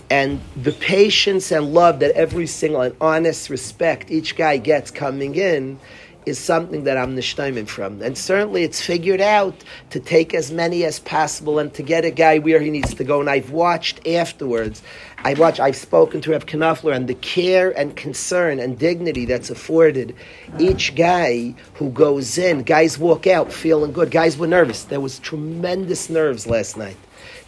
And 0.10 0.39
the 0.56 0.72
patience 0.72 1.51
and 1.51 1.74
love 1.74 1.99
that 1.99 2.12
every 2.12 2.45
single 2.45 2.82
and 2.82 2.95
honest 3.01 3.49
respect 3.49 4.12
each 4.12 4.36
guy 4.36 4.58
gets 4.58 4.91
coming 4.91 5.36
in 5.36 5.80
is 6.26 6.39
something 6.39 6.84
that 6.86 6.97
I'm 6.97 7.15
nishtaimim 7.15 7.67
from. 7.67 8.01
And 8.01 8.17
certainly 8.17 8.63
it's 8.63 8.82
figured 8.82 9.21
out 9.21 9.63
to 9.91 9.99
take 9.99 10.34
as 10.34 10.51
many 10.51 10.84
as 10.84 10.99
possible 10.99 11.59
and 11.59 11.74
to 11.74 11.84
get 11.84 12.05
a 12.05 12.11
guy 12.11 12.39
where 12.39 12.59
he 12.59 12.69
needs 12.69 12.93
to 12.95 13.03
go. 13.03 13.19
And 13.19 13.30
I've 13.30 13.51
watched 13.51 14.07
afterwards, 14.07 14.82
I 15.19 15.34
watch, 15.36 15.59
I've 15.59 15.76
spoken 15.76 16.21
to 16.21 16.32
Rev 16.32 16.45
Knopfler 16.45 16.95
and 16.95 17.07
the 17.07 17.15
care 17.15 17.71
and 17.78 17.95
concern 17.95 18.59
and 18.59 18.78
dignity 18.78 19.26
that's 19.26 19.49
afforded 19.49 20.15
each 20.59 20.95
guy 20.95 21.55
who 21.76 21.89
goes 21.89 22.38
in. 22.38 22.63
Guys 22.63 22.97
walk 22.97 23.28
out 23.28 23.51
feeling 23.51 23.91
good. 23.91 24.11
Guys 24.11 24.38
were 24.38 24.47
nervous. 24.47 24.84
There 24.84 24.99
was 24.99 25.19
tremendous 25.19 26.09
nerves 26.09 26.47
last 26.47 26.78
night. 26.78 26.97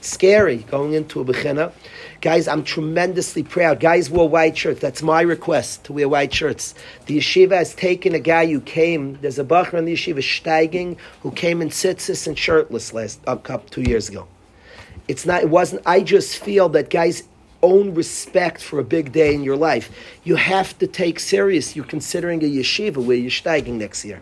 Scary 0.02 0.58
going 0.58 0.94
into 0.94 1.20
a 1.20 1.26
bechina. 1.26 1.72
Guys, 2.26 2.48
I'm 2.48 2.64
tremendously 2.64 3.44
proud. 3.44 3.80
Guys 3.80 4.10
wore 4.10 4.28
white 4.28 4.58
shirts. 4.58 4.80
That's 4.80 5.04
my 5.04 5.22
request 5.22 5.84
to 5.84 5.94
wear 5.94 6.10
white 6.10 6.34
shirts. 6.34 6.74
The 7.06 7.20
yeshiva 7.20 7.52
has 7.52 7.76
taken 7.76 8.16
a 8.16 8.20
guy 8.20 8.48
who 8.48 8.62
came. 8.62 9.20
There's 9.22 9.38
a 9.38 9.44
bacher 9.44 9.76
in 9.76 9.86
the 9.86 9.94
yeshiva 9.94 10.24
steiging 10.24 10.98
who 11.22 11.30
came 11.30 11.62
in 11.62 11.70
tzitzis 11.70 12.26
and 12.26 12.36
shirtless 12.36 12.94
last 12.94 13.24
couple 13.26 13.70
two 13.70 13.84
years 13.84 14.10
ago. 14.10 14.28
It's 15.08 15.28
not. 15.28 15.44
It 15.44 15.52
wasn't. 15.52 15.84
I 15.86 16.02
just 16.02 16.40
feel 16.40 16.68
that 16.70 16.90
guys 16.90 17.22
own 17.62 17.94
respect 17.94 18.60
for 18.60 18.80
a 18.80 18.84
big 18.84 19.12
day 19.12 19.36
in 19.36 19.44
your 19.44 19.56
life. 19.56 19.92
You 20.24 20.36
have 20.36 20.76
to 20.80 20.88
take 20.88 21.20
serious. 21.20 21.76
You're 21.76 21.86
considering 21.86 22.44
a 22.44 22.48
yeshiva 22.48 22.98
where 22.98 23.18
you're 23.18 23.30
steiging 23.30 23.74
next 23.74 24.04
year. 24.04 24.20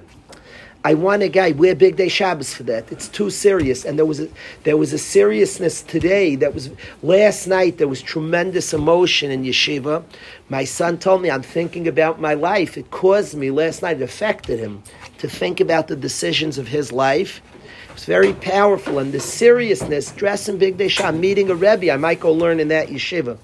I 0.86 0.96
want 0.96 1.24
a 1.24 1.30
guy 1.30 1.52
wear 1.52 1.76
big 1.76 1.96
day 1.96 2.10
Shabbos 2.10 2.54
for 2.54 2.64
that. 2.64 2.92
It's 2.92 3.08
too 3.08 3.30
serious, 3.30 3.86
and 3.86 3.98
there 3.98 4.06
was 4.06 4.20
a, 4.20 4.28
there 4.64 4.76
was 4.76 4.92
a 4.92 4.98
seriousness 4.98 5.82
today 5.82 6.36
that 6.36 6.54
was 6.54 6.72
last 7.02 7.48
night. 7.48 7.78
There 7.78 7.88
was 7.88 8.02
tremendous 8.02 8.74
emotion 8.74 9.32
in 9.32 9.44
yeshiva. 9.46 10.04
My 10.50 10.66
son 10.66 10.98
told 10.98 11.22
me 11.22 11.32
I'm 11.32 11.42
thinking 11.42 11.88
about 11.88 12.20
my 12.20 12.34
life. 12.34 12.78
It 12.78 12.92
caused 12.92 13.34
me 13.34 13.50
last 13.50 13.82
night. 13.82 14.02
It 14.02 14.04
affected 14.04 14.60
him 14.60 14.84
to 15.20 15.30
think 15.30 15.62
about 15.62 15.88
the 15.88 15.96
decisions 15.96 16.58
of 16.58 16.68
his 16.68 16.92
life. 16.92 17.42
It 17.88 17.94
was 17.94 18.04
very 18.04 18.34
powerful, 18.34 19.00
and 19.00 19.14
the 19.14 19.22
seriousness, 19.22 20.12
dressing 20.12 20.58
big 20.58 20.76
day 20.76 20.90
Shabbos, 20.90 21.22
meeting 21.22 21.50
a 21.50 21.56
rebbe. 21.56 21.92
I 21.92 21.98
might 21.98 22.20
go 22.20 22.34
learn 22.34 22.60
in 22.60 22.68
that 22.68 22.90
yeshiva. 22.90 23.38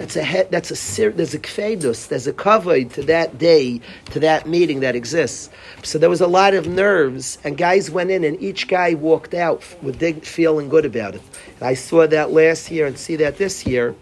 That's 0.00 0.16
a 0.16 0.24
he, 0.24 0.42
that's 0.44 0.70
a 0.70 1.10
there's 1.10 1.34
a 1.34 1.38
kfedus, 1.38 2.08
there's 2.08 2.26
a 2.26 2.32
kavod 2.32 2.94
to 2.94 3.02
that 3.02 3.36
day, 3.36 3.82
to 4.12 4.20
that 4.20 4.48
meeting 4.48 4.80
that 4.80 4.96
exists. 4.96 5.50
So 5.82 5.98
there 5.98 6.08
was 6.08 6.22
a 6.22 6.26
lot 6.26 6.54
of 6.54 6.66
nerves, 6.66 7.36
and 7.44 7.54
guys 7.54 7.90
went 7.90 8.10
in, 8.10 8.24
and 8.24 8.40
each 8.40 8.66
guy 8.66 8.94
walked 8.94 9.34
out 9.34 9.62
with 9.82 9.98
dig, 9.98 10.24
feeling 10.24 10.70
good 10.70 10.86
about 10.86 11.16
it. 11.16 11.22
And 11.58 11.68
I 11.68 11.74
saw 11.74 12.06
that 12.06 12.30
last 12.32 12.70
year 12.70 12.86
and 12.86 12.96
see 12.96 13.16
that 13.16 13.36
this 13.36 13.66
year. 13.66 13.94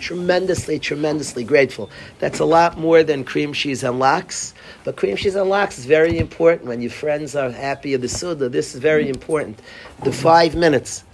Tremendously, 0.00 0.80
tremendously 0.80 1.44
grateful. 1.44 1.90
That's 2.18 2.40
a 2.40 2.44
lot 2.44 2.76
more 2.76 3.04
than 3.04 3.22
cream 3.22 3.52
cheese 3.52 3.84
and 3.84 4.00
lax. 4.00 4.52
But 4.82 4.96
cream 4.96 5.14
cheese 5.14 5.36
and 5.36 5.48
lax 5.48 5.78
is 5.78 5.86
very 5.86 6.18
important 6.18 6.66
when 6.66 6.82
your 6.82 6.90
friends 6.90 7.36
are 7.36 7.52
happy 7.52 7.94
of 7.94 8.00
the 8.00 8.08
Suda. 8.08 8.48
This 8.48 8.74
is 8.74 8.80
very 8.80 9.08
important. 9.08 9.60
The 10.02 10.10
five 10.10 10.56
minutes 10.56 11.04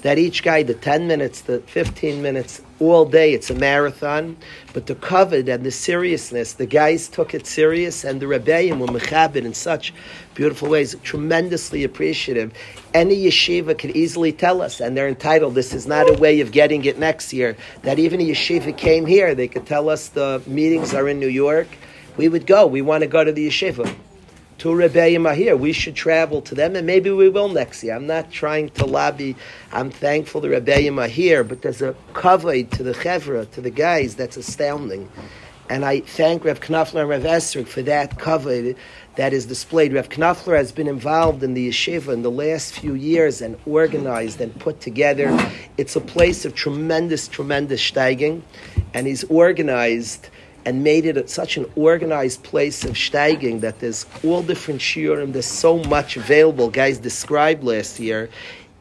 that 0.00 0.18
each 0.18 0.42
guy, 0.42 0.62
the 0.62 0.72
10 0.72 1.06
minutes, 1.06 1.42
the 1.42 1.60
15 1.60 2.22
minutes, 2.22 2.62
all 2.80 3.04
day, 3.04 3.32
it's 3.32 3.50
a 3.50 3.54
marathon. 3.54 4.36
But 4.72 4.86
the 4.86 4.94
kavod 4.94 5.52
and 5.52 5.64
the 5.64 5.70
seriousness, 5.70 6.54
the 6.54 6.66
guys 6.66 7.08
took 7.08 7.34
it 7.34 7.46
serious, 7.46 8.04
and 8.04 8.20
the 8.20 8.26
rebellion 8.26 8.78
were 8.78 8.86
mechabit 8.86 9.44
in 9.44 9.54
such 9.54 9.94
beautiful 10.34 10.68
ways, 10.68 10.94
tremendously 11.02 11.84
appreciative. 11.84 12.52
Any 12.92 13.24
yeshiva 13.24 13.78
could 13.78 13.96
easily 13.96 14.32
tell 14.32 14.60
us, 14.62 14.80
and 14.80 14.96
they're 14.96 15.08
entitled, 15.08 15.54
this 15.54 15.72
is 15.72 15.86
not 15.86 16.08
a 16.08 16.18
way 16.18 16.40
of 16.40 16.52
getting 16.52 16.84
it 16.84 16.98
next 16.98 17.32
year, 17.32 17.56
that 17.82 17.98
even 17.98 18.20
a 18.20 18.24
yeshiva 18.24 18.76
came 18.76 19.06
here, 19.06 19.34
they 19.34 19.48
could 19.48 19.66
tell 19.66 19.88
us 19.88 20.08
the 20.08 20.42
meetings 20.46 20.94
are 20.94 21.08
in 21.08 21.18
New 21.18 21.28
York. 21.28 21.68
We 22.16 22.28
would 22.28 22.46
go. 22.46 22.66
We 22.66 22.82
want 22.82 23.02
to 23.02 23.08
go 23.08 23.24
to 23.24 23.32
the 23.32 23.48
yeshiva 23.48 23.94
two 24.58 24.70
Rebbeim 24.70 25.34
here. 25.34 25.56
We 25.56 25.72
should 25.72 25.94
travel 25.94 26.40
to 26.42 26.54
them, 26.54 26.76
and 26.76 26.86
maybe 26.86 27.10
we 27.10 27.28
will 27.28 27.48
next 27.48 27.82
year. 27.82 27.94
I'm 27.94 28.06
not 28.06 28.30
trying 28.30 28.70
to 28.70 28.86
lobby. 28.86 29.36
I'm 29.72 29.90
thankful 29.90 30.40
the 30.40 30.48
Rebbeim 30.48 30.98
are 31.02 31.08
here, 31.08 31.44
but 31.44 31.62
there's 31.62 31.82
a 31.82 31.94
kavod 32.14 32.70
to 32.72 32.82
the 32.82 32.92
chevra, 32.92 33.50
to 33.52 33.60
the 33.60 33.70
guys, 33.70 34.14
that's 34.14 34.36
astounding. 34.36 35.10
And 35.68 35.84
I 35.84 36.00
thank 36.00 36.44
Rev 36.44 36.60
Knopfler 36.60 37.00
and 37.00 37.08
Rev 37.08 37.24
Esrig 37.24 37.66
for 37.66 37.82
that 37.82 38.18
kavod 38.18 38.76
that 39.16 39.32
is 39.32 39.46
displayed. 39.46 39.92
Rev 39.92 40.08
Knopfler 40.08 40.56
has 40.56 40.70
been 40.70 40.86
involved 40.86 41.42
in 41.42 41.54
the 41.54 41.68
yeshiva 41.68 42.12
in 42.12 42.22
the 42.22 42.30
last 42.30 42.74
few 42.74 42.94
years 42.94 43.40
and 43.40 43.58
organized 43.66 44.40
and 44.40 44.58
put 44.60 44.80
together. 44.80 45.36
It's 45.76 45.96
a 45.96 46.00
place 46.00 46.44
of 46.44 46.54
tremendous, 46.54 47.26
tremendous 47.26 47.80
steiging, 47.82 48.42
and 48.94 49.06
he's 49.06 49.24
organized 49.24 50.28
and 50.66 50.82
made 50.82 51.06
it 51.06 51.30
such 51.30 51.56
an 51.56 51.64
organized 51.76 52.42
place 52.42 52.84
of 52.84 52.94
steiging 52.94 53.60
that 53.60 53.78
there's 53.78 54.04
all 54.24 54.42
different 54.42 54.80
shiurim. 54.80 55.32
There's 55.32 55.46
so 55.46 55.78
much 55.84 56.16
available. 56.16 56.68
Guys 56.68 56.98
described 56.98 57.62
last 57.62 58.00
year. 58.00 58.28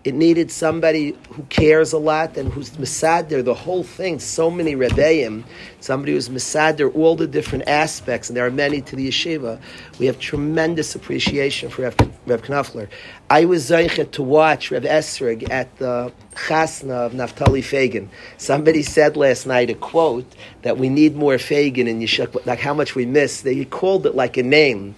It 0.03 0.13
needed 0.13 0.51
somebody 0.51 1.15
who 1.29 1.43
cares 1.43 1.93
a 1.93 1.97
lot 1.97 2.37
and 2.37 2.51
who's 2.51 2.71
misader 2.71 3.43
the 3.43 3.53
whole 3.53 3.83
thing. 3.83 4.19
So 4.19 4.51
many 4.51 4.75
rebbeim, 4.75 5.43
somebody 5.79 6.13
who's 6.13 6.29
misader 6.29 6.93
all 6.95 7.15
the 7.15 7.25
different 7.27 7.67
aspects, 7.67 8.29
and 8.29 8.37
there 8.37 8.45
are 8.45 8.51
many 8.51 8.81
to 8.81 8.95
the 8.95 9.07
yeshiva. 9.07 9.59
We 9.97 10.05
have 10.07 10.19
tremendous 10.19 10.93
appreciation 10.93 11.69
for 11.69 11.83
Rev, 11.83 11.95
Rev 12.27 12.41
Knafler. 12.43 12.87
I 13.27 13.45
was 13.45 13.71
zeichet 13.71 14.11
to 14.11 14.23
watch 14.23 14.69
Rev 14.69 14.83
Esrig 14.83 15.49
at 15.49 15.75
the 15.79 16.13
chasna 16.35 17.07
of 17.07 17.13
Naftali 17.13 17.63
Fagin. 17.63 18.09
Somebody 18.37 18.83
said 18.83 19.17
last 19.17 19.47
night 19.47 19.71
a 19.71 19.73
quote 19.73 20.31
that 20.61 20.77
we 20.77 20.89
need 20.89 21.15
more 21.15 21.33
Fagin 21.39 21.87
in 21.87 21.99
Yeshua, 22.01 22.45
like 22.45 22.59
how 22.59 22.75
much 22.75 22.93
we 22.93 23.07
miss. 23.07 23.41
They 23.41 23.65
called 23.65 24.05
it 24.05 24.13
like 24.13 24.37
a 24.37 24.43
name. 24.43 24.93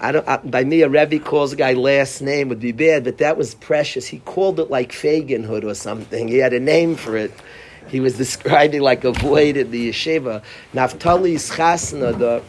I 0.00 0.10
don't, 0.12 0.26
I, 0.26 0.38
by 0.38 0.64
me, 0.64 0.80
a 0.80 0.88
Rebbe 0.88 1.18
calls 1.18 1.52
a 1.52 1.56
guy 1.56 1.74
last 1.74 2.22
name 2.22 2.48
would 2.48 2.60
be 2.60 2.72
bad, 2.72 3.04
but 3.04 3.18
that 3.18 3.36
was 3.36 3.54
precious. 3.54 4.06
He 4.06 4.20
called 4.20 4.58
it 4.58 4.70
like 4.70 4.92
Faginhood 4.92 5.62
or 5.62 5.74
something. 5.74 6.28
He 6.28 6.38
had 6.38 6.54
a 6.54 6.60
name 6.60 6.96
for 6.96 7.14
it. 7.14 7.30
He 7.88 8.00
was 8.00 8.16
describing 8.24 8.80
like 8.80 9.04
a 9.04 9.12
void 9.12 9.58
in 9.58 9.70
the 9.70 9.90
yeshiva. 9.90 10.42
Naftali's 10.72 11.50
chasna, 11.50 12.18
the 12.18 12.42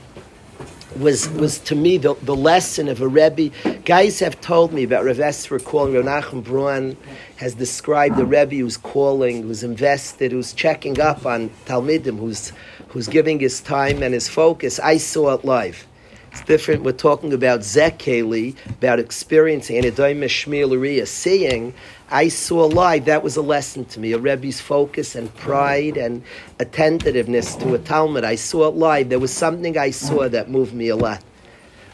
was 1.00 1.30
was 1.30 1.60
to 1.60 1.76
me 1.76 1.98
the, 1.98 2.16
the 2.16 2.36
lesson 2.36 2.88
of 2.88 3.02
a 3.02 3.08
Rebbe. 3.08 3.52
Guys 3.86 4.20
have 4.20 4.40
told 4.42 4.74
me 4.74 4.84
about 4.84 5.06
Rav 5.06 5.20
Esther 5.20 5.60
calling. 5.60 5.94
Rav 5.96 6.06
Nachum 6.06 6.44
Bruan 6.44 6.98
has 7.38 7.56
described 7.56 8.18
the 8.18 8.26
Rebbe 8.26 8.56
who's 8.56 8.78
calling, 8.78 9.44
who's 9.44 9.64
invested, 9.64 10.32
who's 10.32 10.54
checking 10.54 11.00
up 11.00 11.26
on 11.26 11.50
Talmidim, 11.66 12.20
who's 12.20 12.52
who's 12.90 13.08
giving 13.08 13.40
his 13.40 13.62
time 13.62 14.04
and 14.04 14.14
his 14.14 14.28
focus. 14.28 14.80
I 14.80 14.98
saw 14.98 15.34
it 15.34 15.46
live. 15.46 15.88
It's 16.32 16.42
different. 16.42 16.84
We're 16.84 16.94
talking 16.94 17.34
about 17.34 17.60
Zekeli, 17.60 18.56
about 18.70 19.00
experiencing 19.00 19.78
and 19.78 19.86
Edoim 19.86 20.24
Shmiel 20.24 21.06
seeing. 21.08 21.74
I 22.12 22.28
saw 22.28 22.66
live. 22.66 23.06
That 23.06 23.24
was 23.24 23.38
a 23.38 23.42
lesson 23.42 23.86
to 23.86 24.00
me. 24.00 24.12
A 24.12 24.18
Rebbe's 24.18 24.60
focus 24.60 25.16
and 25.16 25.34
pride 25.36 25.96
and 25.96 26.24
attentiveness 26.60 27.56
to 27.56 27.74
a 27.74 27.80
Talmud. 27.80 28.26
I 28.26 28.36
saw 28.36 28.68
it 28.68 28.76
live. 28.76 29.10
There 29.10 29.20
was 29.20 29.34
something 29.34 29.78
I 29.78 29.92
saw 29.92 30.28
that 30.28 30.50
moved 30.50 30.74
me 30.74 30.90
a 30.90 30.96
lot. 30.96 31.24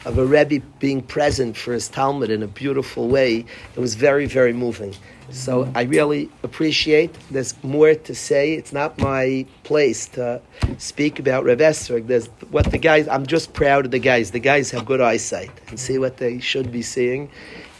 Of 0.04 0.18
a 0.18 0.26
Rebbe 0.26 0.64
being 0.78 1.02
present 1.02 1.56
for 1.56 1.72
his 1.72 1.88
Talmud 1.88 2.30
in 2.30 2.42
a 2.42 2.46
beautiful 2.46 3.08
way. 3.08 3.44
It 3.74 3.80
was 3.80 3.94
very, 3.94 4.26
very 4.26 4.52
moving. 4.52 4.94
So 5.30 5.70
I 5.74 5.82
really 5.82 6.30
appreciate. 6.42 7.14
There's 7.30 7.54
more 7.62 7.94
to 7.94 8.14
say. 8.14 8.54
It's 8.54 8.72
not 8.72 8.98
my 8.98 9.44
place 9.62 10.06
to 10.10 10.40
speak 10.78 11.18
about 11.18 11.44
Rev 11.44 11.58
Esrig. 11.58 12.06
There's 12.06 12.28
what 12.50 12.70
the 12.70 12.78
guys. 12.78 13.06
I'm 13.08 13.26
just 13.26 13.52
proud 13.52 13.84
of 13.84 13.90
the 13.90 13.98
guys. 13.98 14.30
The 14.30 14.40
guys 14.40 14.70
have 14.70 14.86
good 14.86 15.02
eyesight 15.02 15.50
and 15.68 15.78
see 15.78 15.98
what 15.98 16.16
they 16.16 16.40
should 16.40 16.72
be 16.72 16.80
seeing, 16.80 17.30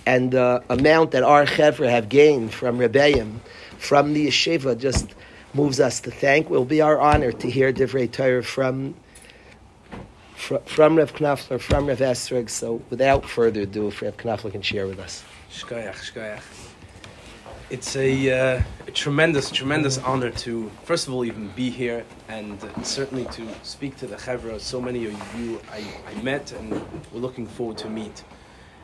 and 0.09 0.30
the 0.30 0.62
amount 0.70 1.11
that 1.11 1.22
our 1.22 1.44
chevra 1.44 1.90
have 1.90 2.09
gained 2.09 2.54
from 2.54 2.78
Rebbeim, 2.78 3.40
from 3.76 4.14
the 4.14 4.28
yeshiva, 4.28 4.78
just 4.78 5.14
moves 5.52 5.80
us 5.80 6.00
to 6.00 6.11
thank. 6.11 6.46
It 6.46 6.50
will 6.50 6.64
be 6.64 6.80
our 6.80 6.98
honor 6.98 7.30
to 7.30 7.50
hear 7.50 7.72
Divrei 7.74 8.11
Torah 8.11 8.42
from. 8.42 8.94
From 10.76 10.96
Rev 10.96 11.12
Knafler, 11.14 11.61
from 11.61 11.86
Rev 11.86 11.98
Esrig. 11.98 12.48
So, 12.48 12.80
without 12.88 13.28
further 13.28 13.62
ado, 13.62 13.88
if 13.88 14.00
Rev 14.00 14.16
Knafler 14.16 14.52
can 14.52 14.62
share 14.62 14.86
with 14.86 14.98
us. 14.98 15.24
Shkoyach, 15.50 15.96
shkoyach 16.11 16.42
it's 17.70 17.96
a, 17.96 18.11
uh, 18.30 18.62
a, 18.86 18.90
tremendous, 18.92 19.50
tremendous 19.50 19.98
honor 19.98 20.30
to, 20.30 20.70
first 20.84 21.06
of 21.06 21.12
all, 21.12 21.22
even 21.24 21.48
be 21.48 21.68
here 21.68 22.02
and 22.28 22.59
certainly 22.82 23.26
to 23.26 23.46
speak 23.62 23.94
to 23.98 24.06
the 24.06 24.16
Chevra. 24.16 24.59
So 24.59 24.80
many 24.80 25.04
of 25.04 25.12
you 25.38 25.61
I, 25.70 25.84
I 26.09 26.22
met 26.22 26.52
and 26.52 26.70
we're 27.12 27.20
looking 27.20 27.46
forward 27.46 27.76
to 27.78 27.90
meet. 27.90 28.24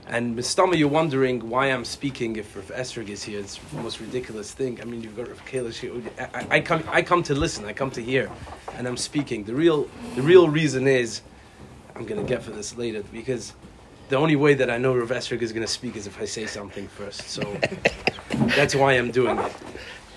And 0.06 0.36
Mistama, 0.36 0.76
you're 0.76 0.88
wondering 0.88 1.48
why 1.48 1.68
I'm 1.68 1.84
speaking 1.84 2.36
if 2.36 2.54
Rav 2.54 2.66
Esrig 2.66 3.08
is 3.08 3.22
here. 3.22 3.40
It's 3.40 3.56
the 3.56 3.80
most 3.80 4.00
ridiculous 4.00 4.52
thing. 4.52 4.80
I 4.80 4.84
mean, 4.84 5.02
you've 5.02 5.16
got 5.16 5.28
Rav 5.28 5.44
Kalish 5.46 5.76
here. 5.76 5.92
I, 6.18 6.56
I, 6.56 6.60
come, 6.60 6.84
I 6.88 7.00
come 7.00 7.22
to 7.24 7.34
listen, 7.34 7.64
I 7.64 7.72
come 7.72 7.90
to 7.92 8.02
hear, 8.02 8.30
and 8.74 8.86
I'm 8.86 8.98
speaking. 8.98 9.44
The 9.44 9.54
real, 9.54 9.88
the 10.14 10.22
real 10.22 10.48
reason 10.48 10.86
is, 10.86 11.22
I'm 11.96 12.04
going 12.04 12.20
to 12.20 12.28
get 12.28 12.42
for 12.42 12.50
this 12.50 12.76
later, 12.76 13.02
because 13.12 13.54
the 14.10 14.16
only 14.16 14.36
way 14.36 14.52
that 14.54 14.68
I 14.68 14.76
know 14.76 14.94
Rav 14.94 15.08
Esrig 15.08 15.40
is 15.40 15.52
going 15.52 15.66
to 15.66 15.72
speak 15.72 15.96
is 15.96 16.06
if 16.06 16.20
I 16.20 16.26
say 16.26 16.46
something 16.46 16.86
first. 16.86 17.22
So 17.22 17.42
that's 18.56 18.74
why 18.74 18.92
I'm 18.92 19.10
doing 19.10 19.38
it. 19.38 19.52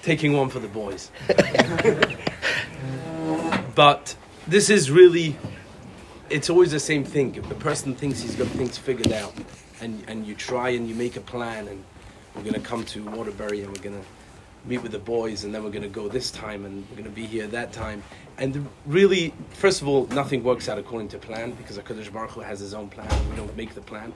Taking 0.02 0.34
one 0.34 0.50
for 0.50 0.60
the 0.60 0.68
boys. 0.68 1.12
but 3.76 4.16
this 4.48 4.70
is 4.70 4.92
really, 4.92 5.38
it's 6.30 6.50
always 6.50 6.72
the 6.72 6.80
same 6.80 7.06
thing. 7.06 7.36
If 7.36 7.48
the 7.48 7.56
person 7.56 7.96
thinks 7.96 8.22
he's 8.22 8.36
got 8.36 8.48
things 8.48 8.78
figured 8.78 9.14
out, 9.14 9.34
and, 9.82 10.04
and 10.08 10.26
you 10.26 10.36
try 10.36 10.70
and 10.70 10.88
you 10.88 10.96
make 10.96 11.16
a 11.16 11.22
plan, 11.22 11.68
and 11.68 11.84
we're 12.36 12.44
going 12.44 12.54
to 12.54 12.60
come 12.60 12.84
to 12.86 13.04
Waterbury 13.04 13.62
and 13.64 13.72
we're 13.76 13.84
going 13.84 14.00
to 14.00 14.08
meet 14.66 14.84
with 14.84 14.92
the 14.92 15.00
boys, 15.00 15.44
and 15.44 15.54
then 15.54 15.64
we're 15.64 15.72
going 15.72 15.84
to 15.84 15.90
go 15.90 16.08
this 16.08 16.30
time, 16.32 16.66
and 16.66 16.86
we're 16.90 16.98
going 16.98 17.10
to 17.10 17.10
be 17.10 17.26
here 17.26 17.48
that 17.48 17.72
time. 17.72 18.04
And 18.38 18.68
really, 18.86 19.34
first 19.52 19.82
of 19.82 19.88
all, 19.88 20.08
nothing 20.08 20.44
works 20.44 20.70
out 20.70 20.78
according 20.78 21.08
to 21.10 21.18
plan 21.18 21.52
because 21.54 21.78
HaKadosh 21.78 22.12
Baruch 22.12 22.32
Hu 22.32 22.42
has 22.42 22.60
his 22.60 22.74
own 22.74 22.90
plan. 22.90 23.08
We 23.30 23.36
don't 23.36 23.56
make 23.56 23.74
the 23.74 23.82
plan. 23.82 24.14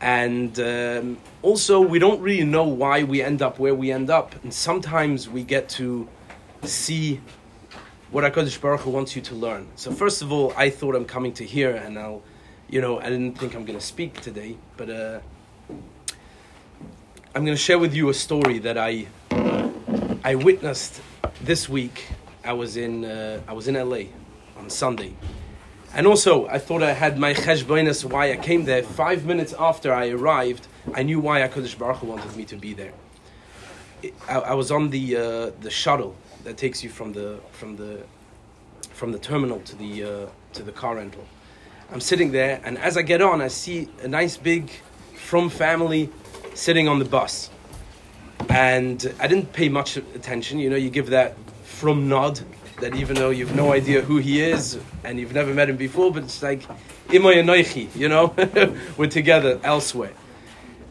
And 0.00 0.58
um, 0.60 1.18
also, 1.40 1.80
we 1.80 1.98
don't 1.98 2.20
really 2.20 2.44
know 2.44 2.64
why 2.64 3.04
we 3.04 3.22
end 3.22 3.40
up 3.40 3.58
where 3.58 3.74
we 3.74 3.90
end 3.90 4.10
up. 4.10 4.34
And 4.42 4.52
sometimes 4.52 5.28
we 5.28 5.44
get 5.44 5.68
to 5.70 6.08
see 6.64 7.20
what 8.10 8.24
HaKadosh 8.24 8.60
Baruch 8.60 8.80
Hu 8.80 8.90
wants 8.90 9.16
you 9.16 9.22
to 9.22 9.34
learn. 9.34 9.66
So, 9.76 9.90
first 9.90 10.20
of 10.20 10.30
all, 10.30 10.52
I 10.56 10.68
thought 10.68 10.94
I'm 10.94 11.06
coming 11.06 11.32
to 11.34 11.44
here, 11.44 11.74
and 11.74 11.98
I'll, 11.98 12.22
you 12.68 12.80
know, 12.80 12.98
I 12.98 13.04
didn't 13.04 13.38
think 13.38 13.54
I'm 13.54 13.64
going 13.64 13.78
to 13.78 13.84
speak 13.84 14.20
today, 14.20 14.56
but 14.76 14.90
uh, 14.90 15.20
I'm 17.34 17.44
going 17.44 17.56
to 17.56 17.56
share 17.56 17.78
with 17.78 17.94
you 17.94 18.08
a 18.08 18.14
story 18.14 18.58
that 18.60 18.78
I 18.78 19.06
I 20.24 20.36
witnessed 20.36 21.00
this 21.42 21.68
week. 21.68 22.06
I 22.44 22.52
was 22.52 22.76
in 22.76 23.04
uh, 23.04 23.40
I 23.46 23.52
was 23.52 23.68
in 23.68 23.74
LA 23.74 24.04
on 24.56 24.70
Sunday, 24.70 25.14
and 25.94 26.06
also 26.06 26.46
I 26.48 26.58
thought 26.58 26.82
I 26.82 26.92
had 26.92 27.18
my 27.18 27.34
cheshbonis 27.34 28.04
why 28.04 28.32
I 28.32 28.36
came 28.36 28.64
there. 28.64 28.82
Five 28.82 29.26
minutes 29.26 29.54
after 29.58 29.92
I 29.92 30.08
arrived, 30.10 30.66
I 30.94 31.02
knew 31.02 31.20
why 31.20 31.40
Hakadosh 31.40 31.76
Baruch 31.78 31.98
Hu 31.98 32.06
wanted 32.06 32.34
me 32.36 32.44
to 32.46 32.56
be 32.56 32.72
there. 32.72 32.92
I, 34.28 34.36
I 34.38 34.54
was 34.54 34.70
on 34.70 34.90
the 34.90 35.16
uh, 35.16 35.50
the 35.60 35.70
shuttle 35.70 36.16
that 36.44 36.56
takes 36.56 36.82
you 36.82 36.90
from 36.90 37.12
the 37.12 37.40
from 37.52 37.76
the 37.76 38.04
from 38.92 39.12
the 39.12 39.18
terminal 39.18 39.60
to 39.60 39.76
the 39.76 40.04
uh, 40.04 40.26
to 40.54 40.62
the 40.62 40.72
car 40.72 40.96
rental. 40.96 41.26
I'm 41.94 42.00
sitting 42.00 42.32
there, 42.32 42.60
and 42.64 42.76
as 42.78 42.96
I 42.96 43.02
get 43.02 43.22
on, 43.22 43.40
I 43.40 43.46
see 43.46 43.88
a 44.02 44.08
nice 44.08 44.36
big 44.36 44.68
from 45.14 45.48
family 45.48 46.10
sitting 46.52 46.88
on 46.88 46.98
the 46.98 47.04
bus. 47.04 47.50
And 48.48 49.14
I 49.20 49.28
didn't 49.28 49.52
pay 49.52 49.68
much 49.68 49.96
attention. 49.96 50.58
You 50.58 50.70
know, 50.70 50.76
you 50.76 50.90
give 50.90 51.10
that 51.10 51.36
from 51.62 52.08
nod 52.08 52.40
that 52.80 52.96
even 52.96 53.14
though 53.14 53.30
you've 53.30 53.54
no 53.54 53.72
idea 53.72 54.00
who 54.00 54.16
he 54.16 54.42
is 54.42 54.76
and 55.04 55.20
you've 55.20 55.34
never 55.34 55.54
met 55.54 55.70
him 55.70 55.76
before, 55.76 56.12
but 56.12 56.24
it's 56.24 56.42
like 56.42 56.62
Imoy 57.10 57.44
Noichi, 57.44 57.94
you 57.94 58.08
know, 58.08 58.34
we're 58.96 59.08
together 59.08 59.60
elsewhere. 59.62 60.14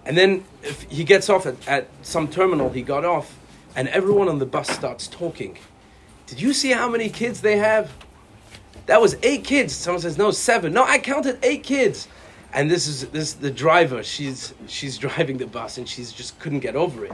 And 0.06 0.18
then 0.18 0.46
he 0.88 1.04
gets 1.04 1.30
off 1.30 1.46
at, 1.46 1.68
at 1.68 1.90
some 2.02 2.30
terminal, 2.30 2.70
he 2.70 2.82
got 2.82 3.04
off, 3.04 3.38
and 3.76 3.90
everyone 3.90 4.30
on 4.30 4.40
the 4.40 4.46
bus 4.46 4.70
starts 4.70 5.10
talking. 5.10 5.58
Did 6.28 6.40
you 6.40 6.54
see 6.54 6.72
how 6.72 6.88
many 6.88 7.10
kids 7.10 7.42
they 7.42 7.58
have? 7.58 7.92
That 8.86 9.02
was 9.02 9.16
eight 9.24 9.44
kids. 9.44 9.74
Someone 9.74 10.02
says, 10.02 10.18
no, 10.18 10.32
seven. 10.32 10.74
No, 10.74 10.84
I 10.84 11.00
counted 11.00 11.40
eight 11.44 11.64
kids 11.64 12.08
and 12.54 12.70
this 12.70 12.88
is 12.88 13.08
this 13.08 13.34
the 13.34 13.52
driver. 13.52 14.04
She's 14.04 14.54
she's 14.68 14.98
driving 15.06 15.38
the 15.38 15.48
bus 15.48 15.78
and 15.78 15.88
she's 15.88 16.12
just 16.12 16.40
couldn't 16.40 16.60
get 16.60 16.76
over 16.76 17.06
it. 17.06 17.14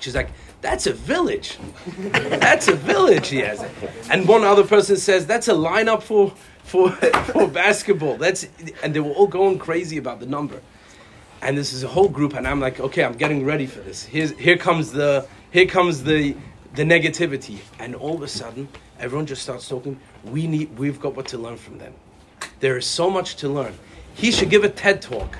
She's 0.00 0.14
like, 0.14 0.30
"That's 0.60 0.86
a 0.86 0.92
village. 0.92 1.58
That's 1.96 2.68
a 2.68 2.74
village." 2.74 3.28
He 3.28 3.38
has, 3.38 3.64
and 4.10 4.28
one 4.28 4.44
other 4.44 4.64
person 4.64 4.96
says, 4.96 5.26
"That's 5.26 5.48
a 5.48 5.54
lineup 5.54 6.02
for 6.02 6.34
for 6.62 6.90
for 7.32 7.48
basketball." 7.48 8.16
That's 8.16 8.46
and 8.82 8.94
they 8.94 9.00
were 9.00 9.12
all 9.12 9.26
going 9.26 9.58
crazy 9.58 9.96
about 9.96 10.20
the 10.20 10.26
number. 10.26 10.60
And 11.42 11.56
this 11.56 11.72
is 11.72 11.84
a 11.84 11.88
whole 11.88 12.08
group, 12.08 12.34
and 12.34 12.46
I'm 12.46 12.60
like, 12.60 12.80
"Okay, 12.80 13.04
I'm 13.04 13.16
getting 13.16 13.44
ready 13.44 13.66
for 13.66 13.80
this. 13.80 14.04
Here's 14.04 14.32
here 14.32 14.56
comes 14.56 14.92
the 14.92 15.26
here 15.50 15.66
comes 15.66 16.02
the 16.02 16.36
the 16.74 16.82
negativity." 16.82 17.58
And 17.78 17.94
all 17.94 18.14
of 18.14 18.22
a 18.22 18.28
sudden, 18.28 18.68
everyone 18.98 19.26
just 19.26 19.42
starts 19.42 19.68
talking. 19.68 19.98
We 20.24 20.46
need 20.46 20.78
we've 20.78 21.00
got 21.00 21.14
what 21.16 21.26
to 21.28 21.38
learn 21.38 21.56
from 21.56 21.78
them. 21.78 21.94
There 22.60 22.76
is 22.76 22.86
so 22.86 23.10
much 23.10 23.36
to 23.36 23.48
learn 23.48 23.74
he 24.16 24.32
should 24.32 24.48
give 24.48 24.64
a 24.64 24.68
TED 24.70 25.02
talk. 25.02 25.38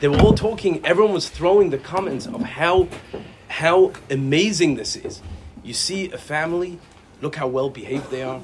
They 0.00 0.08
were 0.08 0.18
all 0.18 0.34
talking, 0.34 0.84
everyone 0.84 1.14
was 1.14 1.28
throwing 1.28 1.70
the 1.70 1.78
comments 1.78 2.26
of 2.26 2.42
how, 2.42 2.88
how 3.48 3.92
amazing 4.10 4.74
this 4.74 4.96
is. 4.96 5.22
You 5.62 5.72
see 5.72 6.10
a 6.10 6.18
family, 6.18 6.78
look 7.20 7.36
how 7.36 7.46
well 7.46 7.70
behaved 7.70 8.10
they 8.10 8.22
are, 8.22 8.40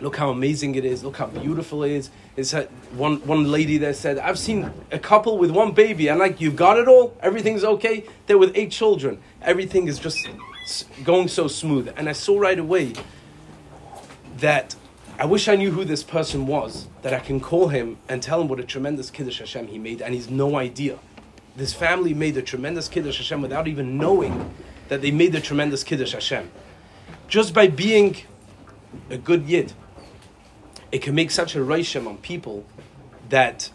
look 0.00 0.16
how 0.16 0.30
amazing 0.30 0.74
it 0.74 0.84
is, 0.86 1.04
look 1.04 1.18
how 1.18 1.26
beautiful 1.26 1.84
it 1.84 1.92
is. 1.92 2.10
It's 2.36 2.52
one, 2.92 3.16
one 3.26 3.50
lady 3.50 3.76
there 3.76 3.92
said, 3.92 4.18
I've 4.18 4.38
seen 4.38 4.72
a 4.90 4.98
couple 4.98 5.36
with 5.36 5.50
one 5.50 5.72
baby, 5.72 6.08
and 6.08 6.18
like, 6.18 6.40
you've 6.40 6.56
got 6.56 6.78
it 6.78 6.88
all, 6.88 7.14
everything's 7.20 7.64
okay. 7.64 8.04
They're 8.26 8.38
with 8.38 8.56
eight 8.56 8.70
children, 8.70 9.20
everything 9.42 9.86
is 9.86 9.98
just 9.98 10.26
going 11.04 11.28
so 11.28 11.46
smooth. 11.46 11.92
And 11.96 12.08
I 12.08 12.12
saw 12.12 12.38
right 12.38 12.58
away 12.58 12.94
that 14.44 14.76
I 15.18 15.24
wish 15.24 15.48
I 15.48 15.56
knew 15.56 15.70
who 15.70 15.86
this 15.86 16.02
person 16.02 16.46
was, 16.46 16.86
that 17.00 17.14
I 17.14 17.18
can 17.18 17.40
call 17.40 17.68
him 17.68 17.96
and 18.10 18.22
tell 18.22 18.42
him 18.42 18.48
what 18.48 18.60
a 18.60 18.62
tremendous 18.62 19.10
Kiddush 19.10 19.38
Hashem 19.38 19.68
he 19.68 19.78
made, 19.78 20.02
and 20.02 20.12
he's 20.12 20.28
no 20.28 20.56
idea. 20.56 20.98
This 21.56 21.72
family 21.72 22.12
made 22.12 22.36
a 22.36 22.42
tremendous 22.42 22.86
Kiddush 22.86 23.16
Hashem 23.16 23.40
without 23.40 23.66
even 23.66 23.96
knowing 23.96 24.52
that 24.88 25.00
they 25.00 25.10
made 25.10 25.34
a 25.34 25.40
tremendous 25.40 25.82
Kiddush 25.82 26.12
Hashem. 26.12 26.50
Just 27.26 27.54
by 27.54 27.68
being 27.68 28.18
a 29.08 29.16
good 29.16 29.44
Yid, 29.44 29.72
it 30.92 31.00
can 31.00 31.14
make 31.14 31.30
such 31.30 31.56
a 31.56 31.60
reishem 31.60 32.06
on 32.06 32.18
people 32.18 32.66
that 33.30 33.70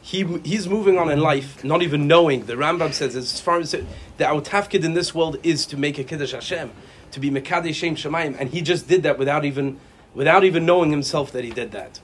he, 0.00 0.24
he's 0.44 0.66
moving 0.66 0.96
on 0.96 1.10
in 1.10 1.20
life, 1.20 1.62
not 1.62 1.82
even 1.82 2.08
knowing. 2.08 2.46
The 2.46 2.54
Rambam 2.54 2.94
says, 2.94 3.16
as 3.16 3.38
far 3.38 3.58
as 3.58 3.74
it, 3.74 3.84
the 4.16 4.26
our 4.26 4.40
tafkid 4.40 4.82
in 4.82 4.94
this 4.94 5.14
world 5.14 5.36
is 5.42 5.66
to 5.66 5.76
make 5.76 5.98
a 5.98 6.04
Kiddush 6.04 6.32
Hashem, 6.32 6.70
to 7.10 7.20
be 7.20 7.30
Mekadesh 7.30 7.74
Shem 7.74 7.96
Shemayim, 7.96 8.34
and 8.38 8.48
he 8.48 8.62
just 8.62 8.88
did 8.88 9.02
that 9.02 9.18
without 9.18 9.44
even 9.44 9.78
without 10.16 10.44
even 10.44 10.64
knowing 10.64 10.90
himself 10.90 11.30
that 11.32 11.44
he 11.44 11.50
did 11.50 11.70
that. 11.72 12.00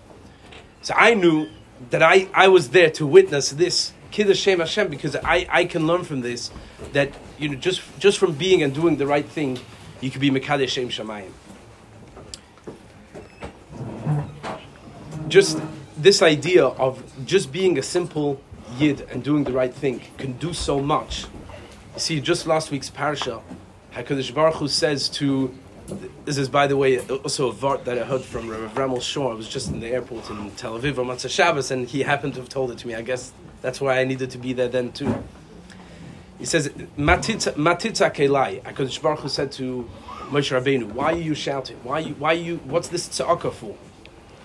So 0.83 0.95
I 0.97 1.15
knew 1.15 1.49
that 1.91 2.03
I, 2.03 2.29
I 2.35 2.49
was 2.49 2.69
there 2.69 2.91
to 2.91 3.07
witness 3.07 3.51
this 3.51 3.93
Kiddush 4.11 4.39
Shem 4.39 4.61
Hashem 4.61 4.89
because 4.89 5.17
I, 5.17 5.47
I 5.49 5.65
can 5.65 5.87
learn 5.87 6.05
from 6.05 6.21
this 6.21 6.51
that 6.93 7.11
you 7.39 7.49
know 7.49 7.55
just 7.55 7.81
just 7.99 8.19
from 8.19 8.35
being 8.35 8.63
and 8.63 8.75
doing 8.75 8.99
the 8.99 9.07
right 9.07 9.27
thing, 9.27 9.59
you 10.01 10.11
could 10.11 10.21
be 10.21 10.31
Mekadesh 10.31 10.69
Shem 10.69 10.91
Shemayim. 10.91 11.33
Just 15.29 15.59
this 15.97 16.21
idea 16.21 16.67
of 16.67 17.03
just 17.25 17.51
being 17.51 17.79
a 17.79 17.83
simple 17.83 18.43
yid 18.79 19.01
and 19.11 19.25
doing 19.25 19.45
the 19.45 19.53
right 19.53 19.73
thing 19.73 20.03
can 20.19 20.33
do 20.35 20.53
so 20.53 20.81
much. 20.81 21.25
You 21.95 22.01
see, 22.01 22.21
just 22.21 22.47
last 22.47 22.71
week's 22.71 22.91
parsha, 22.91 23.41
Hakadosh 23.95 24.35
Baruch 24.35 24.57
Hu 24.57 24.69
says 24.69 25.09
to 25.11 25.55
this 26.25 26.39
is, 26.39 26.49
by 26.49 26.67
the 26.67 26.77
way, 26.77 26.99
also 27.01 27.51
a 27.51 27.53
vart 27.53 27.85
that 27.85 27.99
I 27.99 28.05
heard 28.05 28.23
from 28.23 28.49
Rav 28.49 28.77
Ramel 28.77 29.01
Shor. 29.01 29.33
I 29.33 29.35
was 29.35 29.49
just 29.49 29.69
in 29.71 29.81
the 29.81 29.89
airport 29.89 30.31
in 30.31 30.51
Tel 30.53 30.79
Aviv 30.79 30.99
on 30.99 31.07
Motzei 31.07 31.31
Shabbos, 31.31 31.71
and 31.71 31.89
he 31.89 32.03
happened 32.03 32.35
to 32.35 32.41
have 32.41 32.49
told 32.49 32.71
it 32.71 32.79
to 32.79 32.87
me. 32.87 32.95
I 32.95 33.03
guess 33.03 33.33
that's 33.61 33.81
why 33.81 33.99
I 33.99 34.05
needed 34.05 34.31
to 34.31 34.39
be 34.39 34.53
there 34.53 34.69
then 34.69 34.93
too. 34.93 35.23
He 36.39 36.45
says, 36.45 36.69
"Matitza 36.97 37.55
kelai." 37.55 38.65
Because 38.65 38.97
Baruch 38.99 39.21
Hu 39.21 39.29
said 39.29 39.53
to 39.53 39.89
Moshe 40.31 40.51
Rabbeinu, 40.59 40.93
"Why 40.93 41.13
are 41.13 41.17
you 41.17 41.35
shouting? 41.35 41.77
Why 41.83 42.01
you? 42.01 42.15
Why 42.15 42.33
you? 42.33 42.57
What's 42.65 42.89
this 42.89 43.09
tzedakah 43.09 43.53
for? 43.53 43.77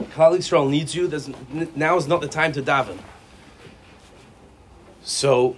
Klal 0.04 0.38
Yisrael 0.38 0.70
needs 0.70 0.94
you. 0.96 1.08
There's, 1.08 1.30
now 1.76 1.98
is 1.98 2.08
not 2.08 2.22
the 2.22 2.28
time 2.28 2.52
to 2.54 2.62
daven." 2.62 3.00
So, 5.04 5.56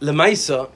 Lemaisa, 0.00 0.70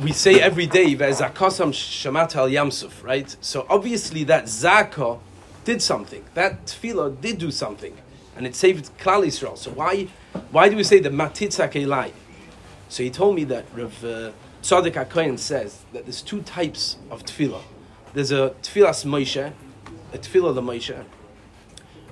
we 0.00 0.12
say 0.12 0.40
every 0.40 0.66
day, 0.66 0.94
"Ve'zakosam 0.96 1.72
shamat 1.72 2.34
al 2.34 2.48
yamsuf," 2.48 3.02
right? 3.04 3.36
So 3.40 3.66
obviously 3.68 4.24
that 4.24 4.44
zaka 4.44 5.18
did 5.64 5.82
something. 5.82 6.24
That 6.34 6.66
tefillah 6.66 7.20
did 7.20 7.38
do 7.38 7.50
something, 7.50 7.96
and 8.36 8.46
it 8.46 8.54
saved 8.54 8.90
Klal 8.98 9.26
Yisrael. 9.26 9.58
So 9.58 9.70
why, 9.70 10.08
why 10.50 10.68
do 10.68 10.76
we 10.76 10.84
say 10.84 11.00
the 11.00 11.10
matitza 11.10 11.70
kelai? 11.70 12.12
So 12.88 13.02
he 13.02 13.10
told 13.10 13.36
me 13.36 13.44
that 13.44 13.66
Rav 13.74 14.04
uh, 14.04 14.32
Tzadok 14.62 15.06
HaKohen 15.06 15.38
says 15.38 15.84
that 15.92 16.04
there's 16.04 16.22
two 16.22 16.42
types 16.42 16.96
of 17.10 17.24
tefillah. 17.24 17.62
There's 18.14 18.32
a 18.32 18.54
tefillas 18.62 19.04
Moshe, 19.04 19.52
a 20.12 20.18
tefillah 20.18 20.54
the 20.54 20.62
Moshe, 20.62 21.04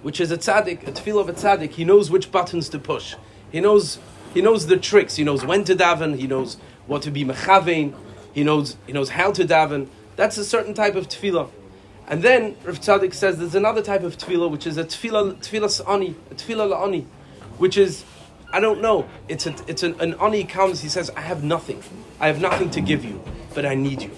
which 0.02 0.20
is 0.20 0.30
a 0.30 0.38
tzaddik, 0.38 0.86
a 0.86 0.92
tefillah 0.92 1.22
of 1.22 1.28
a 1.28 1.32
tzaddik. 1.32 1.70
He 1.70 1.84
knows 1.84 2.10
which 2.10 2.30
buttons 2.30 2.68
to 2.68 2.78
push. 2.78 3.16
He 3.50 3.60
knows, 3.60 3.98
he 4.34 4.40
knows 4.40 4.66
the 4.66 4.76
tricks. 4.76 5.16
He 5.16 5.24
knows 5.24 5.44
when 5.44 5.64
to 5.64 5.74
daven. 5.74 6.16
He 6.16 6.26
knows 6.26 6.58
what 6.88 7.02
to 7.02 7.12
be 7.12 7.24
mechavein. 7.24 7.94
He 8.32 8.42
knows, 8.42 8.76
he 8.86 8.92
knows 8.92 9.10
how 9.10 9.30
to 9.32 9.44
daven. 9.44 9.88
That's 10.16 10.36
a 10.36 10.44
certain 10.44 10.74
type 10.74 10.96
of 10.96 11.08
tefillah. 11.08 11.50
And 12.08 12.22
then 12.22 12.56
Rav 12.64 12.80
Tzadok 12.80 13.14
says 13.14 13.38
there's 13.38 13.54
another 13.54 13.82
type 13.82 14.02
of 14.02 14.18
tefillah, 14.18 14.50
which 14.50 14.66
is 14.66 14.76
a 14.76 14.84
tefillah, 14.84 15.36
tefillah 15.36 15.88
ani, 15.88 16.16
a 16.30 16.34
tefillah 16.34 16.72
la'ani, 16.72 17.04
which 17.58 17.76
is 17.76 18.04
I 18.50 18.60
don't 18.60 18.80
know. 18.80 19.06
It's 19.28 19.46
a, 19.46 19.54
it's 19.66 19.82
an, 19.82 20.00
an 20.00 20.14
ani 20.14 20.44
comes. 20.44 20.80
He 20.80 20.88
says, 20.88 21.10
I 21.10 21.20
have 21.20 21.44
nothing. 21.44 21.82
I 22.18 22.28
have 22.28 22.40
nothing 22.40 22.70
to 22.70 22.80
give 22.80 23.04
you, 23.04 23.22
but 23.54 23.66
I 23.66 23.74
need 23.74 24.02
you. 24.02 24.10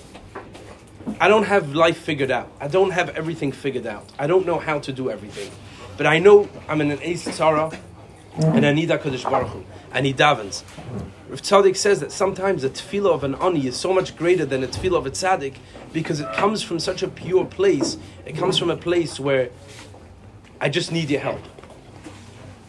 I 1.21 1.27
don't 1.27 1.43
have 1.45 1.75
life 1.75 1.99
figured 1.99 2.31
out. 2.31 2.51
I 2.61 2.69
don't 2.69 2.93
have 2.93 3.09
everything 3.11 3.51
figured 3.51 3.87
out. 3.87 4.09
I 4.19 4.29
don't 4.29 4.47
know 4.47 4.59
how 4.59 4.79
to 4.79 4.93
do 4.93 5.11
everything, 5.11 5.51
but 5.97 6.07
I 6.07 6.21
know 6.21 6.49
I'm 6.69 6.81
in 6.81 6.93
an 6.93 7.01
Eis 7.01 7.27
Tzara, 7.27 7.77
Mm-hmm. 8.37 8.57
and 8.57 8.67
I 8.67 8.73
need 8.73 8.89
Hakadosh 8.91 9.29
Baruch 9.29 9.49
Hu, 9.49 9.65
and 9.93 10.07
he 10.07 10.15
davens. 10.15 10.63
Rav 11.29 11.43
Tzadok 11.43 11.77
says 11.77 11.99
that 11.99 12.13
sometimes 12.13 12.63
the 12.63 12.71
tefillah 12.71 13.13
of 13.13 13.25
an 13.25 13.35
ani 13.37 13.67
is 13.67 13.77
so 13.77 13.93
much 13.93 14.17
greater 14.17 14.45
than 14.45 14.63
a 14.63 14.69
tefillah 14.69 14.99
of 14.99 15.07
a 15.07 15.11
tzaddik 15.11 15.57
because 15.93 16.21
it 16.21 16.33
comes 16.35 16.63
from 16.63 16.79
such 16.79 17.03
a 17.03 17.09
pure 17.09 17.45
place. 17.45 17.97
It 18.25 18.37
comes 18.37 18.57
from 18.57 18.71
a 18.71 18.77
place 18.77 19.19
where 19.19 19.51
I 20.61 20.69
just 20.69 20.93
need 20.93 21.11
your 21.11 21.21
help. 21.21 21.41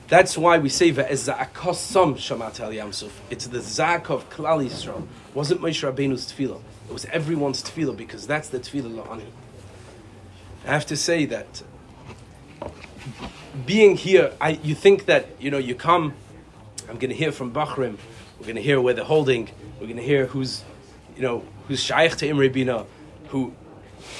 That's 0.07 0.37
why 0.37 0.57
we 0.57 0.69
say 0.69 0.91
ve'ezakosam 0.91 2.15
shamat 2.15 2.59
al 2.59 2.71
yamsuf. 2.71 3.11
It's 3.29 3.47
the 3.47 3.61
zak 3.61 4.09
of 4.09 4.29
Klal 4.29 4.67
Yisrael. 4.67 5.07
Wasn't 5.33 5.61
Moshe 5.61 5.89
Rabbeinu's 5.89 6.31
tefillah. 6.31 6.59
It 6.89 6.93
was 6.93 7.05
everyone's 7.05 7.63
tefillah 7.63 7.95
because 7.95 8.25
that's 8.25 8.49
the 8.49 8.59
tefillah 8.59 9.03
la'ani. 9.03 9.27
I 10.65 10.71
have 10.71 10.85
to 10.87 10.97
say 10.97 11.25
that 11.25 11.63
being 13.65 13.95
here, 13.97 14.33
I, 14.39 14.51
you 14.63 14.75
think 14.75 15.05
that 15.05 15.27
you 15.39 15.51
know 15.51 15.57
you 15.57 15.75
come. 15.75 16.13
I'm 16.89 16.97
going 16.97 17.09
to 17.09 17.15
hear 17.15 17.31
from 17.31 17.53
Bachrim. 17.53 17.97
We're 18.39 18.45
going 18.45 18.55
to 18.55 18.61
hear 18.61 18.81
where 18.81 18.93
they're 18.93 19.05
holding. 19.05 19.49
We're 19.79 19.87
going 19.87 19.97
to 19.97 20.03
hear 20.03 20.25
who's, 20.25 20.63
you 21.15 21.21
know, 21.21 21.43
who's 21.67 21.81
shaykh 21.81 22.15
to 22.17 22.27
Imre 22.27 22.49
Bina, 22.49 22.85
who 23.29 23.53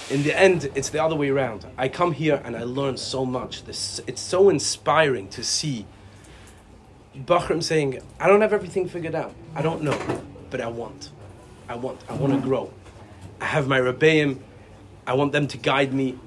in 0.10 0.24
the 0.24 0.38
end, 0.38 0.70
it's 0.76 0.90
the 0.90 1.02
other 1.02 1.16
way 1.16 1.30
around. 1.30 1.66
I 1.78 1.88
come 1.88 2.12
here 2.12 2.42
and 2.44 2.56
I 2.56 2.64
learn 2.64 2.98
so 2.98 3.26
much. 3.26 3.64
This, 3.64 4.02
it's 4.08 4.22
so 4.22 4.50
inspiring 4.50 5.28
to 5.30 5.44
see 5.44 5.86
Bachram 7.16 7.62
saying, 7.62 8.02
I 8.20 8.28
don't 8.28 8.42
have 8.42 8.54
everything 8.54 8.88
figured 8.88 9.16
out. 9.16 9.34
I 9.56 9.62
don't 9.62 9.82
know, 9.84 9.98
but 10.50 10.62
I 10.62 10.68
want. 10.68 11.12
I 11.68 11.76
want. 11.76 12.00
I 12.10 12.14
want 12.14 12.34
to 12.34 12.40
grow. 12.40 12.72
I 13.40 13.46
have 13.46 13.68
my 13.68 13.80
Rebbeim. 13.80 14.40
I 15.06 15.14
want 15.14 15.32
them 15.32 15.48
to 15.48 15.58
guide 15.58 15.94
me. 15.94 16.18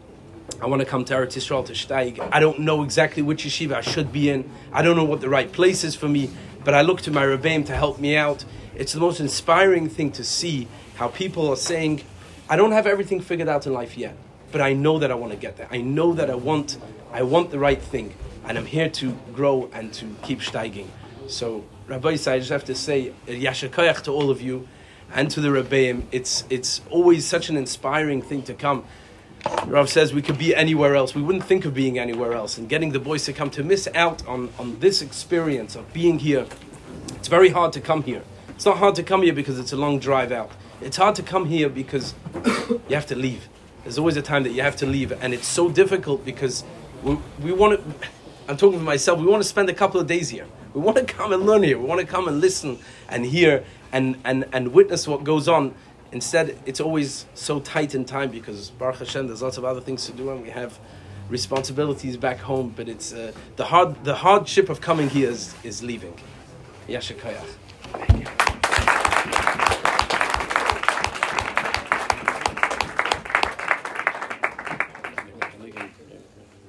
I 0.61 0.67
want 0.67 0.81
to 0.81 0.87
come 0.87 1.05
to 1.07 1.15
Eretz 1.15 1.37
Yisrael 1.37 1.65
to 1.67 1.73
Steig. 1.73 2.27
I 2.33 2.41
don't 2.41 2.61
know 2.61 2.83
exactly 2.83 3.23
which 3.23 3.45
yeshiva 3.45 3.75
I 3.75 3.81
should 3.81 4.13
be 4.13 4.31
in. 4.31 4.51
I 4.73 4.83
don't 4.83 4.97
know 4.97 5.05
what 5.05 5.21
the 5.21 5.29
right 5.29 5.51
place 5.51 5.85
is 5.85 5.95
for 5.95 6.09
me, 6.09 6.31
but 6.65 6.75
I 6.75 6.83
look 6.83 7.01
to 7.03 7.11
my 7.11 7.25
Rebbeim 7.25 7.67
to 7.67 7.75
help 7.75 7.99
me 7.99 8.17
out. 8.17 8.45
It's 8.75 8.93
the 8.93 9.01
most 9.01 9.21
inspiring 9.21 9.89
thing 9.89 10.13
to 10.13 10.25
see 10.25 10.69
how 10.97 11.09
people 11.09 11.49
are 11.49 11.57
saying, 11.57 12.03
I 12.49 12.57
don't 12.57 12.73
have 12.73 12.87
everything 12.87 13.21
figured 13.21 13.49
out 13.49 13.67
in 13.67 13.73
life 13.73 13.97
yet, 13.97 14.17
but 14.53 14.61
I 14.61 14.73
know 14.73 14.99
that 14.99 15.11
I 15.11 15.15
want 15.15 15.33
to 15.33 15.39
get 15.39 15.57
there. 15.57 15.69
I 15.71 15.81
know 15.81 16.13
that 16.15 16.31
I 16.31 16.35
want, 16.35 16.79
I 17.13 17.23
want 17.23 17.51
the 17.51 17.59
right 17.59 17.81
thing, 17.81 18.15
and 18.45 18.57
I'm 18.59 18.67
here 18.67 18.89
to 18.91 19.13
grow 19.33 19.71
and 19.73 19.93
to 19.95 20.07
keep 20.23 20.41
steiging. 20.41 20.87
So, 21.27 21.65
Rabbi 21.87 22.11
I 22.11 22.39
just 22.39 22.51
have 22.51 22.65
to 22.65 22.75
say, 22.75 23.13
Yashakayach 23.27 24.03
to 24.03 24.13
all 24.13 24.31
of 24.31 24.41
you, 24.41 24.69
and 25.15 25.31
to 25.31 25.41
the 25.41 25.49
Rebbeim. 25.49 26.05
It's 26.13 26.45
it's 26.51 26.81
always 26.91 27.25
such 27.25 27.49
an 27.49 27.57
inspiring 27.57 28.21
thing 28.21 28.43
to 28.43 28.55
come. 28.55 28.85
Rav 29.67 29.89
says 29.89 30.13
we 30.13 30.23
could 30.23 30.39
be 30.39 30.55
anywhere 30.55 30.95
else. 30.95 31.15
We 31.15 31.23
wouldn't 31.23 31.45
think 31.45 31.65
of 31.65 31.75
being 31.75 31.99
anywhere 31.99 32.33
else. 32.33 32.59
And 32.59 32.69
getting 32.69 32.93
the 32.93 32.99
boys 32.99 33.25
to 33.25 33.33
come 33.33 33.51
to 33.51 33.63
miss 33.63 33.89
out 33.95 34.27
on, 34.27 34.51
on 34.59 34.79
this 34.81 35.03
experience 35.03 35.77
of 35.77 35.93
being 35.93 36.19
here, 36.19 36.47
it's 37.17 37.29
very 37.29 37.51
hard 37.51 37.73
to 37.75 37.81
come 37.81 38.03
here. 38.03 38.23
It's 38.51 38.65
not 38.65 38.79
hard 38.79 38.95
to 38.97 39.03
come 39.03 39.23
here 39.23 39.33
because 39.33 39.59
it's 39.59 39.73
a 39.73 39.77
long 39.77 39.99
drive 39.99 40.31
out. 40.33 40.53
It's 40.81 40.97
hard 40.97 41.15
to 41.17 41.23
come 41.23 41.47
here 41.47 41.69
because 41.69 42.15
you 42.69 42.95
have 42.95 43.07
to 43.07 43.15
leave. 43.15 43.49
There's 43.83 43.99
always 43.99 44.17
a 44.17 44.23
time 44.23 44.45
that 44.45 44.51
you 44.53 44.63
have 44.63 44.77
to 44.77 44.87
leave, 44.87 45.13
and 45.13 45.35
it's 45.35 45.47
so 45.47 45.69
difficult 45.69 46.25
because 46.25 46.65
we, 47.03 47.19
we 47.43 47.53
want 47.53 47.81
to. 47.81 48.09
I'm 48.49 48.57
talking 48.59 48.79
for 48.79 48.85
myself. 48.85 49.19
We 49.19 49.27
want 49.27 49.43
to 49.43 49.49
spend 49.49 49.71
a 49.71 49.75
couple 49.75 49.99
of 50.01 50.07
days 50.07 50.29
here. 50.29 50.47
We 50.75 50.81
want 50.81 50.99
to 50.99 51.05
come 51.05 51.33
and 51.33 51.47
learn 51.47 51.63
here. 51.63 51.79
We 51.79 51.87
want 51.87 52.01
to 52.01 52.07
come 52.07 52.29
and 52.29 52.41
listen 52.41 52.79
and 53.09 53.25
hear 53.25 53.65
and, 53.93 54.21
and, 54.25 54.45
and 54.53 54.73
witness 54.73 55.09
what 55.09 55.25
goes 55.25 55.49
on. 55.49 55.75
Instead, 56.15 56.57
it's 56.65 56.81
always 56.81 57.27
so 57.35 57.59
tight 57.59 57.93
in 57.93 58.05
time 58.05 58.31
because 58.31 58.71
Baruch 58.71 59.01
Hashem, 59.01 59.27
there's 59.27 59.43
lots 59.43 59.59
of 59.59 59.65
other 59.65 59.81
things 59.81 60.07
to 60.07 60.13
do, 60.13 60.31
and 60.31 60.41
we 60.45 60.51
have 60.51 60.79
responsibilities 61.29 62.17
back 62.17 62.39
home. 62.39 62.73
But 62.75 62.89
it's 62.89 63.13
uh, 63.13 63.33
the 63.57 63.65
hard 63.65 64.05
the 64.05 64.15
hardship 64.15 64.69
of 64.69 64.81
coming 64.81 65.11
here 65.11 65.29
is, 65.31 65.57
is 65.65 65.83
leaving. 65.83 66.15
Yashakayach. 66.89 67.59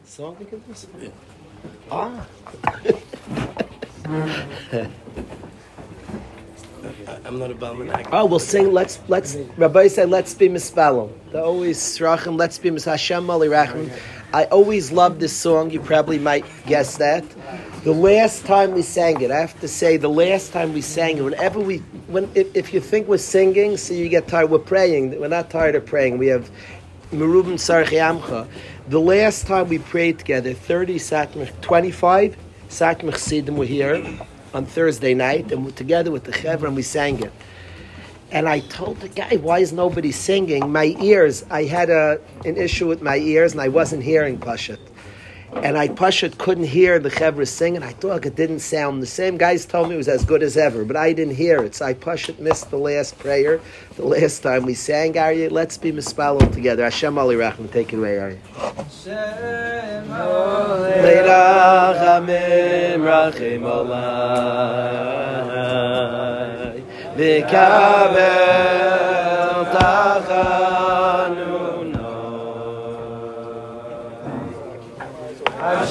song 0.05 0.35
because 0.39 0.61
this? 0.63 0.87
Yeah. 0.97 1.09
Ah. 1.91 2.25
I'm 7.25 7.39
not 7.39 7.51
a 7.51 7.55
Balman 7.55 8.07
Oh, 8.11 8.25
we'll 8.25 8.39
sing. 8.39 8.71
Let's 8.71 8.99
let's. 9.07 9.35
Rabbi 9.57 9.87
said, 9.87 10.09
"Let's 10.09 10.33
be 10.33 10.49
mispalim." 10.49 11.11
They 11.31 11.39
always 11.39 11.77
srachim. 11.79 12.37
Let's 12.37 12.57
be 12.57 12.71
mis 12.71 12.85
Hashem 12.85 13.25
Rachim. 13.25 13.91
I 14.33 14.45
always 14.45 14.91
love 14.91 15.19
this 15.19 15.35
song. 15.35 15.71
You 15.71 15.79
probably 15.79 16.19
might 16.19 16.45
guess 16.65 16.97
that. 16.97 17.23
The 17.83 17.93
last 17.93 18.45
time 18.45 18.73
we 18.73 18.81
sang 18.81 19.21
it, 19.21 19.31
I 19.31 19.39
have 19.39 19.59
to 19.61 19.67
say, 19.67 19.97
the 19.97 20.09
last 20.09 20.51
time 20.51 20.73
we 20.73 20.81
sang 20.81 21.17
it, 21.17 21.21
whenever 21.21 21.59
we, 21.59 21.77
when 22.07 22.29
if, 22.35 22.53
if 22.55 22.73
you 22.73 22.79
think 22.81 23.07
we're 23.07 23.17
singing, 23.17 23.77
so 23.77 23.93
you 23.93 24.09
get 24.09 24.27
tired, 24.27 24.49
we're 24.49 24.59
praying. 24.59 25.19
We're 25.19 25.27
not 25.27 25.49
tired 25.49 25.75
of 25.75 25.85
praying. 25.85 26.17
We 26.17 26.27
have 26.27 26.49
Merubim 27.11 27.55
Sarach 27.55 27.89
Yamcha. 27.89 28.47
The 28.89 28.99
last 28.99 29.47
time 29.47 29.69
we 29.69 29.79
prayed 29.79 30.19
together, 30.19 30.53
30 30.53 30.99
Satmach, 30.99 31.61
25 31.61 32.35
Satmach 32.69 33.13
Sidim 33.13 33.55
were 33.55 33.65
here 33.65 34.03
on 34.55 34.65
Thursday 34.65 35.13
night, 35.13 35.51
and 35.51 35.65
we're 35.65 35.71
together 35.71 36.11
with 36.11 36.23
the 36.23 36.31
Chevra, 36.31 36.67
and 36.67 36.75
we 36.75 36.81
sang 36.81 37.21
it. 37.21 37.31
And 38.31 38.47
I 38.47 38.59
told 38.61 38.99
the 39.01 39.09
guy, 39.09 39.35
why 39.35 39.59
is 39.59 39.73
nobody 39.73 40.11
singing? 40.11 40.71
My 40.71 40.95
ears, 41.01 41.45
I 41.49 41.63
had 41.63 41.89
a, 41.89 42.19
an 42.45 42.57
issue 42.57 42.87
with 42.87 43.01
my 43.01 43.17
ears, 43.17 43.51
and 43.51 43.61
I 43.61 43.67
wasn't 43.67 44.03
hearing 44.03 44.37
Pashat. 44.37 44.79
And 45.63 45.77
I 45.77 45.87
Pashat 45.87 46.37
couldn't 46.37 46.65
hear 46.65 46.99
the 46.99 47.09
Chevra 47.09 47.47
sing, 47.47 47.75
and 47.75 47.83
I 47.83 47.93
thought 47.93 48.25
it 48.25 48.35
didn't 48.35 48.59
sound 48.59 49.01
the 49.01 49.07
same. 49.07 49.37
Guys 49.37 49.65
told 49.65 49.87
me 49.89 49.95
it 49.95 49.97
was 49.97 50.07
as 50.07 50.23
good 50.25 50.43
as 50.43 50.57
ever, 50.57 50.83
but 50.83 50.95
I 50.95 51.13
didn't 51.13 51.35
hear 51.35 51.63
it. 51.63 51.75
So 51.75 51.85
I 51.85 51.93
Pashat 51.93 52.39
missed 52.39 52.69
the 52.69 52.77
last 52.77 53.17
prayer, 53.17 53.59
the 53.95 54.05
last 54.05 54.43
time 54.43 54.65
we 54.65 54.73
sang, 54.73 55.13
Aryeh. 55.13 55.49
Let's 55.49 55.77
be 55.77 55.91
mispalel 55.91 56.51
together. 56.53 56.83
Hashem 56.83 57.17
Ali 57.17 57.35
Rachman, 57.35 57.71
take 57.71 57.93
it 57.93 57.97
away, 57.99 58.17
olai 58.17 58.37
V'kabel 67.17 68.45
tachanuno 69.71 70.74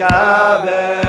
kabel 0.00 0.99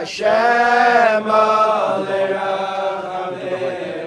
Hashem 0.00 1.28
alerachamim 1.28 2.32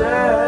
Rachem 0.00 0.39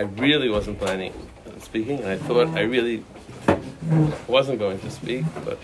I 0.00 0.04
really 0.04 0.48
wasn't 0.48 0.78
planning 0.78 1.12
on 1.46 1.60
speaking, 1.60 1.98
and 1.98 2.08
I 2.08 2.16
thought 2.16 2.48
I 2.56 2.62
really 2.62 3.04
wasn't 4.26 4.58
going 4.58 4.78
to 4.80 4.90
speak, 4.90 5.26
but 5.44 5.58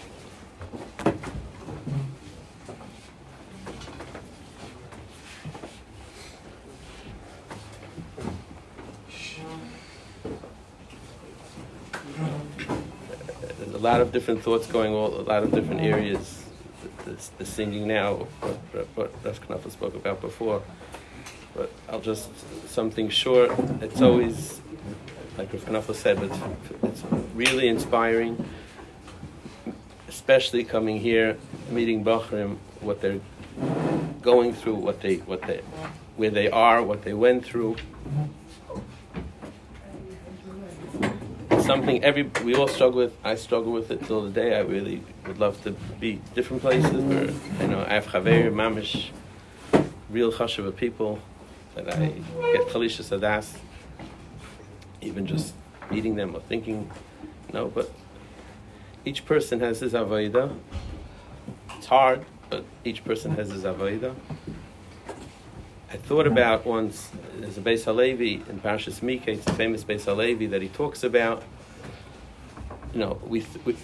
a 13.73 13.79
lot 13.79 14.03
of 14.03 14.13
different 14.13 14.43
thoughts 14.43 14.67
going 14.67 14.93
all 14.93 15.19
a 15.19 15.23
lot 15.23 15.43
of 15.43 15.51
different 15.53 15.81
areas. 15.81 16.45
The, 17.05 17.13
the, 17.13 17.29
the 17.39 17.47
singing 17.47 17.87
now, 17.87 18.27
Rav 19.27 19.49
Knapper 19.49 19.71
spoke 19.71 19.95
about 19.95 20.21
before. 20.21 20.63
But 21.55 21.71
I'll 21.89 22.01
just 22.01 22.29
something 22.69 23.09
short. 23.09 23.51
It's 23.81 24.01
always 24.01 24.61
like 25.39 25.53
Rav 25.53 25.65
Knapper 25.65 25.95
said, 25.95 26.19
but 26.21 26.31
it's, 26.83 27.03
really 27.35 27.69
inspiring, 27.69 28.49
especially 30.09 30.65
coming 30.65 30.99
here, 30.99 31.37
meeting 31.71 32.03
Bachrim, 32.03 32.57
what 32.81 33.03
they're 33.03 33.21
going 34.23 34.55
through, 34.55 34.77
what 34.77 35.03
they 35.03 35.17
what 35.17 35.43
they 35.43 35.61
where 36.17 36.31
they 36.31 36.51
are, 36.51 36.83
what 36.83 37.03
they 37.03 37.13
went 37.13 37.45
through. 37.45 37.77
Something 41.67 42.05
every 42.05 42.31
we 42.45 42.55
all 42.55 42.69
struggle 42.69 42.99
with. 42.99 43.17
I 43.25 43.35
struggle 43.35 43.73
with 43.73 43.91
it 43.91 44.05
till 44.07 44.23
the 44.23 44.31
day. 44.31 44.57
I 44.57 44.61
really 44.61 45.03
would 45.27 45.39
love 45.39 45.61
to 45.65 45.73
be 45.99 46.21
different 46.33 46.63
places 46.63 46.93
where 46.93 47.25
you 47.61 47.67
know 47.67 47.85
I 47.85 47.95
have 47.95 48.07
chaver, 48.07 48.53
mamish, 48.53 49.09
real 50.09 50.31
chashuva 50.31 50.77
people 50.77 51.19
that 51.75 51.93
I 51.93 52.13
get 52.53 52.69
chalisha 52.69 53.03
sadas. 53.03 53.57
Even 55.01 55.27
just 55.27 55.55
meeting 55.91 56.15
them 56.15 56.37
or 56.37 56.41
thinking, 56.41 56.89
no, 57.53 57.67
but 57.67 57.91
each 59.05 59.25
person 59.25 59.59
has 59.59 59.81
his 59.81 59.93
avodah. 59.93 60.57
It's 61.77 61.87
hard, 61.87 62.25
but 62.49 62.65
each 62.85 63.05
person 63.05 63.35
has 63.35 63.51
his 63.51 63.65
avodah. 63.65 64.15
I 65.93 65.97
thought 65.97 66.29
about 66.29 66.65
once, 66.65 67.11
there's 67.39 67.59
a 67.59 67.61
Beis 67.61 67.85
Halevi 67.85 68.35
in 68.49 68.61
Parshas 68.61 69.01
Mikeitz, 69.01 69.39
it's 69.39 69.47
a 69.47 69.53
famous 69.55 69.83
Beis 69.83 70.05
Halevi 70.05 70.47
that 70.47 70.61
he 70.61 70.69
talks 70.69 71.03
about 71.03 71.43
you 72.97 73.03
know, 73.03 73.21
we, 73.27 73.45
we 73.67 73.77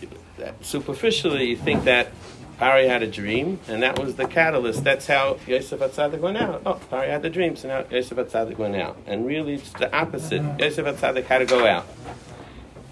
superficially 0.63 1.45
you 1.51 1.57
think 1.57 1.85
that 1.85 2.09
Pari 2.57 2.89
had 2.89 3.03
a 3.03 3.07
dream, 3.07 3.61
and 3.69 3.83
that 3.83 3.99
was 3.99 4.15
the 4.15 4.27
catalyst. 4.27 4.85
That's 4.85 5.07
how 5.07 5.39
Yosef 5.47 5.81
Atzadik 5.81 6.21
went 6.21 6.39
out. 6.39 6.63
Oh, 6.65 6.81
Pari 6.89 7.11
had 7.11 7.21
the 7.21 7.29
dream, 7.29 7.55
so 7.55 7.69
now 7.69 7.85
Yosef 7.91 8.17
Atzadik 8.17 8.57
went 8.57 8.75
out. 8.75 8.97
And 9.07 9.27
really, 9.27 9.55
it's 9.55 9.71
the 9.75 9.95
opposite. 9.95 10.43
Yosef 10.59 10.87
Atzadik 10.87 11.25
had 11.25 11.41
to 11.41 11.45
go 11.45 11.67
out. 11.67 11.87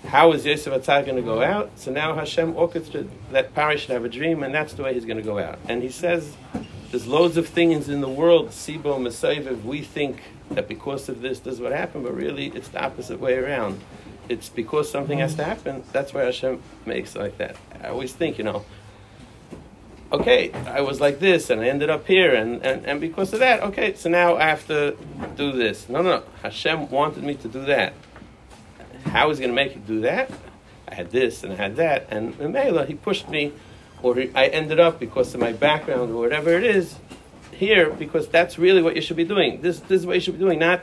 How 0.09 0.33
is 0.33 0.45
Yosef 0.45 0.75
Atzadik 0.75 1.07
going 1.07 1.17
to 1.17 1.23
go 1.23 1.41
out? 1.41 1.71
So 1.77 1.91
now 1.91 2.15
Hashem 2.15 2.55
orchestrated 2.55 3.11
that 3.31 3.55
Pari 3.55 3.79
should 3.79 3.91
have 3.91 4.05
a 4.05 4.11
dream, 4.11 4.43
and 4.43 4.55
that's 4.55 4.75
the 4.75 4.83
way 4.83 4.93
he's 4.93 5.07
going 5.07 5.17
to 5.17 5.23
go 5.23 5.39
out. 5.39 5.59
And 5.71 5.83
he 5.83 5.89
says, 5.89 6.37
there's 6.91 7.07
loads 7.07 7.39
of 7.39 7.49
things 7.49 7.89
in 7.89 8.03
the 8.03 8.11
world, 8.11 8.49
Sibo, 8.49 8.99
Masaiviv, 8.99 9.65
we 9.65 9.81
think 9.81 10.21
that 10.51 10.69
because 10.69 11.09
of 11.09 11.23
this, 11.23 11.41
this 11.41 11.55
is 11.55 11.61
what 11.61 11.73
happened, 11.73 12.05
but 12.05 12.15
really, 12.15 12.49
it's 12.49 12.69
the 12.69 12.85
opposite 12.85 13.21
way 13.21 13.39
around 13.39 13.81
it's 14.31 14.49
because 14.49 14.89
something 14.89 15.19
has 15.19 15.35
to 15.35 15.45
happen. 15.45 15.83
That's 15.93 16.15
why 16.15 16.23
Hashem 16.23 16.63
makes 16.87 17.17
like 17.17 17.37
that. 17.39 17.57
I 17.83 17.89
always 17.89 18.13
think, 18.13 18.39
you 18.39 18.45
know, 18.45 18.65
okay, 20.13 20.53
I 20.53 20.83
was 20.83 21.01
like 21.01 21.19
this 21.19 21.51
and 21.51 21.61
I 21.61 21.67
ended 21.67 21.91
up 21.91 22.07
here, 22.07 22.35
and, 22.35 22.65
and, 22.65 22.87
and 22.87 23.01
because 23.01 23.33
of 23.33 23.41
that, 23.41 23.61
okay, 23.63 23.95
so 23.95 24.09
now 24.09 24.37
I 24.37 24.45
have 24.45 24.67
to 24.69 24.97
do 25.37 25.51
this. 25.51 25.89
No, 25.89 26.01
no, 26.01 26.11
no. 26.19 26.23
Hashem 26.43 26.91
wanted 26.91 27.25
me 27.25 27.35
to 27.35 27.49
do 27.49 27.65
that. 27.67 27.93
How 29.07 29.31
is 29.31 29.39
he 29.39 29.45
going 29.45 29.57
to 29.57 29.63
make 29.63 29.75
you 29.75 29.83
do 29.85 30.01
that? 30.03 30.31
I 30.87 30.95
had 30.95 31.11
this 31.11 31.43
and 31.43 31.53
I 31.53 31.57
had 31.57 31.77
that, 31.77 32.07
and 32.11 32.39
Mela, 32.39 32.87
he 32.87 32.95
pushed 32.95 33.29
me, 33.29 33.53
or 34.03 34.15
he, 34.15 34.31
I 34.35 34.47
ended 34.47 34.79
up 34.79 35.01
because 35.01 35.35
of 35.35 35.41
my 35.41 35.53
background 35.53 36.13
or 36.13 36.21
whatever 36.21 36.51
it 36.51 36.65
is 36.65 36.97
here, 37.53 37.91
because 37.91 38.29
that's 38.29 38.59
really 38.59 38.81
what 38.81 38.95
you 38.95 39.03
should 39.03 39.17
be 39.17 39.25
doing. 39.25 39.61
This, 39.61 39.81
this 39.81 40.01
is 40.01 40.07
what 40.07 40.15
you 40.15 40.21
should 40.21 40.35
be 40.35 40.41
doing, 40.41 40.61
not 40.61 40.81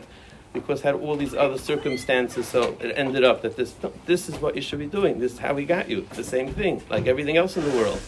because 0.54 0.82
had 0.82 0.96
all 0.96 1.16
these 1.16 1.34
other 1.34 1.58
circumstances, 1.58 2.48
so 2.48 2.78
it 2.80 2.94
ended 2.96 3.24
up 3.24 3.42
that 3.42 3.56
this 3.56 3.76
this 4.06 4.30
is 4.30 4.36
what 4.40 4.56
you 4.56 4.62
should 4.62 4.80
be 4.80 4.88
doing. 4.88 5.20
This 5.20 5.34
is 5.34 5.40
how 5.40 5.54
we 5.54 5.66
got 5.66 5.90
you. 5.90 6.08
The 6.14 6.24
same 6.24 6.54
thing, 6.54 6.84
like 6.90 7.08
everything 7.08 7.38
else 7.38 7.58
in 7.58 7.64
the 7.64 7.76
world. 7.76 8.02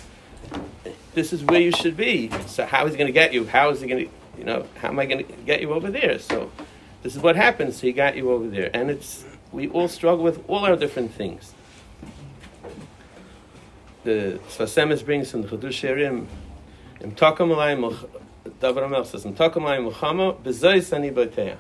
This 1.13 1.33
is 1.33 1.43
where 1.43 1.59
you 1.59 1.71
should 1.71 1.97
be. 1.97 2.29
So 2.47 2.65
how 2.65 2.85
is 2.85 2.93
he 2.93 2.97
going 2.97 3.07
to 3.07 3.13
get 3.13 3.33
you? 3.33 3.45
How 3.45 3.69
is 3.69 3.81
he 3.81 3.87
going 3.87 4.05
to, 4.05 4.11
you 4.37 4.45
know, 4.45 4.65
how 4.75 4.89
am 4.89 4.99
I 4.99 5.05
going 5.05 5.25
to 5.25 5.33
get 5.45 5.61
you 5.61 5.73
over 5.73 5.91
there? 5.91 6.19
So 6.19 6.51
this 7.03 7.15
is 7.15 7.21
what 7.21 7.35
happens. 7.35 7.81
He 7.81 7.91
got 7.91 8.15
you 8.15 8.31
over 8.31 8.47
there, 8.47 8.69
and 8.73 8.89
it's 8.89 9.25
we 9.51 9.67
all 9.69 9.87
struggle 9.87 10.23
with 10.23 10.43
all 10.47 10.65
our 10.65 10.75
different 10.75 11.13
things. 11.13 11.53
The 14.03 14.39
Sfas 14.47 14.77
Emes 14.81 15.03
brings 15.03 15.31
from 15.31 15.41
the 15.41 15.49
Chidushei 15.49 15.95
HaRim, 15.95 16.27
Im 17.01 17.11
Takam 17.11 17.49
Alayim 17.53 18.09
Davar 18.61 18.85
Amel 18.85 19.03
says, 19.03 19.25
Im 19.25 19.35
Takam 19.35 19.63
Muchama, 19.91 20.41
Bezois 20.41 20.93
Ani 20.93 21.11
Bateach 21.11 21.57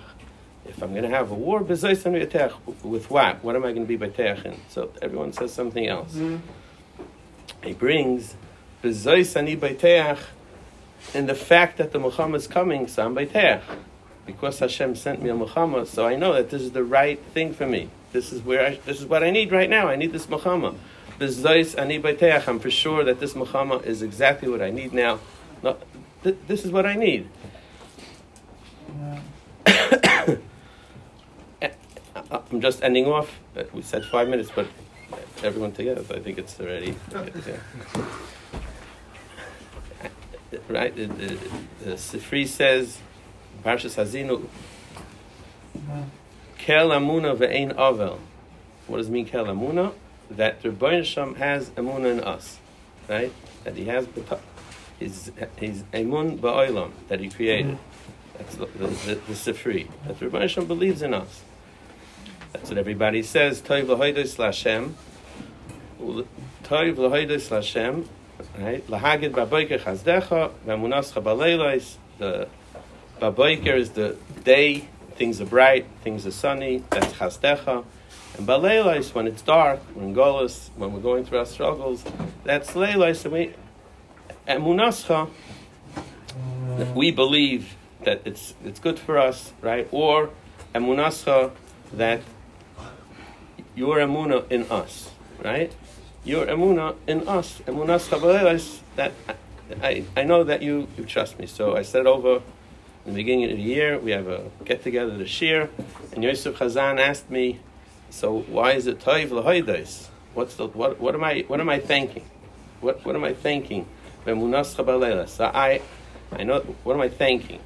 if 0.69 0.81
I'm 0.81 0.91
going 0.91 1.03
to 1.03 1.09
have 1.09 1.31
a 1.31 1.35
war, 1.35 1.59
with 1.59 3.09
what? 3.09 3.43
What 3.43 3.55
am 3.55 3.63
I 3.63 3.71
going 3.71 3.87
to 3.87 3.87
be 3.87 3.95
by 3.95 4.07
in? 4.07 4.59
So 4.69 4.91
everyone 5.01 5.33
says 5.33 5.53
something 5.53 5.87
else. 5.87 6.13
Mm-hmm. 6.13 6.37
He 7.63 7.73
brings 7.73 8.35
bezois 8.83 9.35
in 11.13 11.25
the 11.25 11.35
fact 11.35 11.77
that 11.77 11.91
the 11.91 11.99
milchama 11.99 12.35
is 12.35 12.47
coming, 12.47 12.87
so 12.87 13.05
I'm 13.05 13.15
bayteach. 13.15 13.61
Because 14.25 14.59
Hashem 14.59 14.95
sent 14.95 15.21
me 15.21 15.29
a 15.29 15.33
milchama, 15.33 15.87
so 15.87 16.05
I 16.05 16.15
know 16.15 16.33
that 16.33 16.49
this 16.49 16.61
is 16.61 16.71
the 16.71 16.83
right 16.83 17.19
thing 17.33 17.53
for 17.53 17.65
me. 17.65 17.89
This 18.11 18.31
is 18.31 18.41
where 18.41 18.65
I, 18.65 18.79
this 18.85 18.99
is 18.99 19.05
what 19.05 19.23
I 19.23 19.31
need 19.31 19.51
right 19.51 19.69
now. 19.69 19.87
I 19.87 19.95
need 19.95 20.11
this 20.11 20.27
milchama. 20.27 20.75
Ani 21.19 21.99
bayteach. 21.99 22.47
I'm 22.47 22.59
for 22.59 22.71
sure 22.71 23.03
that 23.03 23.19
this 23.19 23.33
milchama 23.33 23.83
is 23.85 24.01
exactly 24.01 24.49
what 24.49 24.61
I 24.61 24.69
need 24.69 24.93
now. 24.93 25.19
No, 25.63 25.77
th- 26.23 26.37
this 26.47 26.63
is 26.63 26.71
what 26.71 26.85
I 26.85 26.95
need. 26.95 27.27
Yeah. 29.67 30.35
Uh, 32.31 32.41
I'm 32.51 32.61
just 32.61 32.83
ending 32.83 33.05
off. 33.05 33.39
Uh, 33.57 33.63
we 33.73 33.81
said 33.81 34.05
five 34.05 34.27
minutes, 34.29 34.51
but 34.53 34.67
everyone 35.43 35.71
together, 35.71 36.01
I 36.13 36.19
think 36.19 36.37
it's 36.37 36.59
already. 36.59 36.95
Yeah. 37.13 37.25
Right? 40.67 40.95
The, 40.95 41.05
the, 41.05 41.37
the 41.83 41.91
Sifri 41.91 42.47
says, 42.47 42.97
Parshas 43.63 43.95
Haazinu, 43.95 44.47
Kel 46.57 46.89
Amuna 46.89 47.37
ve'ein 47.37 47.75
Avel. 47.75 48.17
What 48.87 48.97
does 48.97 49.09
it 49.09 49.11
mean, 49.11 49.27
Kel 49.27 49.45
Amuna? 49.45 49.93
That 50.31 50.63
the 50.63 50.69
Rebbeinu 50.69 51.35
has 51.37 51.69
Amuna 51.71 52.11
in 52.13 52.19
us, 52.21 52.57
right? 53.07 53.31
That 53.63 53.75
he 53.75 53.85
has 53.85 54.07
his, 54.99 55.31
his 55.57 55.83
Amun 55.93 56.39
ba'olam, 56.39 56.93
that 57.09 57.19
he 57.19 57.29
created. 57.29 57.77
That's 58.35 58.55
the, 58.55 58.65
the, 58.65 58.87
the, 58.87 59.15
the 59.15 59.33
Sifri. 59.33 59.87
That 60.07 60.19
the 60.19 60.29
Rebbeinu 60.29 60.67
believes 60.67 61.03
in 61.03 61.13
us. 61.13 61.43
That's 62.53 62.69
what 62.69 62.77
everybody 62.77 63.21
says. 63.21 63.61
Toiv 63.61 63.87
l'hoidos 63.87 64.39
l'Hashem. 64.39 64.95
Toiv 66.63 66.97
l'hoidos 66.97 67.51
l'Hashem. 67.51 68.07
Right? 68.57 68.85
Lahagid 68.87 69.31
baboiker 69.31 69.79
chazdecha. 69.79 70.51
V'amunascha 70.65 71.21
baleilos. 71.21 71.97
The 72.17 72.47
baboiker 73.21 73.75
is 73.77 73.91
the 73.91 74.17
day. 74.43 74.87
Things 75.15 75.39
are 75.41 75.45
bright. 75.45 75.85
Things 76.03 76.25
are 76.25 76.31
sunny. 76.31 76.83
That's 76.89 77.13
chazdecha. 77.13 77.85
And 78.37 78.47
baleilos, 78.47 79.13
when 79.13 79.27
it's 79.27 79.41
dark, 79.41 79.79
when 79.93 80.15
golos, 80.15 80.69
when 80.75 80.93
we're 80.93 81.01
going 81.01 81.25
through 81.25 81.39
our 81.39 81.45
struggles, 81.45 82.03
that's 82.43 82.71
leilos. 82.71 83.25
And 83.25 83.33
we, 83.33 83.53
emunascha, 84.47 85.29
we 86.95 87.11
believe 87.11 87.75
that 88.03 88.21
it's 88.25 88.53
it's 88.63 88.79
good 88.79 88.97
for 88.97 89.17
us, 89.17 89.53
right? 89.61 89.87
Or 89.91 90.29
emunascha 90.73 91.51
that 91.93 92.21
your 93.79 93.97
emuna 93.99 94.45
in 94.51 94.69
us, 94.69 95.09
right? 95.41 95.73
Your 96.25 96.45
emuna 96.45 96.95
in 97.07 97.25
us, 97.29 97.61
emunas 97.65 98.09
chabalelas, 98.09 98.79
that 98.97 99.13
I, 99.81 100.03
I 100.17 100.23
know 100.23 100.43
that 100.43 100.61
you, 100.61 100.89
you 100.97 101.05
trust 101.05 101.39
me. 101.39 101.45
So 101.45 101.77
I 101.77 101.83
said 101.83 102.05
over 102.05 102.41
in 103.05 103.13
the 103.13 103.13
beginning 103.13 103.45
of 103.45 103.51
the 103.51 103.63
year, 103.63 103.97
we 103.97 104.11
have 104.11 104.27
a 104.27 104.51
get 104.65 104.83
together 104.83 105.15
the 105.15 105.25
shir, 105.25 105.69
and 106.11 106.25
Yosef 106.25 106.57
Chazan 106.57 106.99
asked 106.99 107.31
me, 107.31 107.61
so 108.09 108.41
why 108.41 108.73
is 108.73 108.85
it 108.85 108.99
toiv 108.99 109.29
lahoides? 109.29 110.07
What's 110.33 110.55
the 110.55 110.67
what? 110.67 110.99
What 110.99 111.15
am 111.15 111.23
I? 111.23 111.45
What 111.47 111.61
am 111.61 111.69
I 111.69 111.79
thanking? 111.79 112.25
What 112.81 113.05
What 113.05 113.15
am 113.15 113.23
I 113.23 113.33
thanking? 113.33 113.85
So 114.25 115.51
I, 115.53 115.81
I 116.33 116.43
know. 116.43 116.59
What 116.83 116.93
am 116.95 117.01
I 117.01 117.07
thanking? 117.07 117.61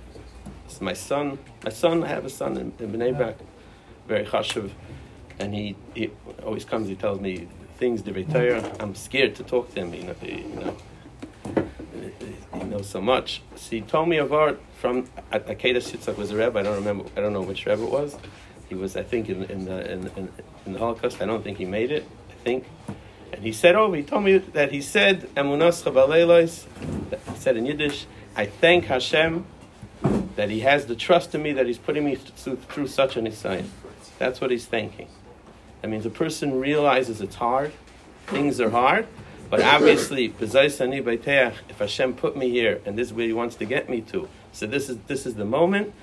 It's 0.65 0.79
my 0.79 0.93
son. 0.93 1.39
My 1.63 1.71
son. 1.71 2.03
I 2.03 2.07
have 2.07 2.25
a 2.25 2.29
son 2.29 2.57
in, 2.57 2.71
in 2.79 2.93
Bnei 2.93 3.17
Brak, 3.17 3.37
very 4.07 4.25
chashuv 4.25 4.69
and 5.39 5.53
he, 5.53 5.75
he 5.93 6.11
always 6.43 6.65
comes. 6.65 6.87
He 6.87 6.95
tells 6.95 7.19
me 7.19 7.47
things. 7.77 8.01
to 8.03 8.13
retire. 8.13 8.63
I'm 8.79 8.95
scared 8.95 9.35
to 9.35 9.43
talk 9.43 9.73
to 9.73 9.81
him. 9.81 9.93
You 9.93 10.03
know, 10.03 10.15
you 10.21 10.75
know. 12.55 12.65
know 12.65 12.81
so 12.81 13.01
much. 13.01 13.41
So 13.55 13.71
he 13.71 13.81
told 13.81 14.09
me 14.09 14.17
of 14.17 14.33
art 14.33 14.59
from 14.79 15.03
Akeda 15.31 15.77
Sitzak 15.77 16.17
was 16.17 16.31
a 16.31 16.37
rebbe. 16.37 16.59
I 16.59 16.63
don't 16.63 16.75
remember. 16.75 17.05
I 17.15 17.21
don't 17.21 17.33
know 17.33 17.41
which 17.41 17.65
rebbe 17.65 17.83
it 17.83 17.91
was. 17.91 18.17
He 18.69 18.75
was, 18.75 18.95
I 18.95 19.03
think, 19.03 19.29
in, 19.29 19.43
in 19.43 19.65
the 19.65 19.91
in, 19.91 20.07
in, 20.15 20.29
in 20.65 20.73
the 20.73 20.79
Holocaust. 20.79 21.21
I 21.21 21.25
don't 21.25 21.43
think 21.43 21.57
he 21.57 21.65
made 21.65 21.91
it. 21.91 22.07
I 22.29 22.33
think. 22.43 22.65
And 23.31 23.43
he 23.43 23.51
said, 23.51 23.75
oh, 23.75 23.91
he 23.93 24.03
told 24.03 24.23
me 24.23 24.37
that 24.37 24.71
he 24.71 24.81
said, 24.81 25.21
Emunas 25.35 25.83
He 27.33 27.39
said 27.39 27.57
in 27.57 27.65
Yiddish, 27.65 28.05
I 28.35 28.45
thank 28.45 28.85
Hashem 28.85 29.45
that 30.35 30.49
He 30.49 30.61
has 30.61 30.85
the 30.85 30.95
trust 30.95 31.33
in 31.35 31.41
me 31.41 31.53
that 31.53 31.65
He's 31.65 31.77
putting 31.77 32.05
me 32.05 32.15
through, 32.15 32.57
through 32.57 32.87
such 32.87 33.17
an 33.17 33.27
excitement. 33.27 33.71
That's 34.19 34.39
what 34.39 34.51
He's 34.51 34.65
thanking. 34.65 35.07
That 35.83 35.89
means 35.89 36.05
a 36.05 36.09
person 36.09 36.61
realizes 36.61 37.19
it's 37.19 37.35
hard, 37.35 37.73
things 38.27 38.61
are 38.61 38.69
hard, 38.69 39.05
but 39.49 39.61
obviously, 39.61 40.27
if 40.39 41.77
Hashem 41.77 42.13
put 42.13 42.37
me 42.37 42.49
here 42.49 42.79
and 42.85 42.97
this 42.97 43.09
is 43.09 43.13
where 43.13 43.27
He 43.27 43.33
wants 43.33 43.57
to 43.57 43.65
get 43.65 43.89
me 43.89 43.99
to, 44.03 44.29
so 44.53 44.65
this 44.65 44.87
is 44.87 44.97
this 45.07 45.25
is 45.25 45.35
the 45.35 45.43
moment, 45.43 45.93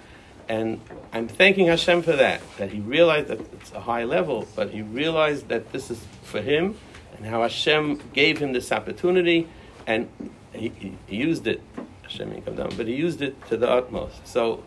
and 0.51 0.83
I'm 1.15 1.29
thanking 1.29 1.69
Hashem 1.69 2.03
for 2.03 2.13
that. 2.13 2.43
That 2.59 2.73
He 2.73 2.81
realized 2.81 3.29
that 3.29 3.41
it's 3.55 3.73
a 3.73 3.81
high 3.81 4.05
level, 4.05 4.47
but 4.55 4.69
He 4.69 4.83
realized 4.83 5.49
that 5.49 5.73
this 5.73 5.91
is 5.91 6.05
for 6.25 6.43
Him, 6.43 6.77
and 7.17 7.25
how 7.25 7.41
Hashem 7.41 8.03
gave 8.13 8.37
him 8.37 8.53
this 8.53 8.71
opportunity, 8.73 9.49
and 9.87 10.11
He, 10.53 10.73
he, 10.79 10.99
he 11.07 11.17
used 11.17 11.47
it. 11.47 11.63
Hashem 12.03 12.43
come 12.43 12.57
down, 12.57 12.73
but 12.77 12.87
He 12.87 12.97
used 12.97 13.23
it 13.23 13.43
to 13.47 13.57
the 13.57 13.71
utmost. 13.71 14.29
So 14.29 14.63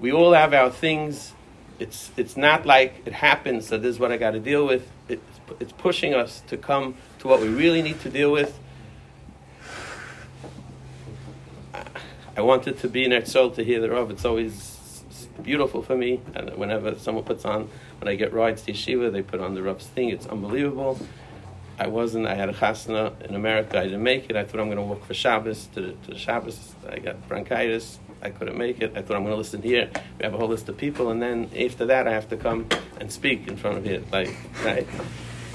we 0.00 0.10
all 0.10 0.32
have 0.32 0.52
our 0.52 0.70
things. 0.70 1.34
It's 1.78 2.10
it's 2.16 2.36
not 2.36 2.66
like 2.66 3.02
it 3.04 3.12
happens. 3.12 3.66
So 3.66 3.78
this 3.78 3.90
is 3.90 3.98
what 3.98 4.12
I 4.12 4.16
got 4.16 4.32
to 4.32 4.40
deal 4.40 4.66
with. 4.66 4.88
It's, 5.08 5.22
it's 5.60 5.72
pushing 5.72 6.14
us 6.14 6.42
to 6.48 6.56
come 6.56 6.94
to 7.18 7.28
what 7.28 7.40
we 7.40 7.48
really 7.48 7.82
need 7.82 8.00
to 8.00 8.10
deal 8.10 8.30
with. 8.30 8.58
I 12.36 12.40
wanted 12.40 12.78
to 12.80 12.88
be 12.88 13.04
in 13.04 13.12
Erzol 13.12 13.54
to 13.54 13.64
hear 13.64 13.80
the 13.80 13.90
Rav. 13.90 14.10
It's 14.10 14.24
always 14.24 14.74
beautiful 15.42 15.82
for 15.82 15.96
me. 15.96 16.20
And 16.34 16.50
whenever 16.56 16.94
someone 16.96 17.24
puts 17.24 17.44
on, 17.44 17.68
when 18.00 18.08
I 18.08 18.14
get 18.16 18.32
rides 18.32 18.62
to 18.62 18.72
yeshiva, 18.72 19.12
they 19.12 19.22
put 19.22 19.40
on 19.40 19.54
the 19.54 19.62
Rav's 19.62 19.86
thing. 19.86 20.08
It's 20.08 20.26
unbelievable. 20.26 20.98
I 21.78 21.88
wasn't, 21.88 22.26
I 22.26 22.34
had 22.34 22.48
a 22.48 22.52
chasna 22.52 23.20
in 23.22 23.34
America. 23.34 23.78
I 23.78 23.84
didn't 23.84 24.02
make 24.02 24.30
it. 24.30 24.36
I 24.36 24.44
thought 24.44 24.60
I'm 24.60 24.66
going 24.66 24.78
to 24.78 24.82
walk 24.82 25.04
for 25.04 25.14
Shabbos 25.14 25.66
to 25.74 25.96
to 26.04 26.10
the 26.12 26.18
Shabbos. 26.18 26.74
I 26.88 26.98
got 26.98 27.28
bronchitis. 27.28 27.98
I 28.24 28.30
couldn't 28.30 28.56
make 28.56 28.80
it. 28.80 28.92
I 28.96 29.02
thought 29.02 29.16
I'm 29.16 29.22
going 29.22 29.34
to 29.34 29.38
listen 29.38 29.62
here. 29.62 29.90
We 30.18 30.24
have 30.24 30.34
a 30.34 30.38
whole 30.38 30.48
list 30.48 30.68
of 30.68 30.76
people. 30.76 31.10
And 31.10 31.22
then 31.22 31.50
after 31.58 31.86
that, 31.86 32.08
I 32.08 32.12
have 32.12 32.28
to 32.30 32.36
come 32.36 32.66
and 32.98 33.12
speak 33.12 33.46
in 33.48 33.56
front 33.56 33.78
of 33.78 33.84
here. 33.84 34.02
Like, 34.10 34.34
right? 34.64 34.86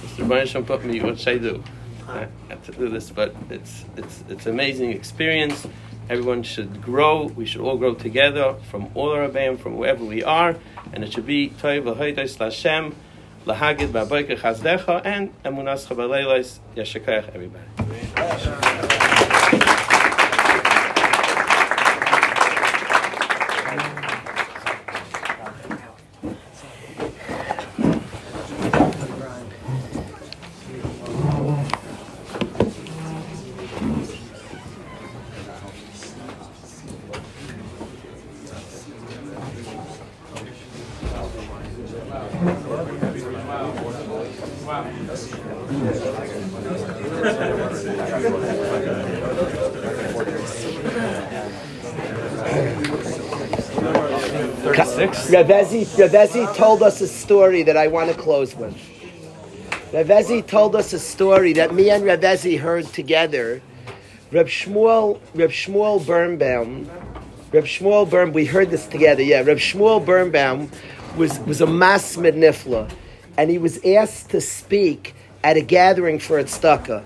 Mr. 0.01 0.27
Banisham 0.27 0.65
put 0.65 0.85
me, 0.85 1.01
what 1.01 1.19
should 1.19 1.35
I 1.35 1.37
do? 1.39 1.63
I 2.09 2.27
have 2.49 2.63
to 2.65 2.71
do 2.71 2.89
this, 2.89 3.11
but 3.11 3.35
it's 3.49 3.85
it's 3.95 4.23
it's 4.29 4.45
amazing 4.47 4.91
experience. 4.91 5.67
Everyone 6.09 6.41
should 6.41 6.81
grow. 6.81 7.25
We 7.27 7.45
should 7.45 7.61
all 7.61 7.77
grow 7.77 7.93
together 7.93 8.55
from 8.71 8.89
all 8.95 9.11
our 9.11 9.27
Rebbeim, 9.27 9.59
from 9.59 9.77
wherever 9.77 10.03
we 10.03 10.23
are, 10.23 10.55
and 10.91 11.03
it 11.03 11.13
should 11.13 11.27
be 11.27 11.51
Toiv 11.51 11.85
L'Hoidos 11.85 12.39
L'Hashem, 12.39 12.95
L'Hagid 13.45 13.89
Ba'Boiker 13.89 14.39
Chazdecha, 14.39 15.05
and 15.05 15.31
Emunas 15.43 15.85
Chabaleilos 15.85 16.59
Yeshakayach, 16.75 17.29
everybody. 17.35 18.58
Ravezi, 55.49 55.83
Ravezi 55.97 56.55
told 56.55 56.83
us 56.83 57.01
a 57.01 57.07
story 57.07 57.63
that 57.63 57.75
I 57.75 57.87
want 57.87 58.11
to 58.11 58.15
close 58.15 58.55
with. 58.55 58.77
Ravezi 59.91 60.45
told 60.45 60.75
us 60.75 60.93
a 60.93 60.99
story 60.99 61.53
that 61.53 61.73
me 61.73 61.89
and 61.89 62.03
Ravezi 62.03 62.59
heard 62.59 62.85
together. 62.93 63.59
Reb 64.31 64.45
Shmuel, 64.45 65.19
Reb 65.33 65.49
Shmuel 65.49 66.05
Birnbaum, 66.05 66.87
Reb 67.51 67.63
Shmuel 67.63 68.07
Birnbaum, 68.07 68.33
we 68.33 68.45
heard 68.45 68.69
this 68.69 68.85
together, 68.85 69.23
yeah. 69.23 69.41
Reb 69.41 69.57
Shmuel 69.57 70.05
Birnbaum 70.05 70.69
was, 71.17 71.39
was 71.39 71.61
a 71.61 71.65
mas 71.65 72.15
nifla, 72.15 72.87
and 73.35 73.49
he 73.49 73.57
was 73.57 73.83
asked 73.83 74.29
to 74.29 74.41
speak 74.41 75.15
at 75.43 75.57
a 75.57 75.61
gathering 75.61 76.19
for 76.19 76.37
Tzedakah. 76.43 77.03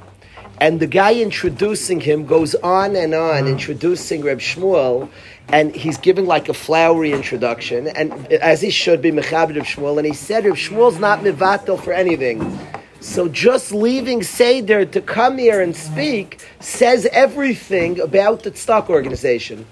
And 0.60 0.82
the 0.82 0.88
guy 0.88 1.14
introducing 1.15 2.02
him 2.02 2.26
goes 2.26 2.56
on 2.56 2.98
and 2.98 3.14
on, 3.14 3.44
mm. 3.44 3.49
introducing 3.49 4.22
Reb 4.22 4.40
Shmuel, 4.40 5.10
and 5.49 5.76
he's 5.76 5.98
giving 5.98 6.26
like 6.26 6.49
a 6.49 6.53
flowery 6.53 7.11
introduction, 7.11 7.88
and 7.88 8.11
as 8.34 8.61
he 8.61 8.70
should 8.70 9.02
be, 9.02 9.11
Mechabed 9.11 9.57
of 9.57 9.65
Shmuel, 9.65 9.98
and 9.98 10.07
he 10.07 10.14
said, 10.14 10.45
if 10.45 10.56
Shmuel's 10.56 10.99
not 10.99 11.20
mivato 11.20 11.80
for 11.80 11.94
anything. 11.94 12.60
So 13.02 13.28
just 13.28 13.74
leaving 13.74 14.24
Seder 14.24 14.86
to 14.86 15.02
come 15.02 15.38
here 15.38 15.61
and 15.61 15.76
speak 15.76 16.40
says 16.61 17.06
everything 17.11 17.99
about 17.99 18.44
the 18.44 18.56
stock 18.56 18.90
organization. 18.90 19.65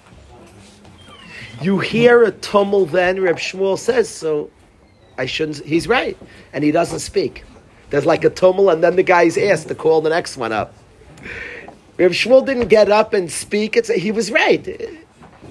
You 1.62 1.80
hear 1.80 2.24
a 2.24 2.32
tumult 2.32 2.92
then, 2.92 3.22
Reb 3.22 3.38
Shmuel 3.38 3.80
says, 3.80 4.10
so 4.10 4.50
I 5.18 5.28
shouldn't, 5.28 5.64
he's 5.66 5.88
right, 5.88 6.18
and 6.52 6.64
he 6.64 6.72
doesn't 6.72 7.00
speak. 7.00 7.46
There's 7.90 8.06
like 8.06 8.24
a 8.26 8.30
tumult, 8.30 8.74
and 8.74 8.84
then 8.84 8.98
the 8.98 9.04
guy's 9.04 9.38
asked 9.38 9.70
to 9.70 9.76
call 9.76 10.02
the 10.02 10.10
next 10.10 10.36
one 10.36 10.52
up. 10.52 10.74
Reb 11.98 12.12
Shmuel 12.12 12.46
didn't 12.46 12.68
get 12.68 12.92
up 12.92 13.14
and 13.14 13.32
speak, 13.32 13.78
it's, 13.78 13.90
he 13.90 14.12
was 14.12 14.30
right. 14.30 14.68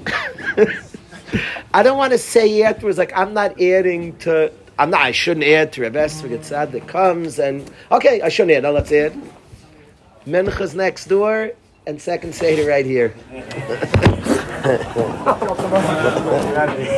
I 1.74 1.82
don't 1.82 1.98
want 1.98 2.12
to 2.12 2.18
say 2.18 2.62
afterwards, 2.62 2.98
like, 2.98 3.12
I'm 3.16 3.34
not 3.34 3.60
adding 3.60 4.16
to, 4.18 4.52
I'm 4.78 4.90
not, 4.90 5.02
I 5.02 5.12
shouldn't 5.12 5.46
add 5.46 5.72
to 5.74 5.82
Rav 5.82 5.92
Esrig, 5.92 6.48
that 6.48 6.88
comes, 6.88 7.38
and, 7.38 7.70
okay, 7.92 8.20
I 8.22 8.28
shouldn't 8.28 8.56
add, 8.56 8.62
now 8.64 8.70
let's 8.70 8.92
add. 8.92 9.20
Mincha's 10.26 10.74
next 10.74 11.06
door, 11.06 11.52
and 11.86 12.00
second 12.00 12.34
Seder 12.34 12.68
right 12.68 12.84
here. 12.84 13.14